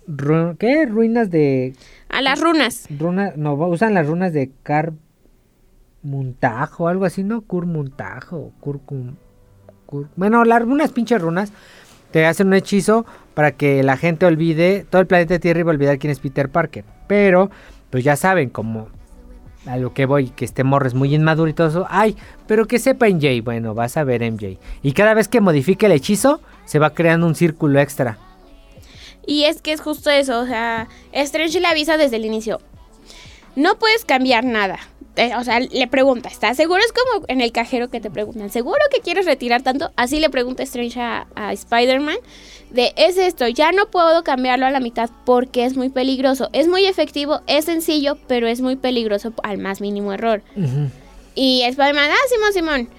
[0.08, 0.88] ru- ¿Qué?
[0.88, 1.76] Ruinas de...
[2.10, 4.94] a las runas Runa, no, usan las runas de Car...
[6.02, 7.42] Muntajo, algo así, ¿no?
[7.42, 9.18] Cur Muntajo, Curcum...
[9.86, 11.54] cur- bueno, la- unas pinches runas,
[12.10, 15.76] te hacen un hechizo para que la gente olvide, todo el planeta Tierra iba a
[15.76, 16.86] olvidar quién es Peter Parker.
[17.08, 17.50] Pero,
[17.90, 18.88] pues ya saben, como
[19.66, 21.86] a lo que voy, que este morro es muy inmaduro y todo eso.
[21.90, 22.18] Ay,
[22.48, 23.42] pero que sepa MJ.
[23.44, 24.58] Bueno, vas a ver MJ.
[24.82, 28.18] Y cada vez que modifique el hechizo, se va creando un círculo extra.
[29.26, 32.60] Y es que es justo eso, o sea, Strange le avisa desde el inicio.
[33.56, 34.80] No puedes cambiar nada.
[35.16, 36.82] Eh, o sea, le pregunta, ¿estás seguro?
[36.84, 39.92] Es como en el cajero que te preguntan, ¿seguro que quieres retirar tanto?
[39.96, 42.18] Así le pregunta Strange a, a Spider-Man.
[42.72, 46.50] De, es esto, ya no puedo cambiarlo a la mitad porque es muy peligroso.
[46.54, 50.42] Es muy efectivo, es sencillo, pero es muy peligroso al más mínimo error.
[51.36, 52.90] Y Spider-Man, ah, Simón, Simón.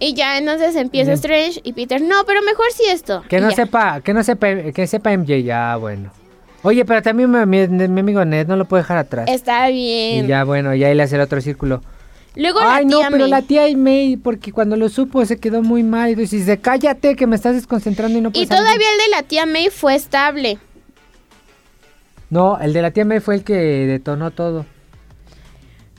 [0.00, 1.12] Y ya entonces empieza.
[1.14, 3.22] Strange y Peter, no, pero mejor sí esto.
[3.28, 3.56] Que no ya.
[3.56, 6.10] sepa, que no sepa, que sepa MJ, ya bueno.
[6.64, 9.28] Oye, pero también mi, mi- mi amigo Ned no lo puede dejar atrás.
[9.28, 10.26] Está Y bien.
[10.26, 11.82] ya bueno, ya él hace el otro círculo.
[12.36, 13.30] Luego Ay, la no, tía pero May.
[13.30, 16.10] la tía May, porque cuando lo supo se quedó muy mal.
[16.10, 18.64] Y dice, cállate que me estás desconcentrando y no Y puedes salir".
[18.64, 20.58] todavía el de la tía May fue estable.
[22.30, 24.66] No, el de la tía May fue el que detonó todo.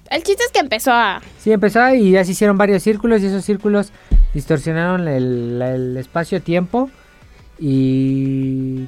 [0.09, 1.21] El chiste es que empezó a...
[1.39, 3.91] Sí, empezó y ya se hicieron varios círculos y esos círculos
[4.33, 6.89] distorsionaron el espacio-tiempo
[7.57, 8.87] y,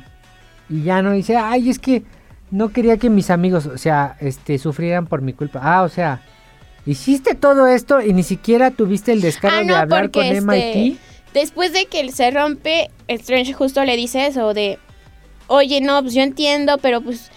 [0.69, 2.03] y ya no dice, ay, es que
[2.51, 5.59] no quería que mis amigos, o sea, este, sufrieran por mi culpa.
[5.63, 6.21] Ah, o sea,
[6.85, 10.57] hiciste todo esto y ni siquiera tuviste el descaro Ah, de hablar con porque MIT.
[10.57, 10.97] este,
[11.33, 14.79] después de que él se rompe, Strange justo le dice eso de,
[15.47, 17.31] oye, no, pues yo entiendo, pero pues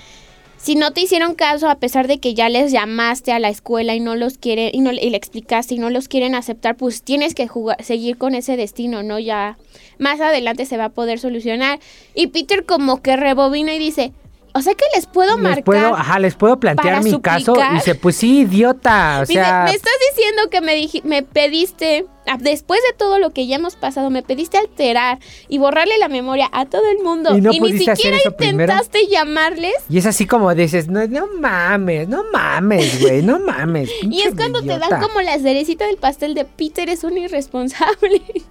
[0.63, 3.95] si no te hicieron caso a pesar de que ya les llamaste a la escuela
[3.95, 7.03] y no los quieren y no y le explicaste y no los quieren aceptar, pues
[7.03, 9.19] tienes que jugar, seguir con ese destino, ¿no?
[9.19, 9.57] Ya
[9.99, 11.81] más adelante se va a poder solucionar.
[12.15, 14.13] Y Peter como que rebobina y dice,
[14.55, 15.65] o sea que les puedo Les marcar.
[15.65, 19.65] puedo, ajá, les puedo plantear mi caso y dice, pues sí, idiota, o Dice, sea,
[19.65, 23.57] me estás diciendo que me, dij- me pediste, ah, después de todo lo que ya
[23.57, 25.19] hemos pasado, me pediste alterar
[25.49, 27.37] y borrarle la memoria a todo el mundo.
[27.37, 28.73] ¿Y no ni pudiste hacer siquiera eso primero?
[28.73, 29.75] intentaste llamarles.
[29.89, 33.91] y es así como dices, no, no mames, no mames, güey, no mames.
[34.03, 34.89] Y pinche es cuando te idiota".
[34.89, 38.23] dan como la cerecita del pastel de Peter es un irresponsable.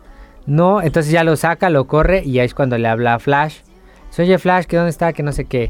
[0.46, 3.58] No, entonces ya lo saca, lo corre y ahí es cuando le habla a Flash.
[4.10, 5.14] Dice, oye Flash, ¿que dónde está?
[5.14, 5.70] Que no sé qué.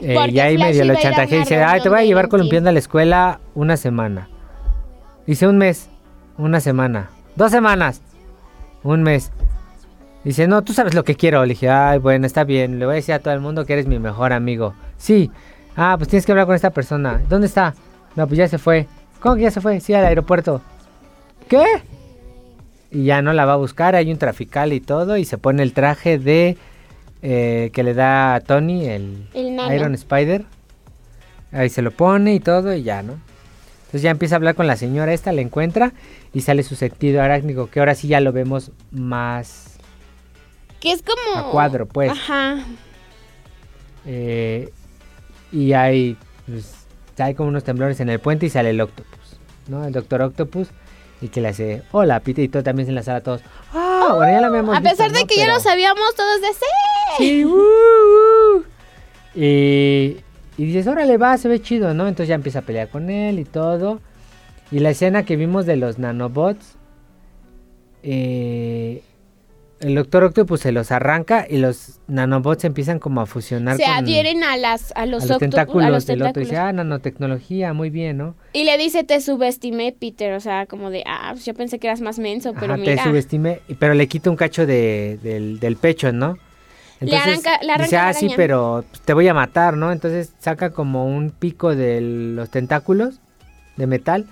[0.00, 2.30] Eh, y ahí medio lo chantajea y dice, ay, te voy a llevar Linky".
[2.30, 4.28] columpiando a la escuela una semana.
[5.26, 5.90] Dice un mes,
[6.38, 8.02] una semana, dos semanas,
[8.82, 9.30] un mes.
[10.24, 11.42] Dice, no, tú sabes lo que quiero.
[11.44, 12.78] Le dije, ay, bueno, está bien.
[12.78, 14.74] Le voy a decir a todo el mundo que eres mi mejor amigo.
[14.98, 15.30] Sí.
[15.76, 17.22] Ah, pues tienes que hablar con esta persona.
[17.28, 17.74] ¿Dónde está?
[18.16, 18.86] No, pues ya se fue.
[19.20, 19.80] ¿Cómo que ya se fue?
[19.80, 20.60] Sí, al aeropuerto.
[21.48, 21.64] ¿Qué?
[22.90, 23.94] Y ya no la va a buscar.
[23.94, 25.16] Hay un trafical y todo.
[25.16, 26.58] Y se pone el traje de...
[27.22, 29.28] eh, que le da a Tony, el.
[29.34, 30.44] Iron Spider.
[31.52, 33.18] Ahí se lo pone y todo y ya, ¿no?
[33.80, 35.92] Entonces ya empieza a hablar con la señora esta, la encuentra
[36.32, 39.78] y sale su sentido arácnico, que ahora sí ya lo vemos más
[40.78, 41.48] Que es como...
[41.48, 42.12] a cuadro, pues.
[42.12, 42.64] Ajá.
[44.06, 44.72] Eh,
[45.50, 46.16] y hay,
[46.46, 46.86] pues,
[47.18, 49.84] hay como unos temblores en el puente y sale el Octopus, ¿no?
[49.84, 50.68] El Doctor Octopus
[51.20, 53.42] y que le hace, hola, Peter y todo también se enlazara a todos.
[53.74, 55.26] Ah, bueno, ya lo habíamos A visto, pesar de ¿no?
[55.26, 56.64] que ya lo sabíamos todos de sí.
[57.18, 57.50] Sí, uh,
[58.56, 58.64] uh.
[59.34, 60.16] Y,
[60.56, 62.08] y dices, órale, va, se ve chido, ¿no?
[62.08, 64.00] Entonces ya empieza a pelear con él y todo.
[64.72, 66.76] Y la escena que vimos de los nanobots,
[68.02, 69.02] eh,
[69.80, 73.92] el Doctor Octopus se los arranca y los nanobots empiezan como a fusionar Se con
[73.92, 76.42] adhieren a las a a los, tentáculos a los del otro.
[76.42, 76.48] Y tentáculos.
[76.50, 78.34] dice, ah, nanotecnología, muy bien, ¿no?
[78.52, 80.34] Y le dice, te subestimé, Peter.
[80.34, 82.90] O sea, como de, ah, pues yo pensé que eras más menso, pero Ajá, te
[82.90, 83.04] mira.
[83.04, 86.36] subestimé, pero le quita un cacho de, del, del pecho, ¿no?
[87.00, 88.36] Le arranca- le arranca dice, la ah, sí, araña".
[88.36, 89.90] pero pues, te voy a matar, ¿no?
[89.92, 93.20] Entonces saca como un pico de los tentáculos
[93.78, 94.26] de metal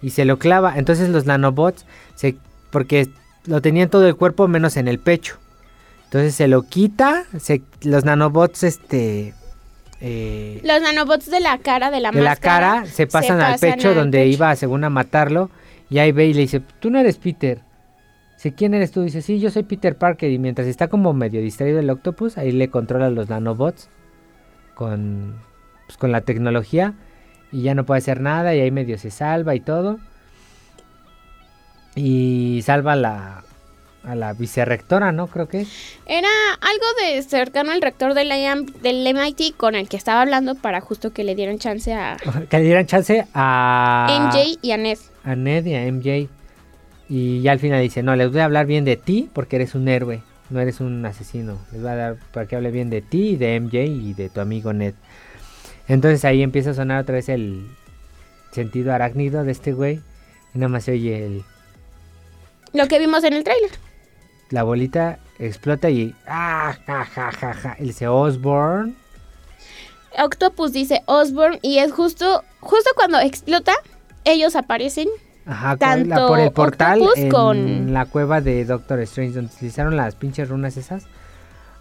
[0.00, 0.78] y se lo clava.
[0.78, 2.36] Entonces los nanobots, se,
[2.70, 3.08] porque
[3.46, 5.38] lo tenían todo el cuerpo menos en el pecho.
[6.04, 9.34] Entonces se lo quita, se, los nanobots, este...
[10.00, 13.72] eh, Los nanobots de la cara, de la de la cara se pasan al pasan
[13.72, 14.34] pecho al donde pecho.
[14.34, 15.50] iba según a matarlo
[15.90, 17.60] y ahí ve y le dice, tú no eres Peter.
[18.36, 19.02] Dice, ¿quién eres tú?
[19.02, 22.52] Dice, sí, yo soy Peter Parker y mientras está como medio distraído el octopus, ahí
[22.52, 23.88] le controla los nanobots
[24.74, 25.40] con,
[25.86, 26.94] pues, con la tecnología
[27.50, 29.98] y ya no puede hacer nada y ahí medio se salva y todo.
[31.96, 33.44] Y salva a la,
[34.06, 35.26] a la vicerrectora, ¿no?
[35.26, 35.98] Creo que es.
[36.06, 36.28] Era
[36.60, 40.80] algo de cercano al rector del, IAM del MIT con el que estaba hablando para
[40.80, 42.16] justo que le dieran chance a
[42.50, 44.30] Que le dieran chance a...
[44.30, 44.98] MJ y a Ned.
[45.24, 46.28] a Ned y a MJ.
[47.08, 49.74] Y ya al final dice, no, les voy a hablar bien de ti porque eres
[49.74, 51.58] un héroe, no eres un asesino.
[51.72, 54.28] Les voy a dar para que hable bien de ti y de MJ y de
[54.28, 54.94] tu amigo Ned.
[55.88, 57.66] Entonces ahí empieza a sonar otra vez el
[58.52, 60.00] sentido arácnido de este güey.
[60.54, 61.44] Y nada más se oye el...
[62.76, 63.70] Lo que vimos en el tráiler.
[64.50, 67.72] la bolita explota y ah, ja, ja, ja, ja.
[67.78, 68.96] Él dice Osborn.
[70.18, 73.72] Octopus dice Osborn y es justo, justo cuando explota,
[74.24, 75.08] ellos aparecen.
[75.44, 79.54] Ajá, Tanto la- por el portal Octopus en con- la cueva de Doctor Strange donde
[79.54, 81.04] utilizaron las pinches runas esas.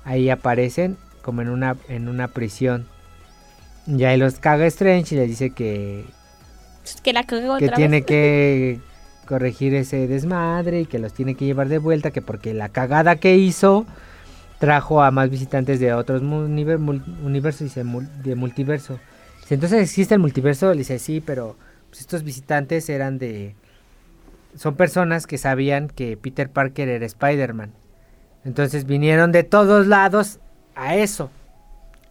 [0.03, 2.87] Ahí aparecen como en una en una prisión.
[3.87, 6.05] Y ahí los caga Strange y les dice que,
[7.03, 8.05] Que la cagó que otra tiene vez.
[8.05, 8.79] que
[9.25, 13.17] corregir ese desmadre y que los tiene que llevar de vuelta, que porque la cagada
[13.17, 13.85] que hizo
[14.59, 18.99] trajo a más visitantes de otros universos, de multiverso.
[19.41, 21.55] Dice, entonces existe el multiverso, le dice, sí, pero
[21.89, 23.55] pues, estos visitantes eran de...
[24.55, 27.73] Son personas que sabían que Peter Parker era Spider-Man.
[28.45, 30.39] Entonces vinieron de todos lados
[30.75, 31.29] a eso,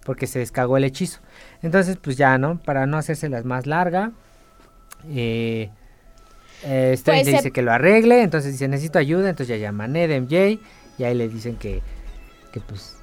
[0.04, 1.20] porque se descagó el hechizo.
[1.62, 2.58] Entonces, pues ya, ¿no?
[2.58, 4.12] Para no hacérselas más larga,
[5.08, 5.70] eh,
[6.64, 9.84] eh, Strange Pues le dice que lo arregle, entonces dice necesito ayuda, entonces ya llama
[9.84, 10.58] a Ned, MJ,
[10.98, 11.82] y ahí le dicen que,
[12.52, 12.96] que pues...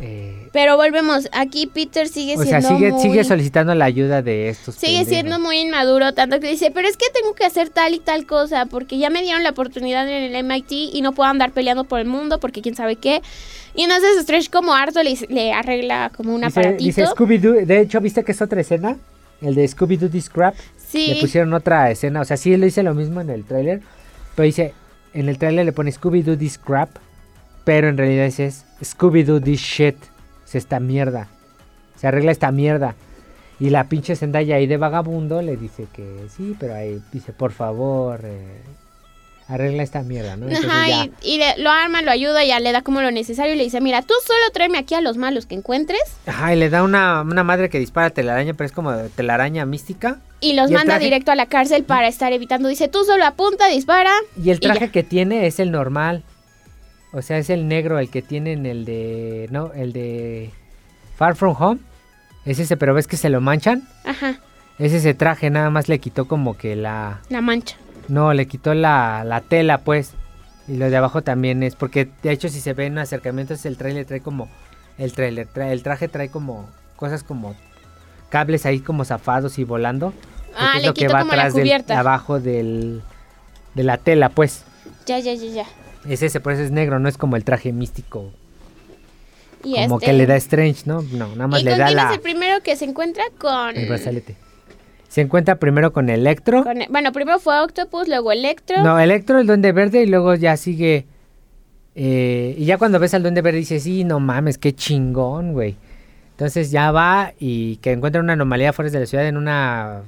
[0.00, 3.02] eh, Pero volvemos, aquí Peter sigue o sea, siendo sigue, muy...
[3.02, 4.74] sigue solicitando la ayuda de estos.
[4.74, 8.00] Sigue siendo muy inmaduro, tanto que dice, pero es que tengo que hacer tal y
[8.00, 11.52] tal cosa, porque ya me dieron la oportunidad en el MIT y no puedo andar
[11.52, 13.22] peleando por el mundo, porque quién sabe qué.
[13.74, 16.84] Y entonces Stretch como harto le, le arregla como un Dice, aparatito.
[16.84, 18.96] dice Scooby-Doo, de hecho, ¿viste que es otra escena?
[19.40, 20.54] El de Scooby-Doo Scrap.
[20.90, 23.80] Sí, Le pusieron otra escena, o sea, sí le dice lo mismo en el tráiler,
[24.34, 24.74] pero dice,
[25.14, 26.90] en el tráiler le pone Scooby-Doo This Crap,
[27.64, 29.96] pero en realidad es Scooby-Doo This Shit,
[30.46, 31.28] es esta mierda,
[31.96, 32.94] se arregla esta mierda.
[33.58, 37.52] Y la pinche Zendaya ahí de vagabundo le dice que sí, pero ahí dice, por
[37.52, 38.62] favor, eh,
[39.50, 40.46] arregla esta mierda, ¿no?
[40.46, 43.10] Entonces Ajá, ya- y, y le- lo arma, lo ayuda, ya le da como lo
[43.10, 46.54] necesario y le dice, mira, tú solo tráeme aquí a los malos que encuentres Ajá,
[46.54, 50.20] y le da una, una madre que dispara telaraña, pero es como telaraña mística.
[50.40, 51.04] y los ¿Y el manda traje?
[51.04, 52.68] directo a la cárcel para estar evitando.
[52.68, 54.12] Dice, tú solo apunta, dispara.
[54.42, 56.22] Y el Y traje que tiene es el normal.
[57.12, 59.48] O sea, es el negro, el que tiene en el de.
[59.50, 60.50] No, el de.
[61.16, 61.80] Far From Home.
[62.44, 63.82] Es ese, pero ves que se lo manchan.
[64.04, 64.38] Ajá,
[64.78, 67.20] Es ese traje, nada más le quitó como que la.
[67.28, 67.76] la mancha.
[68.10, 70.12] No, le quitó la, la tela, pues.
[70.68, 71.74] Y lo de abajo también es.
[71.76, 74.48] Porque de hecho, si se ve en acercamientos, el trailer trae como.
[74.98, 76.68] El trailer, trae, el traje trae como.
[76.96, 77.54] Cosas como.
[78.28, 80.12] Cables ahí como zafados y volando.
[80.56, 81.98] Ah, es le lo que va como la atrás del- cubierta.
[81.98, 83.02] abajo del.
[83.74, 84.64] De la tela, pues.
[85.06, 85.64] Ya, ya, ya, ya.
[86.08, 88.32] Es ese, por eso es negro, no es como el traje místico.
[89.62, 91.02] Y como este- que le da Strange, ¿no?
[91.02, 93.24] No, nada más ¿Y le da la, es el primero que se encuentra?
[93.38, 93.76] Con...
[93.76, 94.36] el brazalete.
[95.10, 96.62] Se encuentra primero con Electro.
[96.62, 98.82] con- Bueno, primero fue Octopus, luego Electro.
[98.82, 101.04] No, Electro, el Duende Verde, y luego ya sigue.
[101.96, 105.74] eh, y ya cuando ves al Duende Verde dices, sí, no mames, qué chingón, güey.
[106.30, 110.02] Entonces ya va y que encuentra una anomalía fuera de la ciudad en una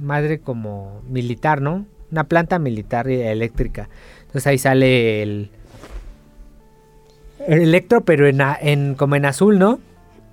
[0.00, 1.84] madre como militar, ¿no?
[2.10, 3.88] Una planta militar y eléctrica.
[4.22, 5.50] Entonces ahí sale el,
[7.46, 9.78] el Electro, pero en, a- en como en azul, ¿no?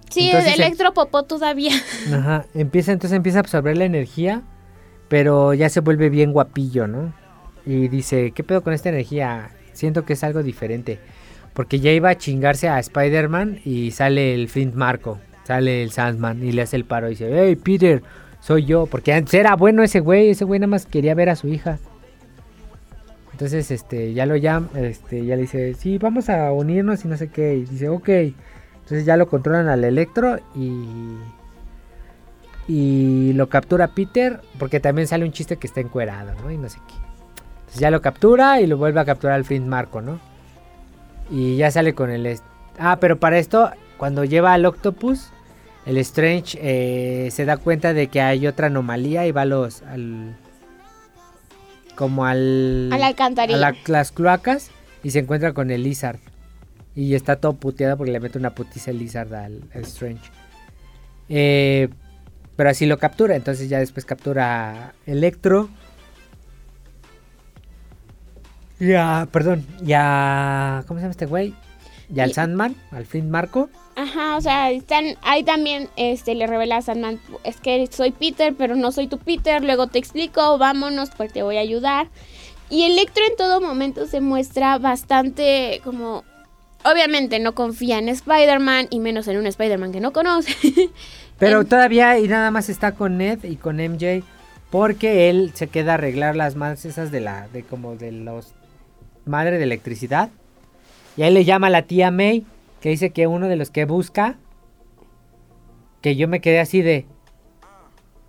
[0.10, 1.74] Sí, entonces es el- Electro Popó todavía.
[2.14, 4.42] Ajá, empieza, entonces empieza a absorber la energía,
[5.08, 7.14] pero ya se vuelve bien guapillo, ¿no?
[7.66, 9.50] Y dice, ¿qué pedo con esta energía?
[9.74, 11.00] Siento que es algo diferente.
[11.54, 16.44] Porque ya iba a chingarse a Spider-Man y sale el Flint Marco, sale el Sandman
[16.44, 18.04] y le hace el paro y dice, hey Peter,
[18.42, 18.86] soy yo.
[18.88, 21.80] Porque antes era bueno ese güey, ese güey nada más quería ver a su hija.
[23.32, 27.18] Entonces, este, ya lo llama, este, ya le dice, sí, vamos a unirnos y no
[27.18, 27.56] sé qué.
[27.56, 28.10] Y dice, ok.
[28.86, 31.18] Entonces ya lo controlan al Electro y
[32.68, 36.52] y lo captura Peter porque también sale un chiste que está encuerado, ¿no?
[36.52, 36.94] Y no sé qué.
[37.60, 40.20] Entonces ya lo captura y lo vuelve a capturar al Flint Marco, ¿no?
[41.30, 42.40] Y ya sale con el...
[42.80, 45.30] Ah, pero para esto, cuando lleva al Octopus,
[45.86, 49.82] el Strange eh, se da cuenta de que hay otra anomalía y va a los...
[49.84, 50.36] Al,
[51.96, 52.90] como al...
[52.94, 53.58] A la alcantarilla.
[53.58, 54.70] a la- las cloacas
[55.04, 56.20] y se encuentra con el Lizard.
[56.96, 60.32] Y está todo puteado porque le mete una putiza Lizard al, al Strange.
[61.28, 61.90] Eh,
[62.56, 63.36] pero así lo captura.
[63.36, 65.70] Entonces ya después captura a Electro.
[68.80, 69.66] Ya, perdón.
[69.82, 70.84] Ya.
[70.88, 71.54] ¿Cómo se llama este güey?
[72.14, 73.70] Y al Sandman, al Flint Marco.
[73.96, 78.54] Ajá, o sea, están ahí también este le revela a Sandman, es que soy Peter,
[78.56, 82.10] pero no soy tu Peter, luego te explico, vámonos, pues te voy a ayudar.
[82.70, 86.26] Y Electro en todo momento se muestra bastante como
[86.90, 90.54] obviamente no confía en Spider-Man y menos en un Spider-Man que no conoce.
[91.40, 94.24] Pero En- todavía y nada más está con Ned y con MJ.
[94.72, 97.48] Porque él se queda a arreglar las más esas de la.
[97.50, 98.54] de como de los.
[99.26, 100.30] madre de electricidad.
[101.18, 102.46] Y ahí le llama a la tía May.
[102.82, 104.36] Que dice que uno de los que busca.
[106.02, 107.06] Que yo me quedé así de.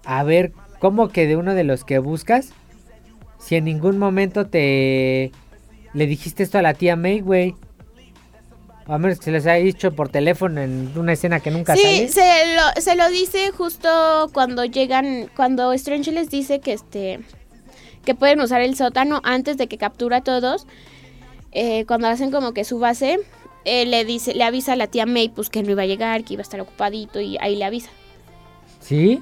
[0.05, 2.51] A ver, ¿cómo que de uno de los que buscas?
[3.39, 5.33] Si en ningún momento te
[5.95, 7.55] le dijiste esto a la tía May, güey.
[8.89, 11.83] A menos que se les haya dicho por teléfono en una escena que nunca Sí,
[11.83, 12.09] sale.
[12.09, 17.21] se lo, se lo dice justo cuando llegan, cuando Strange les dice que este
[18.05, 20.67] que pueden usar el sótano antes de que captura a todos.
[21.51, 23.19] Eh, cuando hacen como que su base,
[23.65, 26.23] eh, le dice, le avisa a la tía May pues que no iba a llegar,
[26.23, 27.91] que iba a estar ocupadito y ahí le avisa.
[28.79, 29.21] ¿Sí?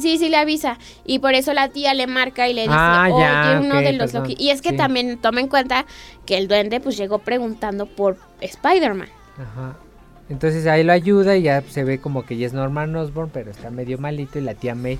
[0.00, 0.78] Sí, sí le avisa.
[1.04, 3.92] Y por eso la tía le marca y le dice, Ah, oye, ya, uno de
[3.92, 4.14] los.
[4.14, 4.34] Loki.
[4.38, 4.76] Y es que Sí.
[4.76, 5.84] también toma en cuenta
[6.24, 9.08] que el duende pues llegó preguntando por Spider-Man.
[9.38, 9.76] Ajá.
[10.30, 13.50] Entonces ahí lo ayuda y ya se ve como que ya es Norman Osborn, pero
[13.50, 14.98] está medio malito y la tía May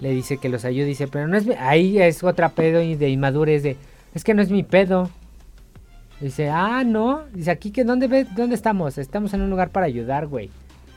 [0.00, 0.86] le dice que los ayude.
[0.86, 1.44] Dice, pero no es...
[1.44, 1.54] mi-".
[1.58, 3.76] Ahí es otra pedo y de inmadurez de...
[4.14, 5.10] Es que no es mi pedo.
[6.20, 7.24] Dice, ah, no.
[7.34, 8.96] Dice, aquí que dónde, ve- dónde estamos?
[8.96, 10.50] Estamos en un lugar para ayudar, güey.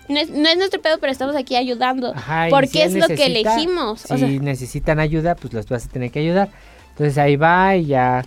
[0.09, 2.13] No es, no es nuestro pedo, pero estamos aquí ayudando.
[2.15, 4.01] Ajá, porque si es lo que elegimos.
[4.01, 6.49] Si o sea, necesitan ayuda, pues los vas a tener que ayudar.
[6.89, 8.23] Entonces ahí va y ya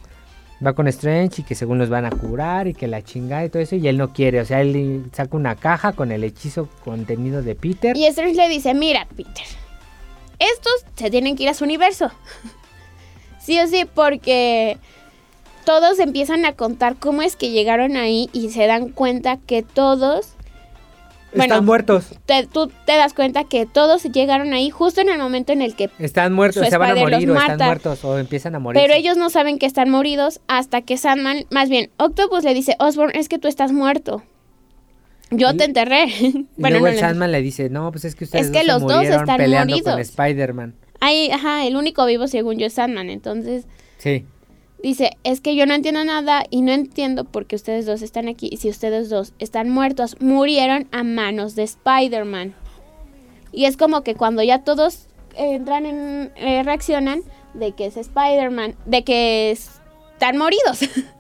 [0.65, 3.51] va con Strange y que según los van a curar y que la chingada y
[3.51, 3.77] todo eso.
[3.77, 7.55] Y él no quiere, o sea, él saca una caja con el hechizo contenido de
[7.55, 7.97] Peter.
[7.97, 9.45] y Strange le dice, mira, Peter,
[10.39, 12.11] estos se tienen que ir a su universo.
[13.41, 14.79] sí o sí, porque
[15.65, 20.35] todos empiezan a contar cómo es que llegaron ahí y se dan cuenta que todos,
[21.35, 22.07] bueno, Están muertos.
[22.25, 25.75] te- tú te das cuenta que todos llegaron ahí justo en el momento en el
[25.77, 25.91] que...
[25.99, 28.81] Están muertos, Su se van a morir o están muertos o empiezan a morir.
[28.81, 32.77] Pero ellos no saben que están moridos hasta que Sandman, más bien, Octopus le dice,
[32.79, 34.23] Osborn, es que tú estás muerto.
[35.31, 36.05] Yo Y- te enterré.
[36.21, 38.59] Y bueno, luego no el Sandman le dice, no, pues es que ustedes Es que
[38.61, 40.01] dos los dos están peleando con moridos.
[40.11, 40.75] Spider-Man.
[41.01, 43.11] Ay, ajá, el único vivo según yo es Sandman.
[43.11, 43.67] Entonces
[43.99, 44.25] Sí.
[44.83, 48.29] Dice, es que yo no entiendo nada y no entiendo por qué ustedes dos están
[48.29, 48.49] aquí.
[48.53, 52.55] Y si ustedes dos están muertos, murieron a manos de Spider-Man.
[53.53, 57.23] Y es como que cuando ya todos entran en, eh, reaccionan
[57.55, 59.81] de que es Spider-Man, de que es-
[60.13, 60.81] están moridos.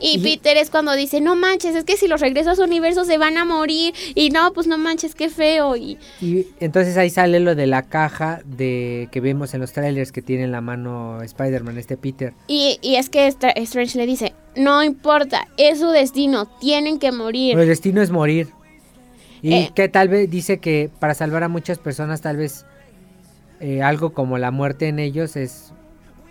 [0.00, 2.62] Y, Y- Peter es cuando dice, no manches, es que si los regreso a su
[2.62, 3.94] universo se van a morir.
[4.14, 5.76] Y no, pues no manches, qué feo.
[5.76, 10.12] Y Y entonces ahí sale lo de la caja de que vemos en los trailers
[10.12, 12.32] que tiene en la mano Spider-Man, este Peter.
[12.46, 17.12] Y, y es que Stra- Strange le dice, no importa, es su destino, tienen que
[17.12, 17.52] morir.
[17.52, 18.48] Pero el destino es morir.
[19.42, 19.70] Y Eh.
[19.74, 22.66] que tal vez dice que para salvar a muchas personas tal vez
[23.60, 25.72] eh, algo como la muerte en ellos es,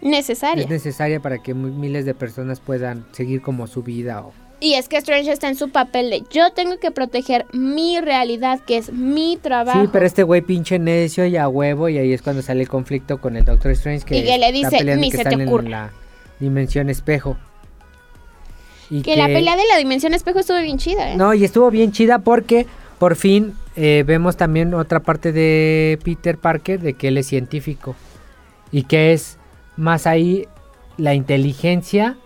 [0.01, 0.63] Necesaria.
[0.63, 4.21] es necesaria para que miles de personas puedan seguir como su vida.
[4.21, 4.33] O...
[4.59, 8.59] y es que Strange está en su papel de, yo tengo que proteger mi realidad,
[8.61, 9.81] que es mi trabajo.
[9.81, 12.69] Sí, pero este güey pinche necio y a huevo y ahí es cuando sale el
[12.69, 15.65] conflicto con el Doctor Strange que, Y que le dice, "Ni que se te ocurra".
[15.65, 15.91] en la
[16.39, 17.37] dimensión espejo.
[18.89, 21.15] Y que, la pelea de la dimensión espejo estuvo bien chida, ¿eh?
[21.15, 22.65] No, y estuvo bien chida porque
[22.97, 27.95] por fin eh, vemos también otra parte de Peter Parker de que él es científico
[28.71, 29.38] y que es
[29.79, 30.47] más ahí
[30.97, 32.17] la inteligencia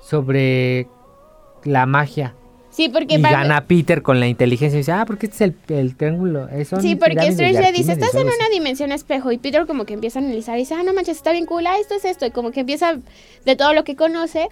[0.00, 0.88] sobre
[1.64, 2.34] la magia.
[2.70, 5.54] Sí, porque Y para- gana Peter con la inteligencia y dice, ah, porque este es
[5.70, 6.46] el, el triángulo.
[6.66, 8.52] son Sí, porque Strange le dice, estás en una así".
[8.52, 9.32] dimensión espejo.
[9.32, 11.66] Y Peter como que empieza a analizar y dice, ah, no manches, está bien cool,
[11.66, 12.26] ah, esto es esto.
[12.26, 12.98] Y como que empieza
[13.46, 14.48] de todo lo que conoce.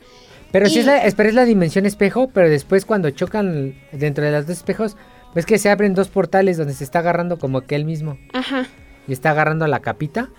[0.53, 4.25] Pero sí y- es la, espera, es la dimensión espejo, pero después cuando chocan dentro
[4.25, 4.97] de los dos espejos,
[5.35, 8.17] ves que se abren dos portales donde se está agarrando como que él mismo.
[8.33, 8.67] Ajá.
[9.07, 10.31] y está agarrando la capita,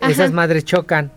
[0.00, 0.10] Ajá.
[0.12, 1.12] esas madres chocan.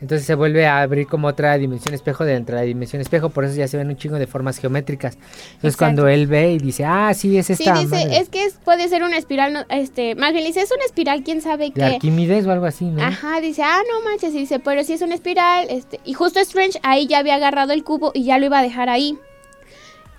[0.00, 3.44] Entonces se vuelve a abrir como otra dimensión espejo dentro de la dimensión espejo, por
[3.44, 5.14] eso ya se ven un chingo de formas geométricas.
[5.16, 5.78] Entonces Exacto.
[5.78, 8.60] cuando él ve y dice, ah, sí, es Sí, esta dice, madre es que es-
[8.64, 11.82] puede ser una espiral, no- este, más bien dice, es una espiral, quién sabe qué.
[11.82, 13.02] Arquímedes o algo así, ¿no?
[13.02, 16.38] Ajá, dice, ah, no manches, y dice, pero si es una espiral, este, y justo
[16.38, 19.18] Strange ahí ya había agarrado el cubo y ya lo iba a dejar ahí.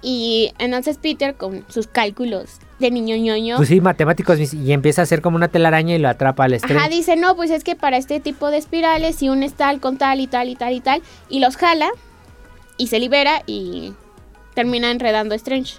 [0.01, 5.03] Y entonces Peter, con sus cálculos de niño ñoño, Pues sí, matemáticos, y empieza a
[5.03, 6.87] hacer como una telaraña y lo atrapa al ajá, estrella.
[6.89, 9.97] dice, no, pues es que para este tipo de espirales, si un es tal con
[9.97, 11.89] tal y tal y tal y tal, y los jala,
[12.77, 13.93] y se libera, y
[14.53, 15.75] termina enredando a Strange.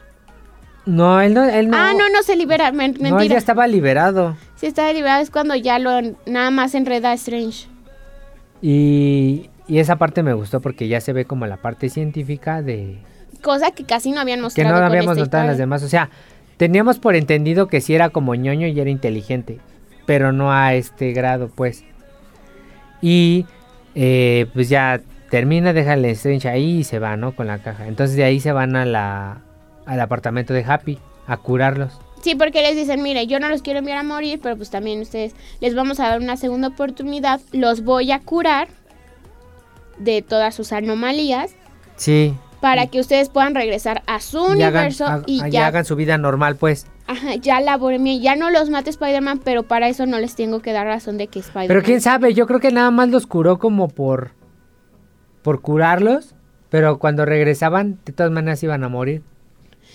[0.86, 1.76] No, él no, él no.
[1.76, 3.34] Ah, no, no se libera, men- No, él mentira.
[3.34, 4.36] ya estaba liberado.
[4.56, 7.66] Si está liberado es cuando ya lo nada más enreda a Strange.
[8.62, 12.98] Y, y esa parte me gustó porque ya se ve como la parte científica de,
[13.42, 14.70] Cosa que casi no habían que mostrado.
[14.70, 15.82] no con habíamos notado en las demás.
[15.82, 16.10] O sea,
[16.60, 19.60] teníamos por entendido que sí era como ñoño y era inteligente,
[20.04, 21.84] pero no a este grado, pues.
[23.00, 23.46] Y
[23.94, 25.00] eh, pues ya
[25.30, 27.34] termina, deja el Strange ahí y se va, ¿no?
[27.34, 27.86] Con la caja.
[27.86, 29.38] Entonces de ahí se van a la,
[29.86, 31.98] al apartamento de Happy a curarlos.
[32.20, 35.00] Sí, porque les dicen, mire, yo no los quiero enviar a morir, pero pues también
[35.00, 38.68] ustedes les vamos a dar una segunda oportunidad, los voy a curar
[39.96, 41.54] de todas sus anomalías
[41.96, 42.34] Sí.
[42.60, 46.18] Para que ustedes puedan regresar a su y universo y y ya, hagan su vida
[46.18, 46.86] normal, pues.
[47.06, 50.60] ajá, ya laboren bien, ya no los mate Spider-Man, pero para eso no les tengo
[50.60, 51.68] que dar razón de que Spider-Man...
[51.68, 54.32] Pero quién sabe, yo creo que nada más los curó como por
[55.42, 56.34] por curarlos
[56.68, 59.22] Pero cuando regresaban, de todas maneras iban a morir.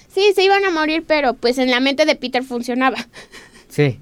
[0.07, 2.97] Sí, se iban a morir, pero pues en la mente de Peter funcionaba.
[3.67, 3.99] Sí.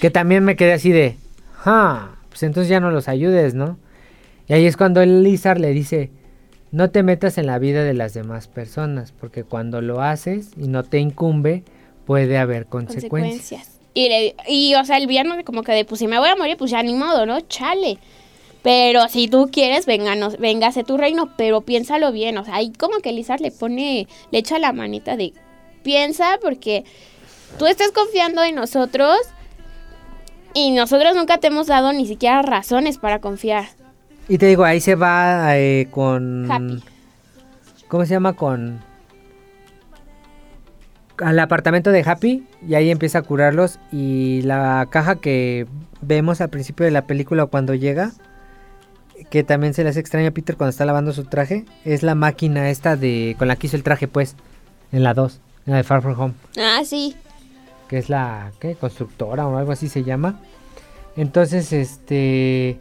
[0.00, 1.16] Que también me quedé así de,
[1.64, 3.78] ah, pues entonces ya no los ayudes, ¿no?
[4.48, 6.10] Y ahí es cuando el Lizard le dice,
[6.72, 10.68] no te metas en la vida de las demás personas, porque cuando lo haces y
[10.68, 11.64] no te incumbe,
[12.06, 13.78] puede haber consecuencias.
[13.94, 16.36] Y, le- y, o sea, el viernes como que de, pues si me voy a
[16.36, 17.40] morir, pues ya ni modo, ¿no?
[17.40, 17.98] Chale.
[18.62, 22.36] Pero si tú quieres, vénganos, véngase tu reino, pero piénsalo bien.
[22.38, 25.32] O sea, ahí como que Lizard le pone, le echa la manita de,
[25.82, 26.84] piensa porque
[27.58, 29.16] tú estás confiando en nosotros
[30.54, 33.66] y nosotros nunca te hemos dado ni siquiera razones para confiar.
[34.30, 36.48] Y te digo, ahí se va eh, con...
[36.48, 36.80] Happy.
[37.88, 38.34] ¿Cómo se llama?
[38.34, 38.78] Con...
[41.18, 45.66] Al apartamento de Happy y ahí empieza a curarlos y la caja que
[46.00, 48.12] vemos al principio de la película cuando llega,
[49.30, 52.14] que también se le hace extraño a Peter cuando está lavando su traje, es la
[52.14, 54.36] máquina esta de con la que hizo el traje pues,
[54.92, 56.34] en la 2, en la de Far From Home.
[56.56, 57.16] Ah, sí.
[57.88, 58.76] que es la ¿qué?
[58.76, 60.38] constructora o algo así se llama.
[61.16, 62.78] Entonces, este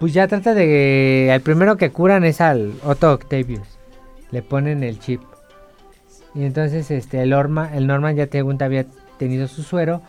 [0.00, 3.68] pues ya trata de al primero que curan es al Otto Octavius.
[4.30, 5.20] Le ponen el chip.
[6.34, 8.86] Y entonces este el Norman, el Norman ya según había
[9.18, 10.00] tenido su suero,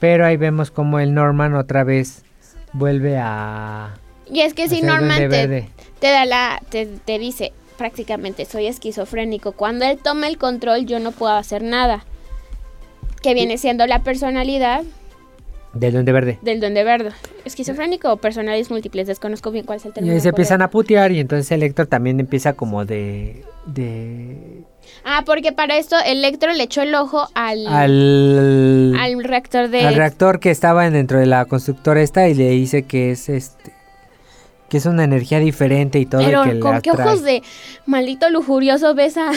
[0.00, 2.24] pero ahí vemos como el Norman otra vez
[2.72, 3.94] vuelve a
[4.28, 5.70] Y es que si Norman te,
[6.00, 9.52] te da la, te, te dice prácticamente soy esquizofrénico.
[9.52, 12.04] Cuando él toma el control yo no puedo hacer nada.
[13.22, 14.82] Que viene siendo la personalidad
[15.76, 16.38] del Duende Verde.
[16.42, 17.10] del duende verde.
[17.44, 20.14] Esquizofrénico o personalidades múltiples, desconozco bien cuál es el Y término.
[20.14, 24.62] ahí se empiezan a putear y entonces Electro también empieza como de de
[25.04, 29.80] Ah, porque para esto Electro le echó el ojo al, al al reactor de...
[29.84, 33.74] al reactor que estaba dentro de la constructora esta y le dice que es este
[34.68, 37.06] que es una energía diferente y todo y Pero que con qué atrae.
[37.06, 37.42] ojos de
[37.86, 39.30] maldito lujurioso ves a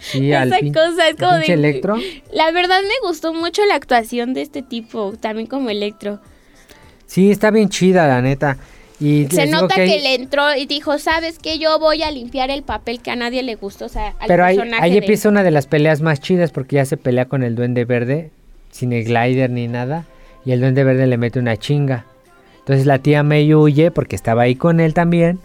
[0.00, 1.46] Sí, esa cosa, es como de...
[1.52, 1.96] Electro.
[2.32, 6.18] La verdad me gustó mucho la actuación de este tipo, también como Electro.
[7.06, 8.56] Sí, está bien chida la neta.
[8.98, 11.58] Y Se nota que, hay- le entró y dijo, ¿sabes qué?
[11.58, 14.44] Yo voy a limpiar el papel que a nadie le gustó, o sea, al Pero
[14.44, 17.24] ahí, personaje ahí de- empieza una de las peleas más chidas porque ya se pelea
[17.24, 18.30] con el Duende Verde
[18.70, 20.04] sin el glider ni nada
[20.44, 22.04] y el Duende Verde le mete una chinga.
[22.58, 25.40] Entonces la tía May huye porque estaba ahí con él también.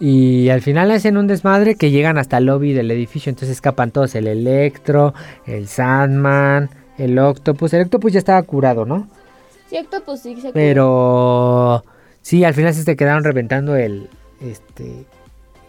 [0.00, 3.30] Y al final hacen un desmadre que llegan hasta el lobby del edificio.
[3.30, 5.12] Entonces escapan todos: el Electro,
[5.46, 7.72] el Sandman, el Octopus.
[7.74, 9.08] El Octopus ya estaba curado, ¿no?
[9.68, 11.84] Cierto, pues sí, se Pero
[12.22, 14.08] sí, al final se te quedaron reventando el.
[14.40, 15.04] Este.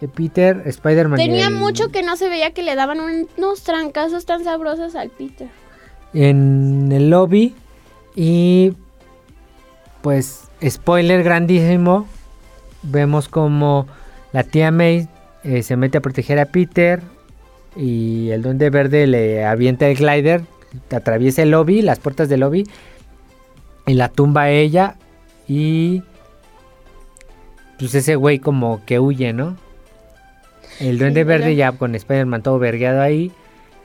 [0.01, 1.17] el Peter, Spider-Man.
[1.17, 4.95] Tenía el- mucho que no se veía que le daban un- unos trancazos tan sabrosos
[4.95, 5.47] al Peter.
[6.13, 7.53] en el lobby
[8.15, 8.73] y
[10.01, 12.07] pues spoiler grandísimo
[12.81, 13.85] vemos como
[14.33, 15.07] la tía May
[15.43, 17.01] eh, se mete a proteger a Peter
[17.75, 20.41] y el duende verde le avienta el glider
[20.91, 22.67] atraviesa el lobby las puertas del lobby
[23.87, 24.95] y la tumba a ella
[25.47, 26.03] y
[27.77, 29.55] pues ese güey como que huye no
[30.79, 33.31] el duende Sí, verde ya con Spider-Man todo vergueado ahí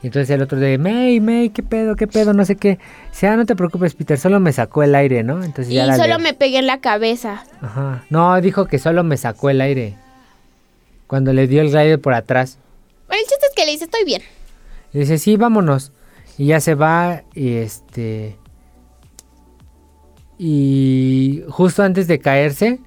[0.03, 2.79] y entonces el otro de, May, May, qué pedo, qué pedo, no sé qué.
[3.09, 5.43] Dice, ah, no te preocupes, Peter, solo me sacó el aire, ¿no?
[5.43, 7.43] Entonces Y ya la solo le- me pegué en la cabeza.
[7.63, 8.05] Ajá.
[8.11, 9.95] No, dijo que solo me sacó el aire.
[11.07, 12.59] Cuando le dio el glider por atrás.
[13.07, 14.23] Bueno, el chiste es que le dice, estoy bien.
[14.93, 15.93] Y dice, sí, vámonos.
[16.39, 18.39] Y ya se va y este...
[20.39, 22.81] Y justo antes de caerse...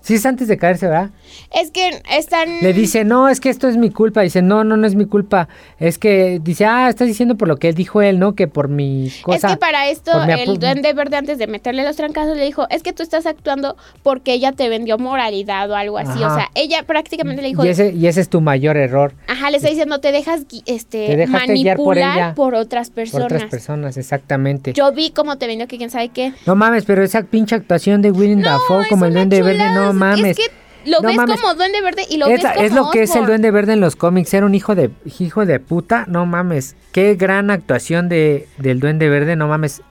[0.00, 1.10] Sí, es antes de caerse, ¿verdad?
[1.52, 2.60] Es que están...
[2.60, 4.22] Le dice, no, es que esto es mi culpa.
[4.22, 5.48] Dice, no, no, no es mi culpa.
[5.78, 8.34] Es que, dice, ah, estás diciendo por lo que él dijo él, ¿no?
[8.34, 9.48] Que por mi cosa.
[9.48, 12.66] es que para esto por el duende verde antes de meterle los trancazos le dijo,
[12.70, 16.22] es que tú estás actuando porque ella te vendió moralidad o algo así.
[16.22, 19.14] O sea, ella prácticamente le dijo, y, ese, y ese es tu mayor error.
[19.26, 23.24] ajá, le está diciendo, te dejas este, Te por manipular ella, por, otras Por personas.
[23.26, 24.72] otras personas, exactamente.
[24.72, 26.32] Yo vi cómo te vendió que quién sabe qué.
[26.46, 29.92] No mames, pero esa pinche actuación de Willem Dafoe es como el Duende Verde, no
[29.92, 30.38] mames.
[30.38, 31.40] Es que lo No ves mames.
[31.40, 33.26] como duende verde y lo es, ves como es lo que es el.
[33.26, 36.76] Duende Verde en los cómics, era un hijo de hijo de puta, no mames.
[36.92, 39.82] Qué gran actuación de, del Duende Verde, no mames.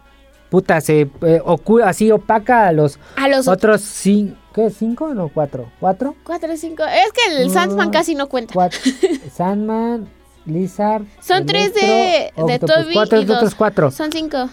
[0.50, 4.70] Puta, se eh, ocu- así opaca a los A los otros cinco, ¿qué?
[4.70, 5.70] ¿Cinco no cuatro?
[5.80, 6.16] ¿Cuatro?
[6.24, 6.84] cuatro o cinco.
[6.86, 7.50] Es que el.
[7.52, 8.54] Sandman casi no cuenta.
[8.54, 8.80] Cuatro.
[9.34, 10.08] Sandman,
[10.46, 11.04] Lizard.
[11.22, 12.76] Son tres de- de Octopus.
[12.76, 13.56] Toby Cuatro y de otros dos.
[13.56, 13.92] cuatro.
[13.92, 14.50] Son cinco.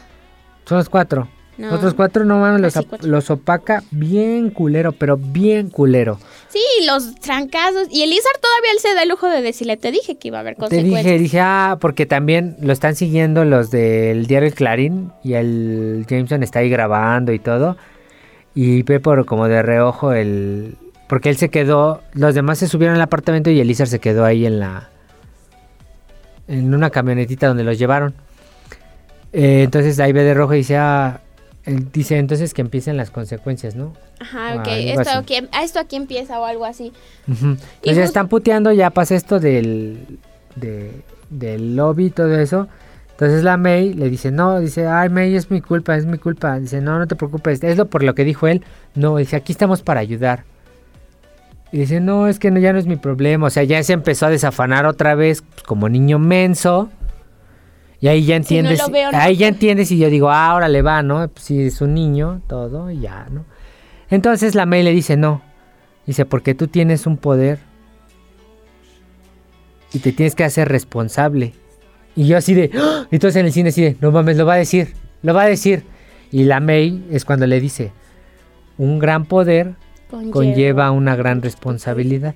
[0.67, 1.29] Son los cuatro.
[1.57, 1.73] No.
[1.73, 3.09] Otros cuatro, no mames, los, cuatro.
[3.09, 6.19] los opaca bien culero, pero bien culero.
[6.49, 7.89] Sí, los trancazos.
[7.91, 10.39] Y el Lizard todavía él se da el lujo de decirle, te dije que iba
[10.39, 11.05] a haber Te consecuencias.
[11.05, 16.05] dije, dije, ah, porque también lo están siguiendo los del diario El Clarín y el
[16.09, 17.77] Jameson está ahí grabando y todo.
[18.55, 20.77] Y ve por como de reojo el,
[21.09, 24.47] Porque él se quedó, los demás se subieron al apartamento y Elizar se quedó ahí
[24.47, 24.91] en la...
[26.47, 28.15] En una camionetita donde los llevaron.
[29.33, 31.21] Eh, entonces ahí ve de rojo y dice, ah,
[31.65, 33.95] él dice entonces que empiecen las consecuencias, ¿no?
[34.21, 34.69] Ajá, ok.
[34.69, 36.93] Esto aquí, a esto aquí empieza o algo así.
[37.27, 37.47] Ujú.
[37.47, 40.19] Y Entonces ya justo- están puteando, ya pasa esto del,
[40.57, 42.69] de- del lobby y todo eso.
[43.13, 46.59] Entonces la May le dice, no, dice, ay May, es mi culpa, es mi culpa.
[46.59, 48.63] Dice, no, no te preocupes, es lo por lo que dijo él.
[48.95, 50.43] No, dice, aquí estamos para ayudar.
[51.73, 53.47] Y dice, no, es que no, ya no es mi problema.
[53.47, 56.89] O sea, ya se empezó a desafanar otra vez pues, como niño menso.
[58.05, 59.17] Y ahí ya Si no entiendes, veo, no.
[59.19, 61.27] ahí ya entiendes y yo digo, ah, ahora le va, ¿no?
[61.27, 63.47] Pues, si es un niño, todo, y ya, ¿no?
[64.11, 65.41] Entonces la May le dice, no.
[66.05, 67.61] Dice, porque tú tienes un poder
[69.95, 71.55] y te tienes que hacer responsable.
[72.15, 73.07] Y yo así de, ¡Ah!
[73.11, 75.49] entonces en el cine así de, no mames, lo va a decir, lo va a
[75.49, 75.85] decir.
[76.31, 77.91] Y la May es cuando le dice,
[78.77, 79.77] un gran poder
[80.31, 82.35] conlleva una gran responsabilidad.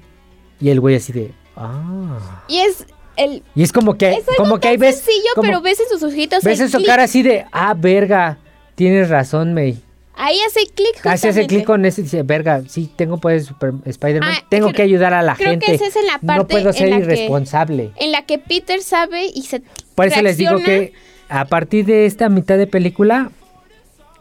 [0.62, 2.42] Y el güey así de, ah.
[2.48, 2.86] Y es
[3.18, 3.42] el...
[3.54, 5.88] Y es como que, Es algo como que ahí ves, sencillo, como- pero ves en
[5.88, 8.38] sus ojitos ves en su cara así de, ah, verga,
[8.74, 9.78] tienes razón, May.
[10.20, 11.46] Ahí hace clic Hace ese justamente.
[11.54, 14.76] clic con ese y dice, verga, sí, tengo poderes de super Spider-Man, Ah, tengo creo-
[14.76, 15.74] que ayudar a la creo que gente.
[15.74, 17.90] esa es en la no parte puedo en ser que- irresponsable.
[17.96, 19.62] En la que Peter sabe y se
[19.94, 20.92] Por eso les digo que
[21.28, 23.30] a partir de esta mitad de película,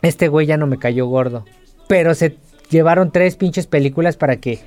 [0.03, 1.45] este güey ya no me cayó gordo.
[1.87, 2.35] Pero se
[2.69, 4.59] llevaron tres pinches películas para que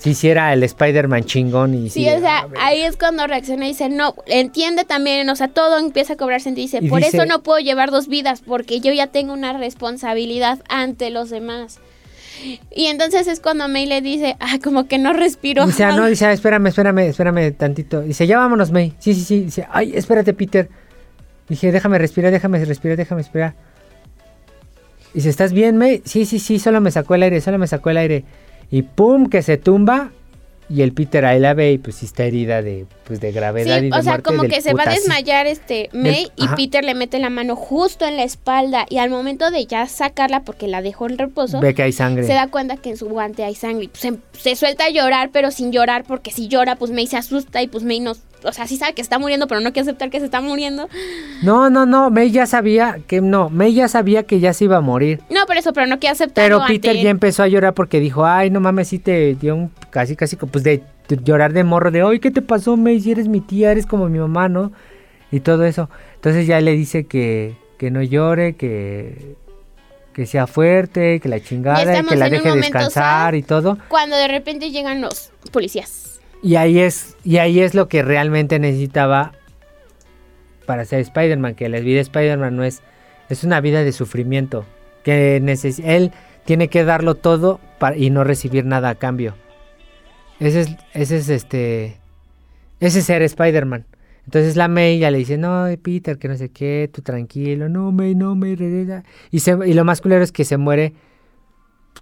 [0.00, 2.58] se hiciera el Spider-Man chingón y Sí, sí, o sea, a ver.
[2.60, 6.40] ahí es cuando reacciona y dice, no, entiende también, o sea, todo empieza a cobrar
[6.40, 6.64] sentido.
[6.64, 9.52] Dice, Y por dice- eso no puedo llevar dos vidas, porque yo ya tengo una
[9.52, 11.80] responsabilidad ante los demás.
[12.74, 15.66] Y entonces es cuando May le dice, ah, como que no respiro.
[15.66, 18.00] Dice, ah, no, dice, ah, espérame, espérame, espérame tantito.
[18.00, 18.94] Dice, ya vámonos, May.
[18.98, 19.40] Sí, sí, sí.
[19.40, 20.70] Dice, ay, espérate, Peter.
[21.50, 23.54] Dije, déjame respirar, déjame respirar, déjame respirar.
[25.12, 26.00] Dice, ¿estás bien, May?
[26.06, 28.24] Sí, sí, sí, solo me sacó el aire, solo me sacó el aire.
[28.70, 30.10] Y pum, que se tumba.
[30.68, 33.80] Y el Peter ahí la ve y pues está herida de, pues, de gravedad y
[33.80, 36.54] Sí, de o sea, como que se va a desmayar este May y ajá.
[36.54, 40.44] Peter le mete la mano justo en la espalda y al momento de ya sacarla
[40.44, 42.24] porque la dejó en reposo, Ve que hay sangre.
[42.24, 44.90] se da cuenta que en su guante hay sangre y pues, se, se suelta a
[44.90, 48.12] llorar, pero sin llorar porque si llora pues May se asusta y pues May no,
[48.44, 50.88] o sea, sí sabe que está muriendo, pero no quiere aceptar que se está muriendo.
[51.42, 54.76] No, no, no, May ya sabía que no, May ya sabía que ya se iba
[54.76, 55.20] a morir.
[55.30, 58.24] No, por eso, pero no quiere aceptarlo Pero Peter ya empezó a llorar porque dijo,
[58.24, 60.82] ay, no mames, sí te dio un casi, casi, pues de
[61.16, 62.76] llorar de morro, de, ay, ¿qué te pasó?
[62.76, 64.72] Si eres mi tía, eres como mi mamá, ¿no?
[65.30, 65.88] Y todo eso.
[66.14, 69.36] Entonces ya le dice que, que no llore, que,
[70.12, 73.78] que sea fuerte, que la chingada, que la deje momento descansar y todo.
[73.88, 76.20] Cuando de repente llegan los policías.
[76.42, 79.32] Y ahí es, y ahí es lo que realmente necesitaba
[80.66, 82.82] para ser Spider-Man, que la vida de Spider-Man no es,
[83.28, 84.64] es una vida de sufrimiento,
[85.04, 86.12] que él
[86.44, 89.34] tiene que darlo todo para, y no recibir nada a cambio.
[90.40, 91.98] Ese es, ese es este,
[92.80, 93.86] ese es ser Spider-Man.
[94.24, 97.92] Entonces la May ya le dice, no, Peter, que no sé qué, tú tranquilo, no,
[97.92, 99.04] May, no, May, regresa.
[99.30, 100.94] Y, se, y lo más culero es que se muere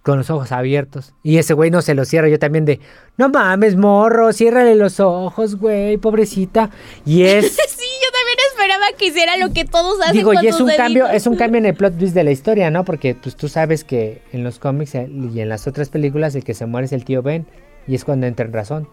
[0.02, 1.15] con los ojos abiertos.
[1.23, 2.28] Y ese güey no se lo cierra.
[2.28, 2.81] Yo también de,
[3.16, 6.70] no mames, morro, ciérrale los ojos, güey, pobrecita.
[7.05, 10.48] Y es, sí, yo también esperaba que hiciera lo que todos hacen digo, con y
[10.48, 12.85] es un cambio, es un cambio en el plot twist de la historia, ¿no?
[12.85, 16.44] Porque pues tú sabes que en los cómics eh, y en las otras películas el
[16.44, 17.47] que se muere es el tío Ben.
[17.89, 18.89] Y es cuando entra en razón.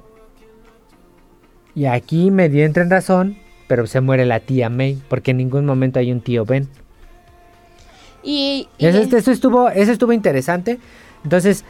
[1.75, 5.65] Y aquí medio entra en razón, pero se muere la tía May, porque en ningún
[5.65, 6.69] momento hay un tío Ben.
[8.23, 10.79] Y, y- Eso, eso estuvo, eso estuvo interesante.
[11.23, 11.63] Entonces,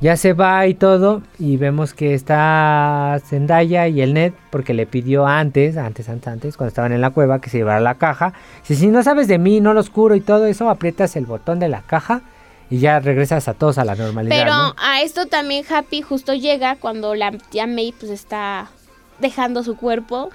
[0.00, 1.22] ya se va y todo.
[1.38, 4.32] Y vemos que está Zendaya y el Ned.
[4.50, 7.80] Porque le pidió antes, antes, antes, antes, cuando estaban en la cueva, que se llevara
[7.80, 8.32] la caja.
[8.66, 11.58] Dice, si no sabes de mí, no lo oscuro y todo eso, aprietas el botón
[11.60, 12.22] de la caja.
[12.70, 14.36] Y ya regresas a todos a la normalidad.
[14.36, 14.74] Pero ¿no?
[14.78, 18.70] a esto también Happy justo llega cuando la tía May pues está
[19.18, 20.30] dejando su cuerpo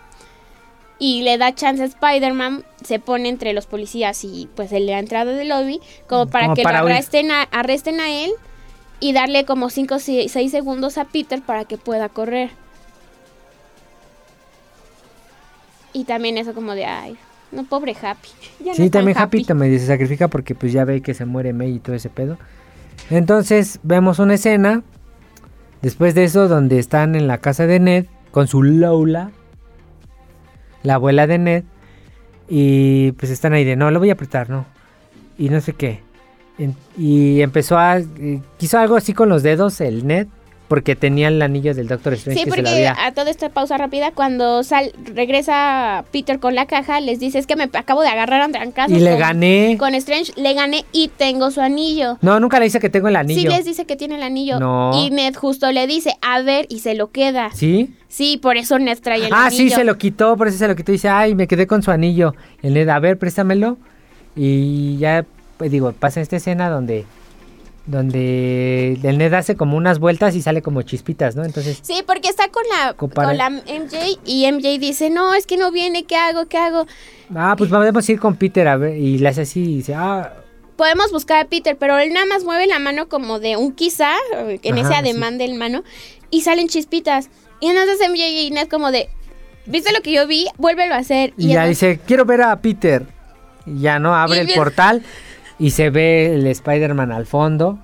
[0.99, 4.99] y le da chance a Spider-Man, se pone entre los policías y pues en la
[4.99, 8.31] entrada del lobby como para Como que para lo arresten a, arresten a él
[8.99, 12.51] y darle como 5 o 6 segundos a Peter para que pueda correr.
[15.93, 17.17] Y también eso como de, ay,
[17.51, 18.29] no, pobre Happy.
[18.63, 21.75] Ya Sí, también Happy también se sacrifica porque pues ya ve que se muere May
[21.75, 22.37] y todo ese pedo.
[23.09, 24.83] Entonces vemos una escena
[25.81, 29.31] después de eso donde están en la casa de Ned con su Lola,
[30.83, 31.63] la abuela de Ned,
[32.47, 34.65] y pues están ahí de no, lo voy a apretar, no,
[35.37, 36.01] y no sé qué.
[36.57, 40.27] En- y empezó a, eh, quiso algo así con los dedos el Ned
[40.69, 43.05] porque tenía el anillo del Doctor Strange Sí, que se lo porque había...
[43.05, 47.47] a toda esta pausa rápida, cuando sal, regresa Peter con la caja, les dice, es
[47.47, 49.75] que me acabo de agarrar a trancazos Y le con- gané.
[49.77, 52.17] Con Strange, le gané y tengo su anillo.
[52.21, 53.41] No, nunca le dice que tengo el anillo.
[53.41, 54.59] Sí les dice que tiene el anillo.
[54.59, 54.91] No.
[55.03, 57.49] Y Ned justo le dice, a ver, y se lo queda.
[57.53, 58.37] Sí, ¿Sí?
[58.41, 59.63] por eso Ned trae el Ah, anillo.
[59.63, 60.91] sí, se lo quitó, por eso se lo quitó.
[60.91, 62.35] Y dice, ay, me quedé con su anillo.
[62.61, 63.77] El Ned, a ver, préstamelo.
[64.35, 65.25] Y ya,
[65.57, 67.05] pues digo, pasa esta escena donde
[67.89, 71.43] donde el Ned hace como unas vueltas y sale como chispitas, ¿no?
[71.43, 75.57] Entonces, Sí, porque está con la, con la MJ y MJ dice, no, es que
[75.57, 76.45] no viene, ¿qué hago?
[76.47, 76.85] ¿Qué hago?
[77.35, 78.97] ah, pues podemos ir con Peter a ver.
[78.97, 80.33] Y le hace así y dice, ah,
[80.75, 84.13] Podemos buscar a Peter, pero él nada más mueve la mano como de un quizá,
[84.37, 85.83] en ese ademán del mano,
[86.29, 87.29] y salen chispitas.
[87.59, 89.09] Y entonces MJ y Ned como de,
[89.65, 90.47] ¿viste lo que yo vi?
[90.57, 91.33] Vuélvelo a hacer.
[91.37, 93.05] Y ya entonces- dice, quiero ver a Peter.
[93.65, 95.03] Y ya no, abre Y el bien- portal
[95.59, 97.77] y se ve el Spider-Man al fondo.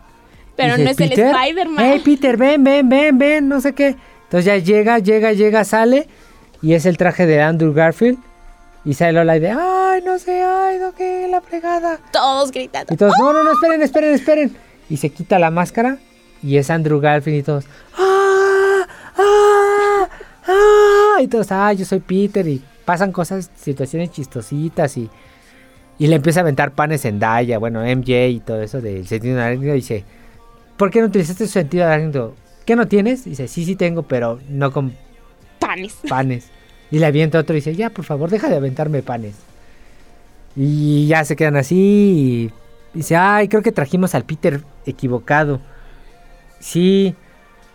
[0.55, 1.85] Pero Dice, no es el "Peter, Spider-Man.
[1.85, 3.95] Hey, Peter, ven, ven, ven, ven, no sé qué.
[4.23, 6.07] Entonces ya llega, llega, llega, sale.
[6.61, 8.17] Y es el traje de Andrew Garfield.
[8.85, 11.99] Y sale Lola y de, ay, no sé, ay, no, qué, la fregada.
[12.11, 12.93] Todos gritando.
[12.93, 14.57] Y todos, no, no, no, esperen, esperen, esperen.
[14.89, 15.97] Y se quita la máscara.
[16.41, 17.65] Y es Andrew Garfield y todos,
[17.97, 18.85] ¡ah!
[19.17, 20.07] ¡ah!
[20.47, 21.21] ¡ah!
[21.21, 22.47] Y todos, ah, yo soy Peter.
[22.47, 24.95] Y pasan cosas, situaciones chistositas.
[24.97, 25.09] Y,
[25.97, 29.41] y le empieza a aventar panes en Daya, bueno, MJ y todo eso del sentido
[29.41, 29.73] arácnido.
[29.73, 30.03] Y dice,
[30.77, 32.35] ¿por qué no utilizaste tu sentido arácnido?
[32.65, 33.25] ¿Qué no tienes?
[33.25, 34.93] Dice, sí, sí tengo, pero no con
[35.59, 35.97] Panes.
[36.09, 36.49] panes.
[36.91, 39.35] Y le avienta otro y dice, ya, por favor, deja de aventarme panes.
[40.55, 42.51] Y ya se quedan así y
[42.93, 45.59] dice, ay, creo que trajimos al Peter equivocado.
[46.59, 47.15] Sí,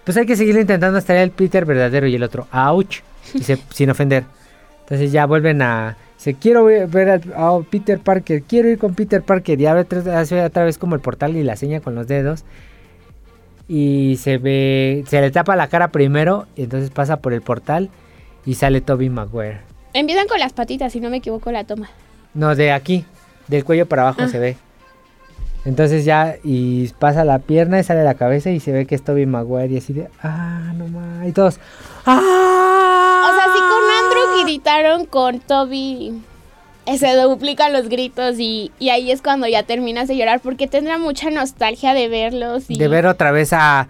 [0.04, 3.00] pues hay que seguir intentando hasta el Peter verdadero y el otro, ouch,
[3.34, 4.24] dice, sin ofender.
[4.80, 5.96] Entonces ya vuelven a...
[6.20, 9.58] Dice, quiero ver al a Peter Parker, quiero ir con Peter Parker.
[9.58, 12.44] Y abre hace otra vez como el portal y la seña con los dedos.
[13.68, 17.88] Y se ve, se le tapa la cara primero, y entonces pasa por el portal
[18.44, 19.60] y sale Toby Maguire.
[19.94, 21.88] Empiezan con las patitas, si no me equivoco la toma.
[22.34, 23.06] No, de aquí,
[23.48, 24.28] del cuello para abajo Ah.
[24.28, 24.56] se ve.
[25.64, 29.02] Entonces ya, y pasa la pierna y sale la cabeza y se ve que es
[29.02, 31.58] Toby Maguire y así de, ah, no más, y todos,
[32.04, 33.22] ah.
[33.22, 36.22] O sea, si con Andrew gritaron con Toby,
[36.98, 40.98] se duplican los gritos y, y ahí es cuando ya terminas de llorar porque tendrá
[40.98, 42.64] mucha nostalgia de verlos.
[42.68, 42.78] Y...
[42.78, 43.88] De ver otra vez a,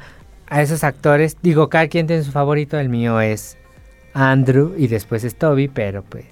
[0.48, 1.36] a esos actores.
[1.42, 3.56] Digo, cada quien tiene su favorito, el mío es
[4.12, 6.26] Andrew y después es Toby, pero pues...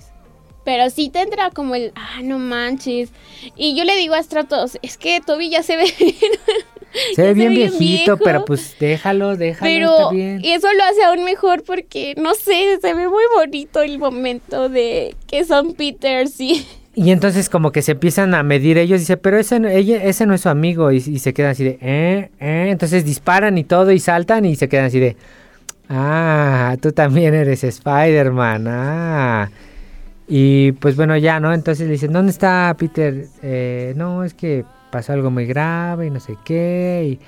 [0.64, 3.10] Pero sí tendrá como el, ah, no manches.
[3.56, 6.14] Y yo le digo a Stratos, es que Toby ya se ve bien.
[7.14, 8.24] Se ve bien viejito, viejo.
[8.24, 10.40] pero pues déjalo, déjalo, está Pero bien.
[10.42, 14.68] y eso lo hace aún mejor porque, no sé, se ve muy bonito el momento
[14.68, 16.66] de que son Peters y...
[16.94, 20.26] Y entonces como que se empiezan a medir ellos, dice, pero ese, no- ella, ese
[20.26, 23.62] no es su amigo, y, y se quedan así de, eh, eh, entonces disparan y
[23.62, 25.14] todo y saltan y se quedan así de,
[25.88, 29.50] ah, tú también eres Spider-Man, ah.
[30.26, 31.54] Y pues bueno, ya, ¿no?
[31.54, 33.26] Entonces le dicen, ¿dónde está Peter?
[33.42, 37.18] Eh, no, es que pasó algo muy grave y no sé qué,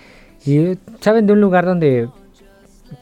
[0.46, 2.08] y, y saben de un lugar donde,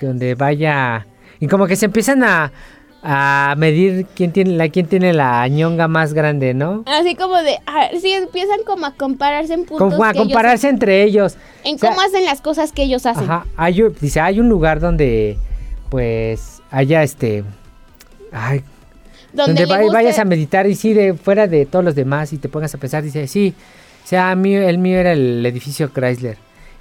[0.00, 1.06] donde vaya,
[1.40, 2.52] y como que se empiezan a...
[3.00, 6.82] A medir quién tiene la quién tiene la ñonga más grande, ¿no?
[6.84, 7.56] Así como de,
[8.00, 9.92] sí, empiezan como a compararse en puntos.
[9.92, 11.36] Como a que ellos- compararse entre ellos.
[11.62, 13.22] en O sea, cómo hacen las cosas que ellos hacen.
[13.22, 15.38] Ajá, hay, dice, hay un lugar donde,
[15.90, 17.44] pues, haya este,
[18.32, 18.64] ay,
[19.32, 21.94] donde donde le va- guste- vayas a meditar y sí, de fuera de todos los
[21.94, 23.54] demás y te pongas a pensar, dice, sí,
[24.08, 26.36] sea, mí, el mío era el edificio Chrysler.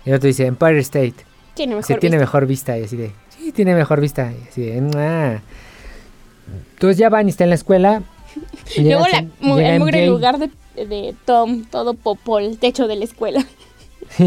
[0.05, 1.13] Y el otro dice, Empire State.
[1.53, 2.25] tiene mejor Se tiene vista.
[2.25, 4.31] mejor vista y así de, sí, tiene mejor vista.
[4.31, 5.41] Y así de, "Mua".
[6.73, 8.03] Entonces ya van y está en la escuela.
[8.75, 13.03] y Luego la, el mugre lugar de, de Tom, todo popol, el techo de la
[13.05, 13.45] escuela.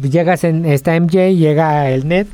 [0.00, 2.26] Llegas en, está MJ, llega el Ned.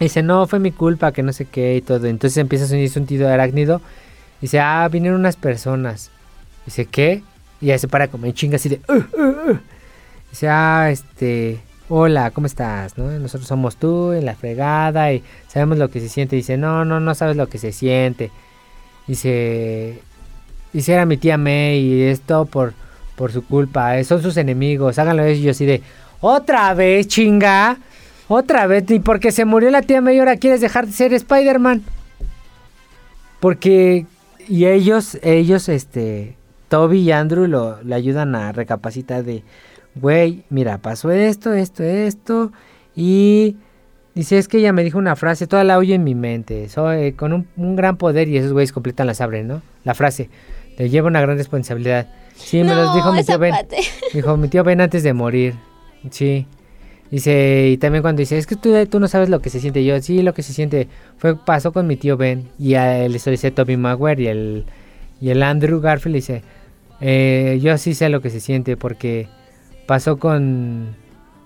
[0.00, 2.06] y Dice, no, fue mi culpa, que no sé qué y todo.
[2.06, 3.80] Entonces empieza a sonar un sentido arácnido.
[4.40, 6.10] Dice, ah, vinieron unas personas.
[6.66, 7.22] Dice, ¿qué?
[7.64, 9.58] Y ya se para como en chinga así de, "Uh, uh, uh".
[10.30, 12.98] Dice, ah, este, hola, ¿cómo estás?
[12.98, 13.10] ¿No?
[13.10, 16.36] Nosotros somos tú en la fregada y sabemos lo que se siente.
[16.36, 18.30] Dice, no, no, no sabes lo que se siente.
[19.06, 19.98] Dice,
[20.74, 22.74] dice, era mi tía May y esto por,
[23.16, 23.98] por su culpa.
[23.98, 25.38] eh, Son sus enemigos, háganlo ellos.
[25.38, 25.80] Y yo así de,
[26.20, 27.78] otra vez, chinga.
[28.28, 31.82] Otra vez, y porque se murió la tía May, ahora quieres dejar de ser Spider-Man.
[33.40, 34.06] Porque,
[34.48, 36.36] y ellos, ellos, este,
[36.74, 39.44] Toby y Andrew lo, le ayudan a recapacitar de,
[39.94, 42.50] güey, mira, pasó esto, esto, esto,
[42.96, 43.54] y
[44.16, 47.12] dice, es que ella me dijo una frase, toda la oye en mi mente, soy
[47.12, 49.62] con un, un gran poder, y esos güeyes completan la sabre, ¿no?
[49.84, 50.30] La frase,
[50.76, 52.08] te lleva una gran responsabilidad.
[52.34, 53.52] Sí, me los dijo mi tío Ben.
[53.52, 53.76] parte.
[54.12, 55.54] Dijo mi tío Ben antes de morir.
[56.10, 56.48] Sí.
[57.08, 59.84] Dice, y también cuando dice, es que tú, tú no sabes lo que se siente.
[59.84, 60.88] Yo, sí, lo que se siente
[61.18, 62.48] fue pasó con mi tío Ben.
[62.58, 64.64] Y a él le dice Toby Maguire y el,
[65.20, 66.42] y el Andrew Garfield dice,
[67.06, 69.28] eh, yo sí sé lo que se siente porque
[69.84, 70.96] pasó con,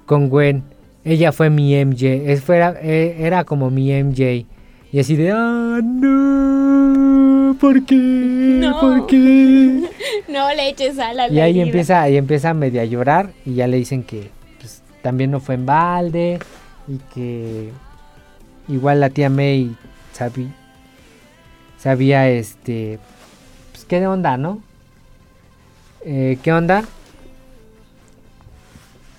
[0.06, 0.62] con Gwen.
[1.04, 4.46] Ella fue mi MJ, es, fuera, eh, era como mi MJ.
[4.92, 7.96] Y así de, ah, no, ¿por qué?
[7.96, 8.80] No.
[8.80, 9.82] ¿Por qué?
[10.28, 13.66] No le eches a la Y ahí empieza, ahí empieza medio a llorar y ya
[13.66, 14.30] le dicen que
[14.60, 16.38] pues, también no fue en balde
[16.86, 17.70] y que
[18.68, 19.74] igual la tía May
[20.12, 20.54] sabía,
[21.78, 22.98] sabía este,
[23.72, 24.62] pues qué onda, ¿no?
[26.10, 26.84] Eh, ¿Qué onda?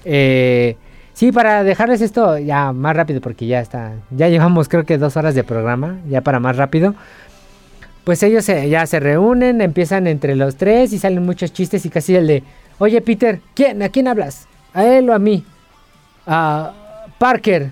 [0.05, 0.75] Eh,
[1.13, 5.15] sí, para dejarles esto ya más rápido porque ya está, ya llevamos creo que dos
[5.15, 6.95] horas de programa, ya para más rápido.
[8.05, 11.89] Pues ellos se- ya se reúnen, empiezan entre los tres y salen muchos chistes y
[11.91, 12.43] casi el de,
[12.79, 13.83] oye Peter, ¿quién?
[13.83, 14.47] ¿A quién hablas?
[14.73, 15.43] ¿A él o a mí?
[16.25, 16.71] A
[17.19, 17.69] Parker.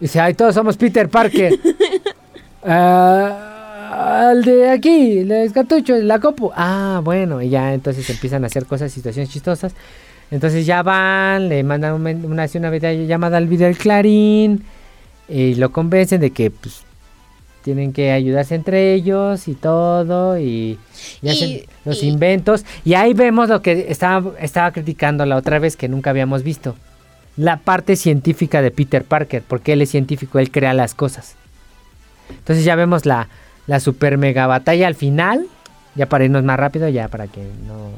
[0.00, 1.52] Dice, ay, todos somos Peter Parker.
[2.68, 3.55] Ah,
[3.90, 6.50] al de aquí, el cartucho, la copu.
[6.54, 9.72] Ah, bueno, y ya entonces empiezan a hacer cosas, situaciones chistosas.
[10.30, 14.64] Entonces ya van, le mandan un una, una llamada al video del Clarín
[15.28, 16.82] y lo convencen de que pues
[17.62, 20.78] tienen que ayudarse entre ellos y todo y, y
[21.22, 25.58] Y- hacen los y- inventos y ahí vemos lo que estaba, estaba criticando la otra
[25.58, 26.76] vez que nunca habíamos visto
[27.36, 31.34] la parte científica de Peter Parker porque él es científico él crea las cosas
[32.30, 33.28] entonces ya vemos la,
[33.66, 35.46] la super mega batalla al final
[35.94, 37.90] ya para irnos más rápido ya para que no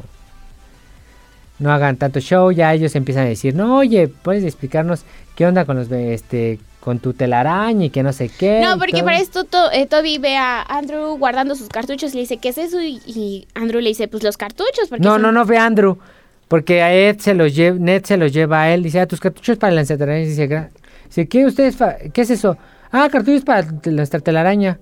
[1.58, 5.02] no hagan tanto show, ya ellos empiezan a decir, no, oye, puedes explicarnos
[5.34, 8.60] qué onda con los este con tu telaraña y que no sé qué.
[8.64, 9.04] No, porque todo?".
[9.06, 12.50] para esto to- eh, Toby ve a Andrew guardando sus cartuchos y le dice, ¿qué
[12.50, 12.80] es eso?
[12.80, 14.88] Y, y Andrew le dice, pues los cartuchos.
[14.88, 15.98] Porque No, son- no, no ve a Andrew,
[16.46, 19.18] porque a Ed se los lleva, Ned se los lleva a él, dice, ah, tus
[19.20, 20.68] cartuchos para la telaraña, dice, "Gra-
[21.08, 22.56] dice, ¿qué ustedes, fa- qué es eso?
[22.92, 24.78] Ah, cartuchos para nuestra telaraña.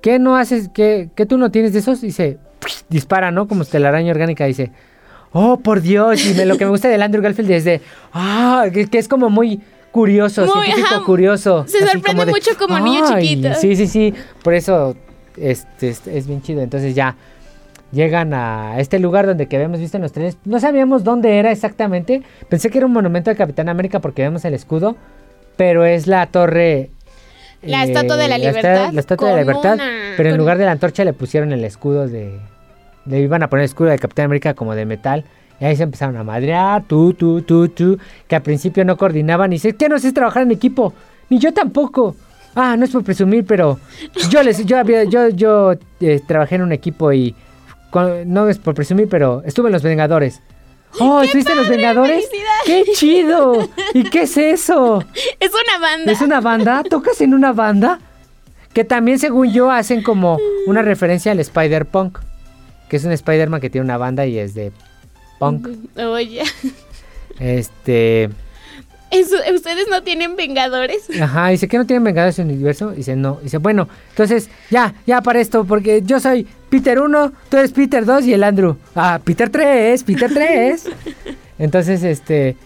[0.00, 2.00] ¿Qué no haces, qué, qué tú no tienes de esos?
[2.00, 2.38] Dice,
[2.88, 3.48] dispara, ¿no?
[3.48, 4.70] Como telaraña orgánica, dice,
[5.32, 7.80] oh, por Dios, y me- lo que me gusta del Andrew Garfield es de,
[8.12, 9.60] ah, que, que es como muy
[9.90, 11.64] curioso, Muy, científico ajá, curioso.
[11.66, 13.54] se sorprende de, mucho como niño chiquito.
[13.54, 14.14] Sí, sí, sí,
[14.44, 14.94] por eso
[15.36, 16.60] este, es, es bien chido.
[16.62, 17.16] Entonces ya
[17.90, 20.36] llegan a este lugar donde que habíamos visto en los trenes.
[20.44, 22.22] No sabíamos dónde era exactamente.
[22.48, 24.94] Pensé que era un monumento de Capitán América porque vemos el escudo,
[25.56, 26.90] pero es la torre.
[27.62, 29.74] La Estatua de la esta- Libertad La Estatua de la Libertad.
[29.74, 29.84] una-
[30.16, 32.38] pero en lugar de la antorcha le pusieron el escudo de.
[33.06, 35.24] Le iban a poner el escudo de Capitán América como de metal.
[35.60, 37.98] Y ahí se empezaron a madrear, tú, tú, tú, tú.
[38.28, 39.52] Que al principio no coordinaban.
[39.52, 40.92] Y dice, ¿qué no sé trabajar en equipo?
[41.30, 42.14] Ni yo tampoco.
[42.54, 43.78] Ah, no es por presumir, pero
[44.30, 47.34] yo les, yo había, yo, yo eh, trabajé en un equipo y
[47.90, 50.40] con- no es por presumir, pero estuve en los Vengadores.
[51.00, 52.24] Oh, ¿estuviste los Vengadores?
[52.64, 53.68] ¡Qué chido!
[53.94, 55.04] ¿Y qué es eso?
[55.40, 56.12] Es una banda.
[56.12, 56.82] ¿Es una banda?
[56.88, 58.00] ¿Tocas en una banda?
[58.72, 62.18] Que también, según yo, hacen como una referencia al Spider-Punk.
[62.88, 64.72] Que es un Spider-Man que tiene una banda y es de
[65.38, 65.68] punk.
[65.96, 66.42] Oye,
[67.38, 68.30] Este.
[69.10, 71.08] eso- ¿ustedes no tienen vengadores?
[71.20, 72.90] Ajá, dice que no tienen vengadores en el universo.
[72.90, 73.38] Dice no.
[73.42, 78.04] Dice, bueno, entonces ya, ya para esto, porque yo soy Peter 1, tú eres Peter
[78.04, 78.76] 2 y el Andrew.
[78.94, 80.84] Ah, Peter 3, Peter 3.
[81.58, 82.56] entonces, este.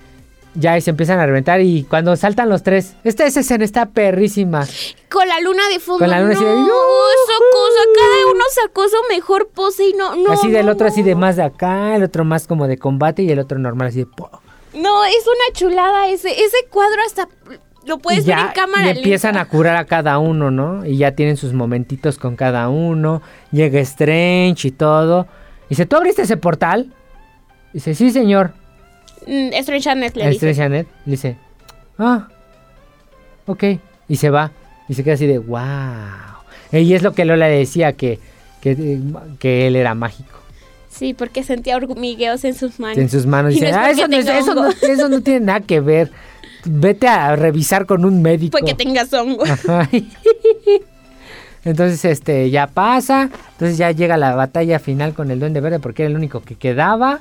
[0.55, 4.67] Ya se empiezan a reventar y cuando saltan los tres, esta escena está perrísima.
[5.11, 6.01] Con la luna de fondo.
[6.01, 10.15] Con la luna no, así de- cosa, cada uno sacó su mejor pose y no,
[10.15, 10.31] no.
[10.31, 10.93] así del no, otro no.
[10.93, 13.89] así de más de acá, el otro más como de combate y el otro normal
[13.89, 14.29] así de po.
[14.75, 17.29] No, es una chulada ese, ese cuadro hasta
[17.87, 19.43] lo puedes ya ver en cámara y empiezan lenta.
[19.43, 20.85] a curar a cada uno, ¿no?
[20.87, 23.23] Y ya tienen sus momentitos con cada uno.
[23.51, 25.27] Llega Strange y todo.
[25.69, 26.93] Dice, ¿tú abriste ese portal?
[27.73, 28.53] Dice, sí, señor.
[29.27, 30.35] Mm, Strange Janet le dice.
[30.37, 31.37] Strange Janet le dice,
[31.99, 32.29] ah,
[33.47, 33.65] ok.
[34.09, 34.51] Y se va.
[34.89, 35.61] Y se queda así de, wow.
[36.73, 38.19] Y es lo que Lola decía, que,
[38.61, 38.99] que,
[39.39, 40.39] que él era mágico.
[40.89, 42.99] Sí, porque sentía hormigueos en sus manos.
[42.99, 43.53] En sus manos.
[43.57, 44.73] Y Dice, no es ah, eso no, eso, no, hongo".
[44.83, 46.11] eso no tiene nada que ver.
[46.65, 48.59] Vete a revisar con un médico.
[48.59, 49.45] Fue que tengas hongo.
[51.65, 53.31] Entonces, este, ya pasa.
[53.53, 56.57] Entonces ya llega la batalla final con el Duende Verde porque era el único que
[56.57, 57.21] quedaba.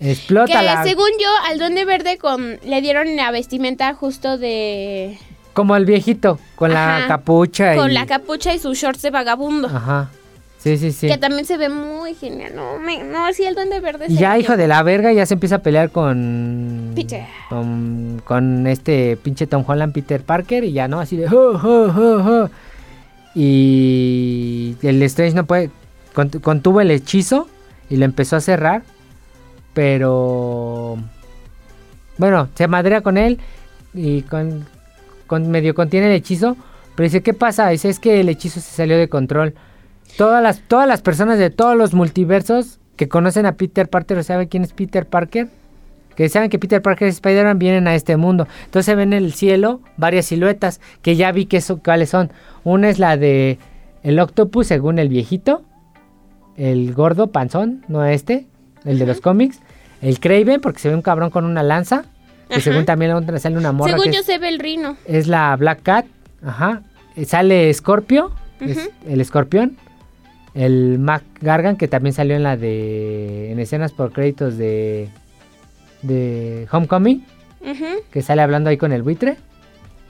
[0.00, 0.82] Explota Que la...
[0.84, 5.18] según yo, al Duende Verde con, le dieron la vestimenta justo de...
[5.54, 7.78] Como el viejito, con la capucha y...
[7.78, 9.68] Con la capucha y sus shorts de vagabundo.
[9.68, 10.10] Ajá.
[10.66, 11.06] Sí, sí, sí.
[11.06, 12.52] Que también se ve muy genial.
[12.56, 14.08] No, me, no sí, el Duende Verde.
[14.08, 14.58] Se ya, hijo bien.
[14.62, 16.92] de la verga, ya se empieza a pelear con...
[17.48, 20.98] Con, con este pinche Tom Holland, Peter Parker, y ya, ¿no?
[20.98, 21.28] Así de...
[21.28, 22.50] "Oh, oh, oh, oh".
[23.36, 25.70] Y el Strange no puede...
[26.14, 27.48] cont- Contuvo el hechizo
[27.88, 28.82] y lo empezó a cerrar.
[29.72, 30.98] Pero...
[32.18, 33.38] Bueno, se madrea con él
[33.94, 34.66] y con,
[35.26, 36.56] con medio contiene el hechizo.
[36.96, 37.68] Pero dice, ¿qué pasa?
[37.68, 39.54] Dice, es que el hechizo se salió de control.
[40.16, 44.22] Todas las, todas las personas de todos los multiversos que conocen a Peter Parker o
[44.22, 45.48] saben quién es Peter Parker,
[46.14, 48.48] que saben que Peter Parker es Spider-Man, vienen a este mundo.
[48.64, 52.30] Entonces ven en el cielo varias siluetas que ya vi que son, cuáles son.
[52.64, 53.58] Una es la de
[54.02, 55.62] el Octopus, según el viejito.
[56.56, 58.46] El gordo, panzón, no este,
[58.84, 59.60] el de los cómics.
[60.00, 62.04] El Craven, porque se ve un cabrón con una lanza.
[62.48, 62.62] Que Ajá.
[62.62, 63.90] según también sale una morra.
[63.90, 64.96] Según que yo es, se ve el rino.
[65.04, 66.06] es la Black Cat.
[66.42, 66.82] Ajá.
[67.16, 68.30] Eh, Sale Scorpio,
[68.60, 69.76] es el escorpión.
[70.56, 73.52] El Mac Gargan, que también salió en la de.
[73.52, 75.08] en escenas por créditos de.
[76.02, 77.24] de Homecoming,
[78.10, 79.36] que sale hablando ahí con el buitre.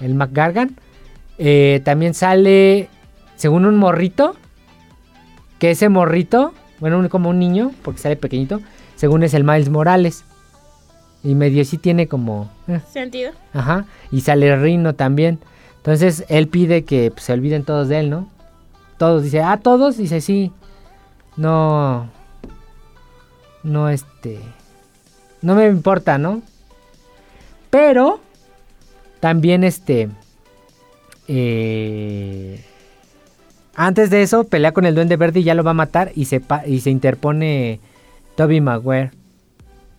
[0.00, 0.76] El Mac Gargan.
[1.38, 2.88] Eh, también sale,
[3.34, 4.36] según un morrito,
[5.58, 8.60] que ese morrito, bueno, un- como un niño, porque sale pequeñito,
[8.94, 10.24] según es el Miles Morales.
[11.24, 12.48] Y medio sí tiene como.
[12.68, 13.32] eh, ¿Sentido?
[13.52, 13.86] Ajá.
[14.12, 15.40] Y sale Rino también.
[15.78, 18.28] Entonces él pide que pues, se olviden todos de él, ¿no?
[18.98, 19.22] Todos.
[19.22, 19.96] Dice, ah, todos.
[19.96, 20.52] Dice, sí.
[21.36, 22.08] No.
[23.62, 24.40] No, este.
[25.42, 26.42] No me importa, ¿no?
[27.70, 28.20] Pero.
[29.20, 30.08] También, este.
[31.28, 32.64] eh,
[33.74, 36.12] antes de eso, pelea con el Duende Verde y ya lo va a matar.
[36.14, 37.80] Y se, y se interpone
[38.36, 39.10] Toby Maguire.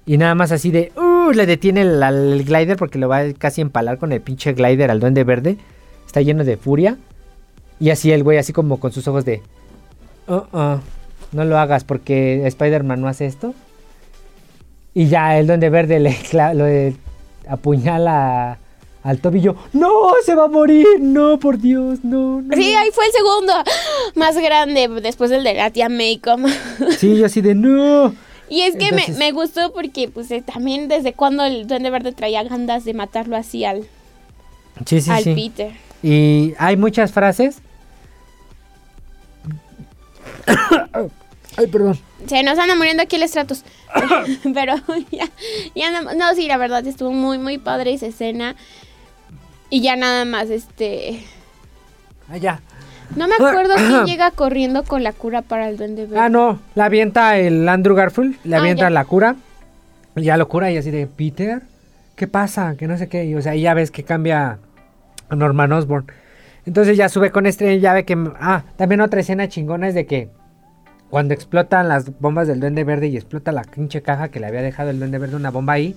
[0.05, 3.33] Y nada más así de, uh, le detiene el, el glider porque lo va a
[3.33, 5.57] casi empalar con el pinche glider al duende verde.
[6.05, 6.97] Está lleno de furia.
[7.79, 9.41] Y así el güey, así como con sus ojos de,
[10.27, 10.79] "Uh, uh,
[11.31, 13.53] no lo hagas porque Spider-Man no hace esto.
[14.93, 16.95] Y ya el duende verde le, de-
[17.47, 18.57] apuñala
[19.03, 19.55] al tobillo.
[19.73, 19.89] No,
[20.25, 20.85] se va a morir.
[20.99, 22.55] No, por Dios, no, no.
[22.55, 23.53] Sí, ahí fue el segundo
[24.15, 26.17] más grande después del de la tía May.
[26.17, 26.47] como-
[26.97, 28.13] Sí, yo así de, no.
[28.49, 32.11] Y es que me- me, gustó porque pues eh, también desde cuando el Duende Verde
[32.13, 33.83] traía gandas de matarlo así al,
[34.85, 35.33] Sí, sí, al sí.
[35.35, 35.71] Peter.
[36.01, 37.57] Y hay muchas frases.
[41.57, 41.97] Ay, perdón.
[42.27, 43.63] Se nos anda muriendo aquí el estratos.
[44.53, 44.75] Pero
[45.11, 45.25] ya,
[45.75, 48.55] ya más- no, sí, la verdad estuvo muy, muy padre esa escena.
[49.69, 51.23] Y ya nada más, este...
[52.29, 52.61] Allá.
[53.15, 56.19] No me acuerdo quién llega corriendo con la cura para el Duende Verde.
[56.19, 56.59] Ah, no.
[56.75, 58.37] La avienta el Andrew Garfield.
[58.43, 59.35] Le Ah, avienta la cura.
[60.15, 61.61] Y ya lo cura y así de, Peter,
[62.15, 62.75] ¿qué pasa?
[62.77, 63.25] Que no sé qué.
[63.25, 64.57] Y, o sea, y ya ves que cambia
[65.29, 66.07] a Norman Osborn.
[66.67, 68.15] Entonces ya sube con estrella y ya ve que...
[68.39, 70.29] Ah, también otra escena chingona es de que
[71.09, 74.61] cuando explotan las bombas del Duende Verde y explota la pinche caja que le había
[74.61, 75.95] dejado el Duende Verde una bomba ahí.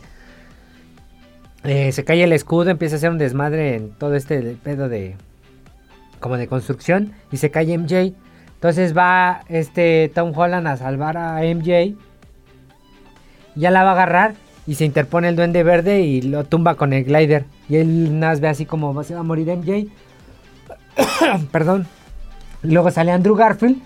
[1.64, 5.16] eh, se cae el escudo, empieza a hacer un desmadre en todo este pedo de...
[6.20, 7.12] Como de construcción.
[7.32, 8.12] Y se cae MJ.
[8.54, 11.96] Entonces va este Tom Holland a salvar a MJ.
[13.56, 14.34] Ya la va a agarrar.
[14.66, 17.44] Y se interpone el duende verde y lo tumba con el glider.
[17.68, 19.88] Y él nas ve así como "Va- se va a morir MJ.
[21.52, 21.86] Perdón.
[22.62, 23.78] Y luego sale Andrew Garfield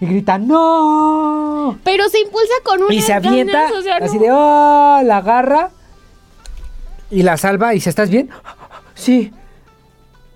[0.00, 1.78] y grita ¡No!
[1.84, 4.22] Pero se impulsa con una Y se avienta o sea, así no.
[4.22, 5.00] de ¡Oh!
[5.04, 5.70] La agarra
[7.10, 7.72] y la salva.
[7.72, 8.30] Y dice ¿Estás bien?
[8.96, 9.32] Sí.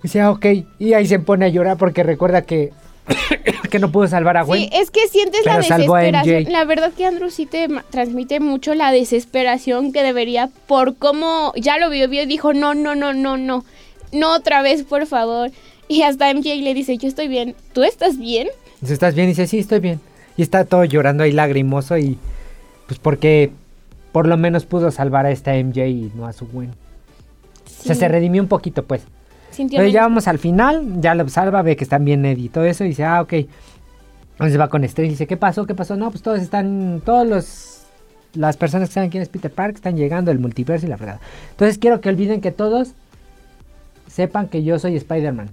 [0.00, 0.46] Y dice "Ah, ok.
[0.80, 2.72] Y ahí se pone a llorar porque recuerda que,
[3.70, 4.62] que no pudo salvar a Gwen.
[4.62, 6.52] Sí, es que sientes la desesperación.
[6.52, 11.78] La verdad que Andrew sí te transmite mucho la desesperación que debería por cómo ya
[11.78, 13.64] lo vio, vio y dijo, no, no, no, no, no,
[14.12, 15.50] no otra vez, por favor.
[15.89, 18.48] Y hasta MJ le dice, yo estoy bien, ¿tú estás bien?
[18.81, 19.28] Dice, ¿estás bien?
[19.28, 20.01] Y dice, sí, estoy bien.
[20.36, 22.19] Y está todo llorando ahí lagrimoso y
[22.86, 23.51] pues porque
[24.12, 26.70] por lo menos pudo salvar a esta MJ y no a su Gwen.
[26.70, 29.02] O sea, Sí, se redimió un poquito, pues.
[29.51, 32.48] sintió Entonces ya vamos al final, ya lo salva, ve que están bien Eddie y
[32.48, 33.32] todo eso y dice, ah, ok.
[34.32, 35.66] Entonces va con Estrella y dice, ¿qué pasó?
[35.66, 35.97] ¿Qué pasó?
[35.97, 37.82] No, pues todos están, todos los,
[38.35, 41.20] las personas que saben quién es Peter Park están llegando del multiverso y la fregada.
[41.51, 42.93] Entonces quiero que olviden que todos
[44.06, 45.51] sepan que yo soy Spider-Man.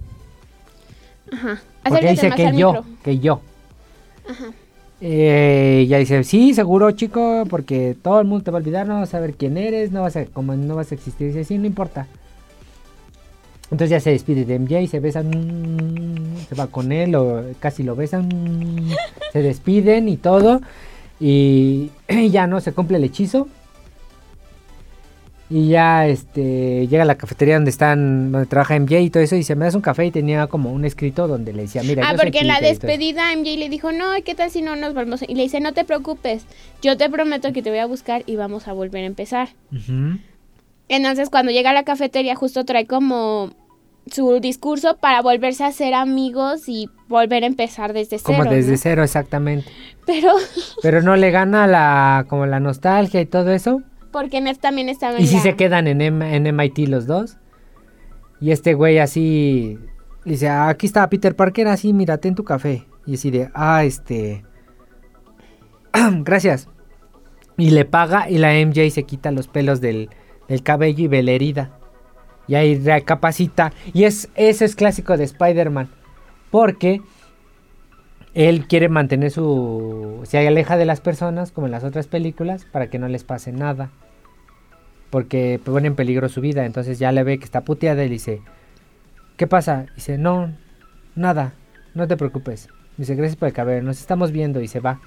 [1.32, 1.60] Ajá.
[1.88, 2.84] Porque dice más que al yo, micro.
[3.02, 3.40] que yo.
[4.28, 4.52] Ajá.
[5.00, 8.94] Eh, ya dice, sí, seguro, chico, porque todo el mundo te va a olvidar, no
[8.94, 11.28] vas a saber quién eres, no vas a, como no vas a existir.
[11.28, 12.06] Dice, sí, no importa.
[13.70, 17.82] Entonces ya se despide de MJ, se besan, mm, se va con él, o casi
[17.82, 18.28] lo besan,
[19.32, 20.60] se despiden y todo.
[21.20, 21.90] Y
[22.30, 23.48] ya no se cumple el hechizo.
[25.48, 29.36] Y ya este llega a la cafetería donde están, donde trabaja MJ y todo eso,
[29.36, 32.02] y se me das un café y tenía como un escrito donde le decía, mira,
[32.08, 32.98] Ah, yo porque en la Peter", y todo eso.
[32.98, 35.22] despedida MJ le dijo, no, ¿qué tal si no nos volvemos?
[35.22, 36.46] Y le dice, no te preocupes,
[36.82, 39.50] yo te prometo que te voy a buscar y vamos a volver a empezar.
[40.88, 43.50] Entonces cuando llega a la cafetería justo trae como
[44.10, 48.38] su discurso para volverse a ser amigos y volver a empezar desde cero.
[48.38, 48.78] Como desde ¿no?
[48.78, 49.68] cero, exactamente.
[50.06, 50.32] Pero
[50.82, 53.82] Pero no le gana la como la nostalgia y todo eso.
[54.18, 57.06] Porque Ned también estaba Y en si la- se quedan en, M- en MIT los
[57.06, 57.36] dos.
[58.40, 59.78] Y este güey así
[60.24, 62.86] dice, "Ah, aquí está Peter Parker, así, mírate en tu café.
[63.06, 64.44] Y así de, ah, este...
[66.22, 66.68] Gracias.
[67.58, 70.10] Y le paga y la MJ se quita los pelos del,
[70.48, 71.70] del cabello y ve la herida.
[72.48, 73.72] Y ahí recapacita.
[73.92, 75.88] Y es, eso es clásico de Spider-Man.
[76.50, 77.00] Porque
[78.34, 80.20] él quiere mantener su...
[80.24, 83.52] Se aleja de las personas, como en las otras películas, para que no les pase
[83.52, 83.90] nada.
[85.16, 86.66] Porque pone en peligro su vida.
[86.66, 88.42] Entonces ya le ve que está puteada y le dice...
[89.38, 89.86] ¿Qué pasa?
[89.94, 90.52] Dice, no,
[91.14, 91.54] nada,
[91.94, 92.68] no te preocupes.
[92.98, 95.00] Dice, gracias por el cabello, nos estamos viendo y se va.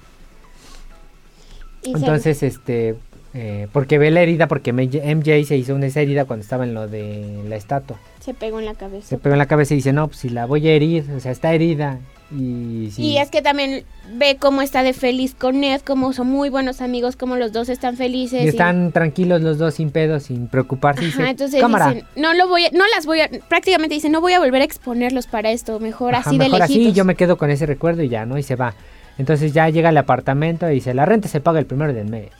[1.82, 2.96] Y se- Entonces, este,
[3.32, 6.74] eh, porque ve la herida, porque MJ se hizo una esa herida cuando estaba en
[6.74, 7.96] lo de la estatua.
[8.20, 9.06] se pegó en la cabeza.
[9.06, 11.20] Se pegó en la cabeza y dice, no, pues si la voy a herir, o
[11.20, 12.00] sea, está herida.
[12.32, 13.84] Y, si Y es que también
[14.14, 17.68] ve cómo está de feliz con Ned, cómo son muy buenos amigos, cómo los dos
[17.68, 18.44] están felices.
[18.44, 21.04] y están tranquilos los dos sin pedos, sin preocuparse.
[21.04, 24.12] y Ajá, dice, entonces dicen, no lo voy a, no las voy a, prácticamente dicen,
[24.12, 26.96] no voy a volver a exponerlos para esto, mejor Ajá, así de mejor así, lejitos.
[26.96, 28.38] yo me quedo con ese recuerdo y ya, ¿no?
[28.38, 28.74] Y se va.
[29.18, 32.30] Entonces ya llega al apartamento y dice, la renta se paga el primero del mes.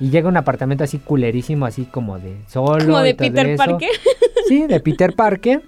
[0.00, 2.84] Y llega un apartamento así culerísimo, así como de solo.
[2.84, 3.64] Como y de todo Peter eso.
[3.64, 3.90] Parker.
[4.46, 5.62] Sí, de Peter Parker.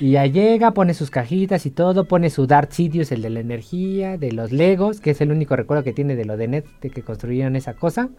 [0.00, 3.40] Y ya llega, pone sus cajitas y todo, pone su Darth Sidious, el de la
[3.40, 6.66] energía, de los Legos, que es el único recuerdo que tiene de lo de Net,
[6.82, 8.10] de que construyeron esa cosa.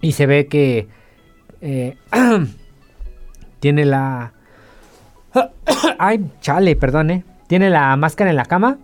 [0.00, 0.88] Y se ve que
[1.60, 1.96] eh,
[3.60, 4.32] tiene la...
[5.98, 7.24] Ay, chale, perdón, eh.
[7.46, 8.78] Tiene la máscara en la cama.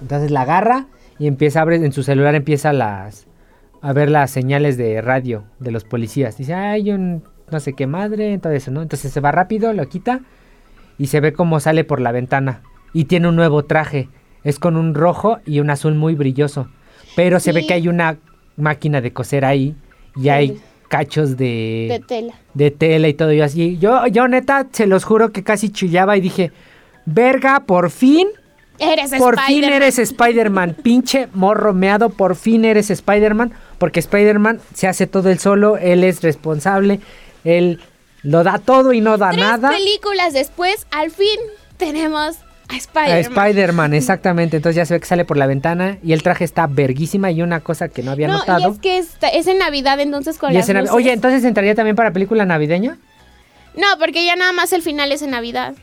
[0.00, 0.86] Entonces la agarra
[1.18, 3.25] y empieza a abrir, en su celular empieza las
[3.86, 6.36] a ver las señales de radio de los policías.
[6.36, 7.22] Dice, ay, un
[7.52, 8.82] no sé qué madre, todo eso, ¿no?
[8.82, 10.20] Entonces se va rápido, lo quita
[10.98, 12.62] y se ve cómo sale por la ventana.
[12.92, 14.08] Y tiene un nuevo traje.
[14.42, 16.68] Es con un rojo y un azul muy brilloso.
[17.14, 18.18] Pero se ve que hay una
[18.56, 19.76] máquina de coser ahí
[20.16, 20.28] y Sí.
[20.30, 22.34] hay cachos de, De tela.
[22.54, 23.32] de tela y todo.
[23.32, 26.50] Y así, yo, yo neta, se los juro que casi chillaba y dije,
[27.04, 28.26] verga, por fin,
[28.78, 34.86] Eres por fin eres Spider-Man, pinche morro meado, por fin eres Spider-Man, porque Spider-Man se
[34.88, 37.00] hace todo él solo, él es responsable,
[37.44, 37.80] él
[38.22, 39.70] lo da todo y no da Tres nada.
[39.70, 41.38] películas después, al fin
[41.76, 42.36] tenemos
[42.68, 43.20] a A Spider-Man.
[43.20, 44.56] Spider-Man, exactamente.
[44.56, 47.40] Entonces ya se ve que sale por la ventana y el traje está verguísima y
[47.42, 48.68] una cosa que no había no, notado.
[48.70, 48.98] y es que
[49.38, 50.94] es en Navidad, entonces con y las es en Navi- luces.
[50.96, 52.98] Oye, entonces entraría también para película navideña?
[53.76, 55.74] No, porque ya nada más el final es en Navidad.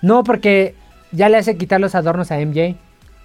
[0.00, 0.74] No, porque
[1.12, 2.76] ya le hace quitar los adornos a MJ.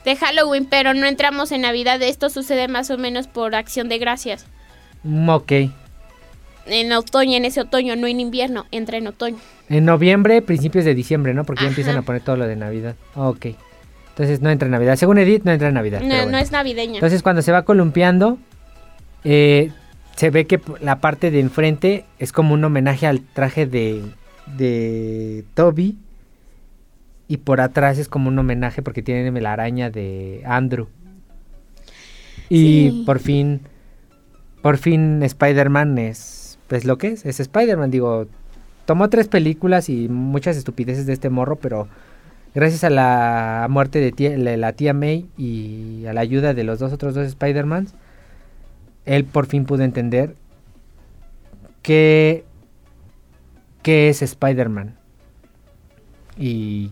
[0.06, 2.02] De Halloween, pero no entramos en Navidad.
[2.02, 4.46] Esto sucede más o menos por acción de gracias.
[5.04, 5.52] Mm, ok.
[6.68, 9.38] En otoño, en ese otoño, no en invierno, entra en otoño.
[9.70, 11.44] En noviembre, principios de diciembre, ¿no?
[11.44, 12.96] Porque ya empiezan a poner todo lo de Navidad.
[13.16, 13.48] Ok.
[14.10, 14.96] Entonces no entra en Navidad.
[14.96, 16.02] Según Edith, no entra en Navidad.
[16.02, 16.96] No, no es navideña.
[16.96, 18.38] Entonces cuando se va columpiando,
[19.24, 19.72] eh,
[20.16, 24.04] se ve que la parte de enfrente es como un homenaje al traje de,
[24.46, 25.98] de Toby.
[27.32, 30.90] Y por atrás es como un homenaje porque tiene la araña de Andrew.
[32.50, 33.04] Y Sí.
[33.06, 33.62] por fin,
[34.62, 37.90] por fin Spider-Man es, pues lo que es, es Spider-Man.
[37.90, 38.28] Digo,
[38.86, 41.88] tomó tres películas y muchas estupideces de este morro, pero
[42.54, 46.66] gracias a la muerte de tía- la, la tía May y a la ayuda de
[46.66, 47.94] los dos otros dos Spider-Mans,
[49.06, 50.36] él por fin pudo entender
[51.82, 52.44] que,
[53.84, 54.96] que es Spider-Man.
[56.38, 56.92] Y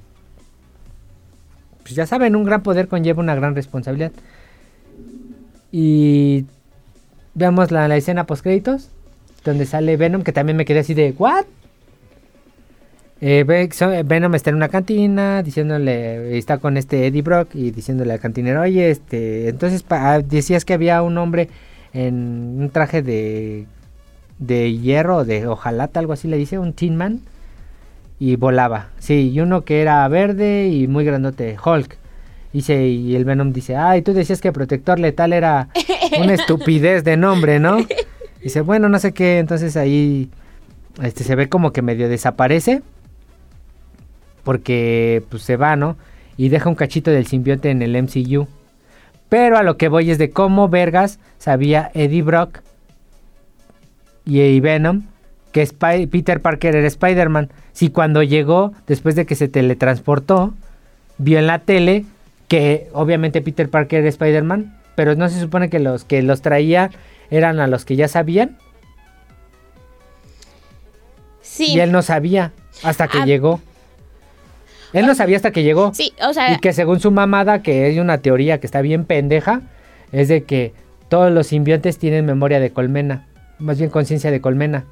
[1.89, 4.11] pues ya saben, un gran poder conlleva una gran responsabilidad.
[5.71, 6.45] Y
[7.33, 8.89] veamos la, escena post créditos
[9.43, 11.45] donde sale Venom, que también me quedé así de ¿what?
[13.21, 13.43] Eh,
[14.05, 18.61] Venom está en una cantina diciéndole, está con este Eddie Brock y diciéndole al cantinero,
[18.61, 21.49] oye, este, entonces pa- ah, decías que había un hombre
[21.93, 22.13] en
[22.59, 23.65] un traje de,
[24.37, 27.21] de hierro, de hojalata, algo así le dice, un Tin Man,
[28.19, 31.97] y volaba, sí, y uno que era verde y muy grandote, Hulk.
[32.51, 35.69] Dice, y el Venom dice, ay, tú decías que protector letal era
[36.19, 37.77] una estupidez de nombre, ¿no?
[38.41, 40.29] Dice, bueno, no sé qué, entonces ahí
[41.01, 42.81] este se ve como que medio desaparece
[44.43, 45.95] porque pues se va, ¿no?
[46.35, 48.47] Y deja un cachito del simbionte en el MCU.
[49.27, 52.61] Pero a lo que voy es de cómo vergas sabía Eddie Brock
[54.25, 55.03] y, y Venom
[55.51, 57.49] que Spy- Peter Parker era Spider-Man.
[57.73, 60.53] Si cuando llegó, después de que se teletransportó,
[61.17, 62.05] vio en la tele
[62.47, 66.89] que obviamente Peter Parker era Spider-Man, pero no se supone que los que los traía
[67.31, 68.57] eran a los que ya sabían
[71.41, 71.73] Sí.
[71.73, 72.51] y él no sabía
[72.83, 73.25] hasta que Ah.
[73.25, 73.59] llegó.
[74.93, 75.93] Él no sabía hasta que llegó.
[75.93, 79.05] Sí, o sea, Y que según su mamada, que es una teoría que está bien
[79.05, 79.61] pendeja,
[80.11, 80.73] es de que
[81.09, 83.27] todos los simbiontes tienen memoria de colmena.
[83.59, 84.85] Más bien conciencia de colmena.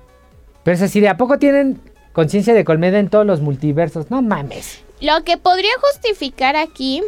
[0.68, 1.80] Pero es así, ¿de a poco tienen
[2.12, 4.12] conciencia de Colmena en todos los multiversos.
[4.12, 4.84] No mames.
[5.00, 7.02] Lo que podría justificar aquí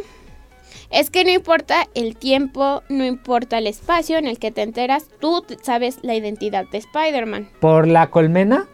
[0.90, 5.08] es que no importa el tiempo, no importa el espacio en el que te enteras,
[5.20, 7.50] tú sabes la identidad de Spider-Man.
[7.60, 8.66] ¿Por la colmena?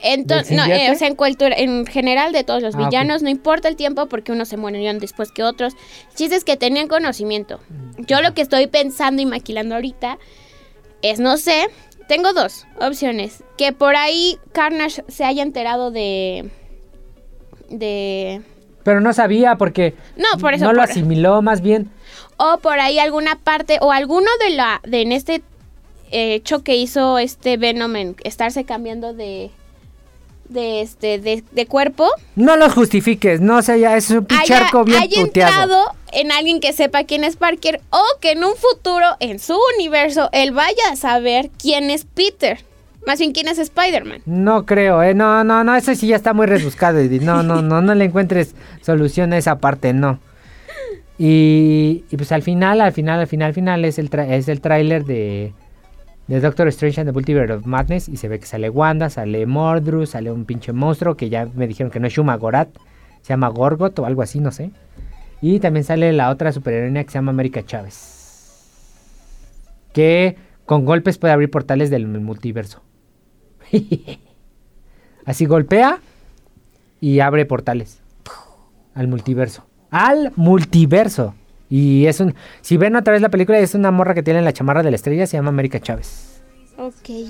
[0.00, 3.22] Entonces, ¿Del no, eh, o sea, en, cultura, en general de todos los Ah, villanos,
[3.22, 5.74] no importa el tiempo porque unos se murieron después que otros.
[6.14, 7.60] Chistes que tenían conocimiento.
[7.98, 10.16] Yo lo que estoy pensando y maquilando ahorita
[11.02, 11.66] es, no sé,
[12.08, 13.42] tengo dos opciones.
[13.56, 16.50] Que por ahí Carnage se haya enterado de...
[17.70, 18.42] de...
[18.82, 20.64] Pero no sabía porque No, por eso.
[20.66, 21.90] no lo asimiló más bien.
[22.36, 25.42] o por ahí alguna parte o alguno de la de en este
[26.10, 29.50] eh, hecho que hizo este Venom en estarse cambiando de
[30.48, 34.84] de este de, de cuerpo No los justifiques, no sé, ya es un haya, picharco
[34.84, 35.52] bien haya puteado.
[35.62, 39.56] entrado en alguien que sepa quién es Parker o que en un futuro en su
[39.76, 42.58] universo él vaya a saber quién es Peter
[43.06, 45.12] más bien quién es Spider-Man No creo, eh.
[45.14, 47.20] No, no, no, eso sí ya está muy rebuscado, Edith.
[47.20, 50.20] No, no, no, no le encuentres solución a esa parte, no.
[51.18, 54.48] Y, y pues al final, al final, al final, al final es el, tra- es
[54.48, 55.52] el tráiler de,
[56.26, 59.46] de Doctor Strange and the Multiverse of Madness y se ve que sale Wanda, sale
[59.46, 62.68] Mordru, sale un pinche monstruo que ya me dijeron que no es Shuma Gorat,
[63.22, 64.70] se llama Gorgot o algo así, no sé.
[65.40, 68.22] Y también sale la otra superheroína que se llama América Chávez.
[69.92, 72.82] Que con golpes puede abrir portales del multiverso.
[75.26, 76.00] Así golpea
[77.00, 78.02] y abre portales
[78.94, 79.66] al multiverso.
[79.90, 81.34] Al multiverso.
[81.76, 82.36] Y es un.
[82.60, 84.94] Si ven otra vez la película, es una morra que tiene la chamarra de la
[84.94, 86.40] estrella, se llama América Chávez.
[86.78, 87.28] Ok.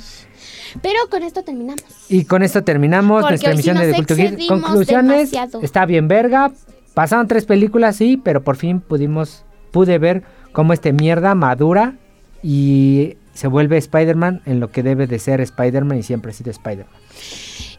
[0.82, 1.82] Pero con esto terminamos.
[2.10, 5.62] Y con esto terminamos Porque nuestra sí emisión de excedimos Conclusiones: demasiado.
[5.62, 6.52] está bien verga.
[6.92, 9.46] Pasaron tres películas, sí, pero por fin pudimos.
[9.70, 11.94] Pude ver cómo este mierda madura
[12.42, 16.50] y se vuelve Spider-Man en lo que debe de ser Spider-Man y siempre ha sido
[16.50, 16.94] Spider-Man.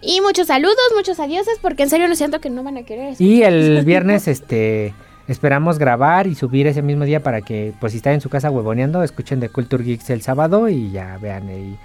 [0.01, 3.13] Y muchos saludos, muchos adioses, porque en serio no siento que no van a querer.
[3.19, 4.95] Y el viernes, este,
[5.27, 8.49] esperamos grabar y subir ese mismo día para que, pues si están en su casa
[8.52, 11.77] huevoneando, escuchen de Culture Geeks el sábado y ya vean ahí.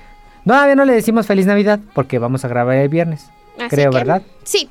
[0.44, 3.28] No, todavía no le decimos feliz Navidad porque vamos a grabar el viernes.
[3.58, 4.22] Así creo, que, ¿verdad?
[4.44, 4.68] Sí.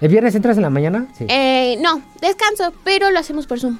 [0.00, 1.06] ¿El viernes entras en la mañana?
[1.16, 1.26] Sí.
[1.28, 3.78] Eh, no, descanso, pero lo hacemos por Zoom.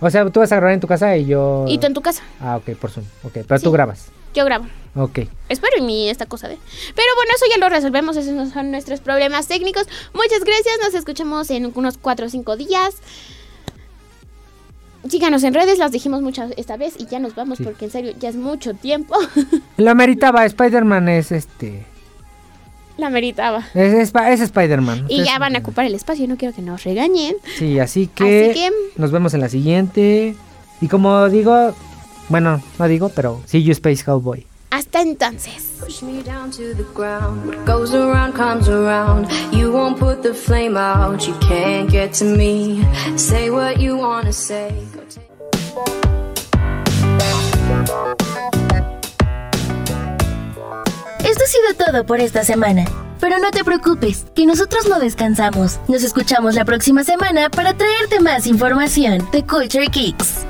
[0.00, 1.64] O sea, tú vas a grabar en tu casa y yo...
[1.68, 2.22] Y tú en tu casa.
[2.40, 3.06] Ah, ok, por Zoom.
[3.22, 3.64] Ok, pero Sí.
[3.64, 4.08] tú grabas.
[4.34, 4.66] Yo grabo.
[4.94, 5.20] Ok.
[5.48, 6.56] Espero en mí esta cosa de.
[6.94, 8.16] Pero bueno, eso ya lo resolvemos.
[8.16, 9.86] Esos no son nuestros problemas técnicos.
[10.14, 10.74] Muchas gracias.
[10.82, 12.96] Nos escuchamos en unos 4 o 5 días.
[15.08, 17.64] Síganos en redes, las dijimos muchas esta vez y ya nos vamos Sí.
[17.64, 19.16] porque en serio ya es mucho tiempo.
[19.76, 21.84] Lo meritaba, Spider-Man es este...
[22.98, 23.66] La meritaba.
[23.74, 25.06] Es, es, es Spider-Man.
[25.08, 27.34] Y ya van a ocupar el espacio, no quiero que nos regañen.
[27.58, 30.36] Sí, así que, Así que- nos vemos en la siguiente.
[30.80, 31.74] Y como digo,
[32.32, 34.46] bueno, no digo, pero see you Space Cowboy.
[34.70, 35.76] Hasta entonces.
[35.78, 37.46] Push me down to the ground.
[37.46, 39.28] What goes around comes around.
[39.52, 41.26] You won't put the flame out.
[41.28, 42.82] You can't get to me.
[43.16, 44.70] Say what you wanna say.
[44.94, 45.02] Go
[51.22, 52.86] Esto ha sido todo por esta semana.
[53.20, 55.80] Pero no te preocupes, que nosotros no descansamos.
[55.86, 60.46] Nos escuchamos la próxima semana para traerte más información de Culture Kicks.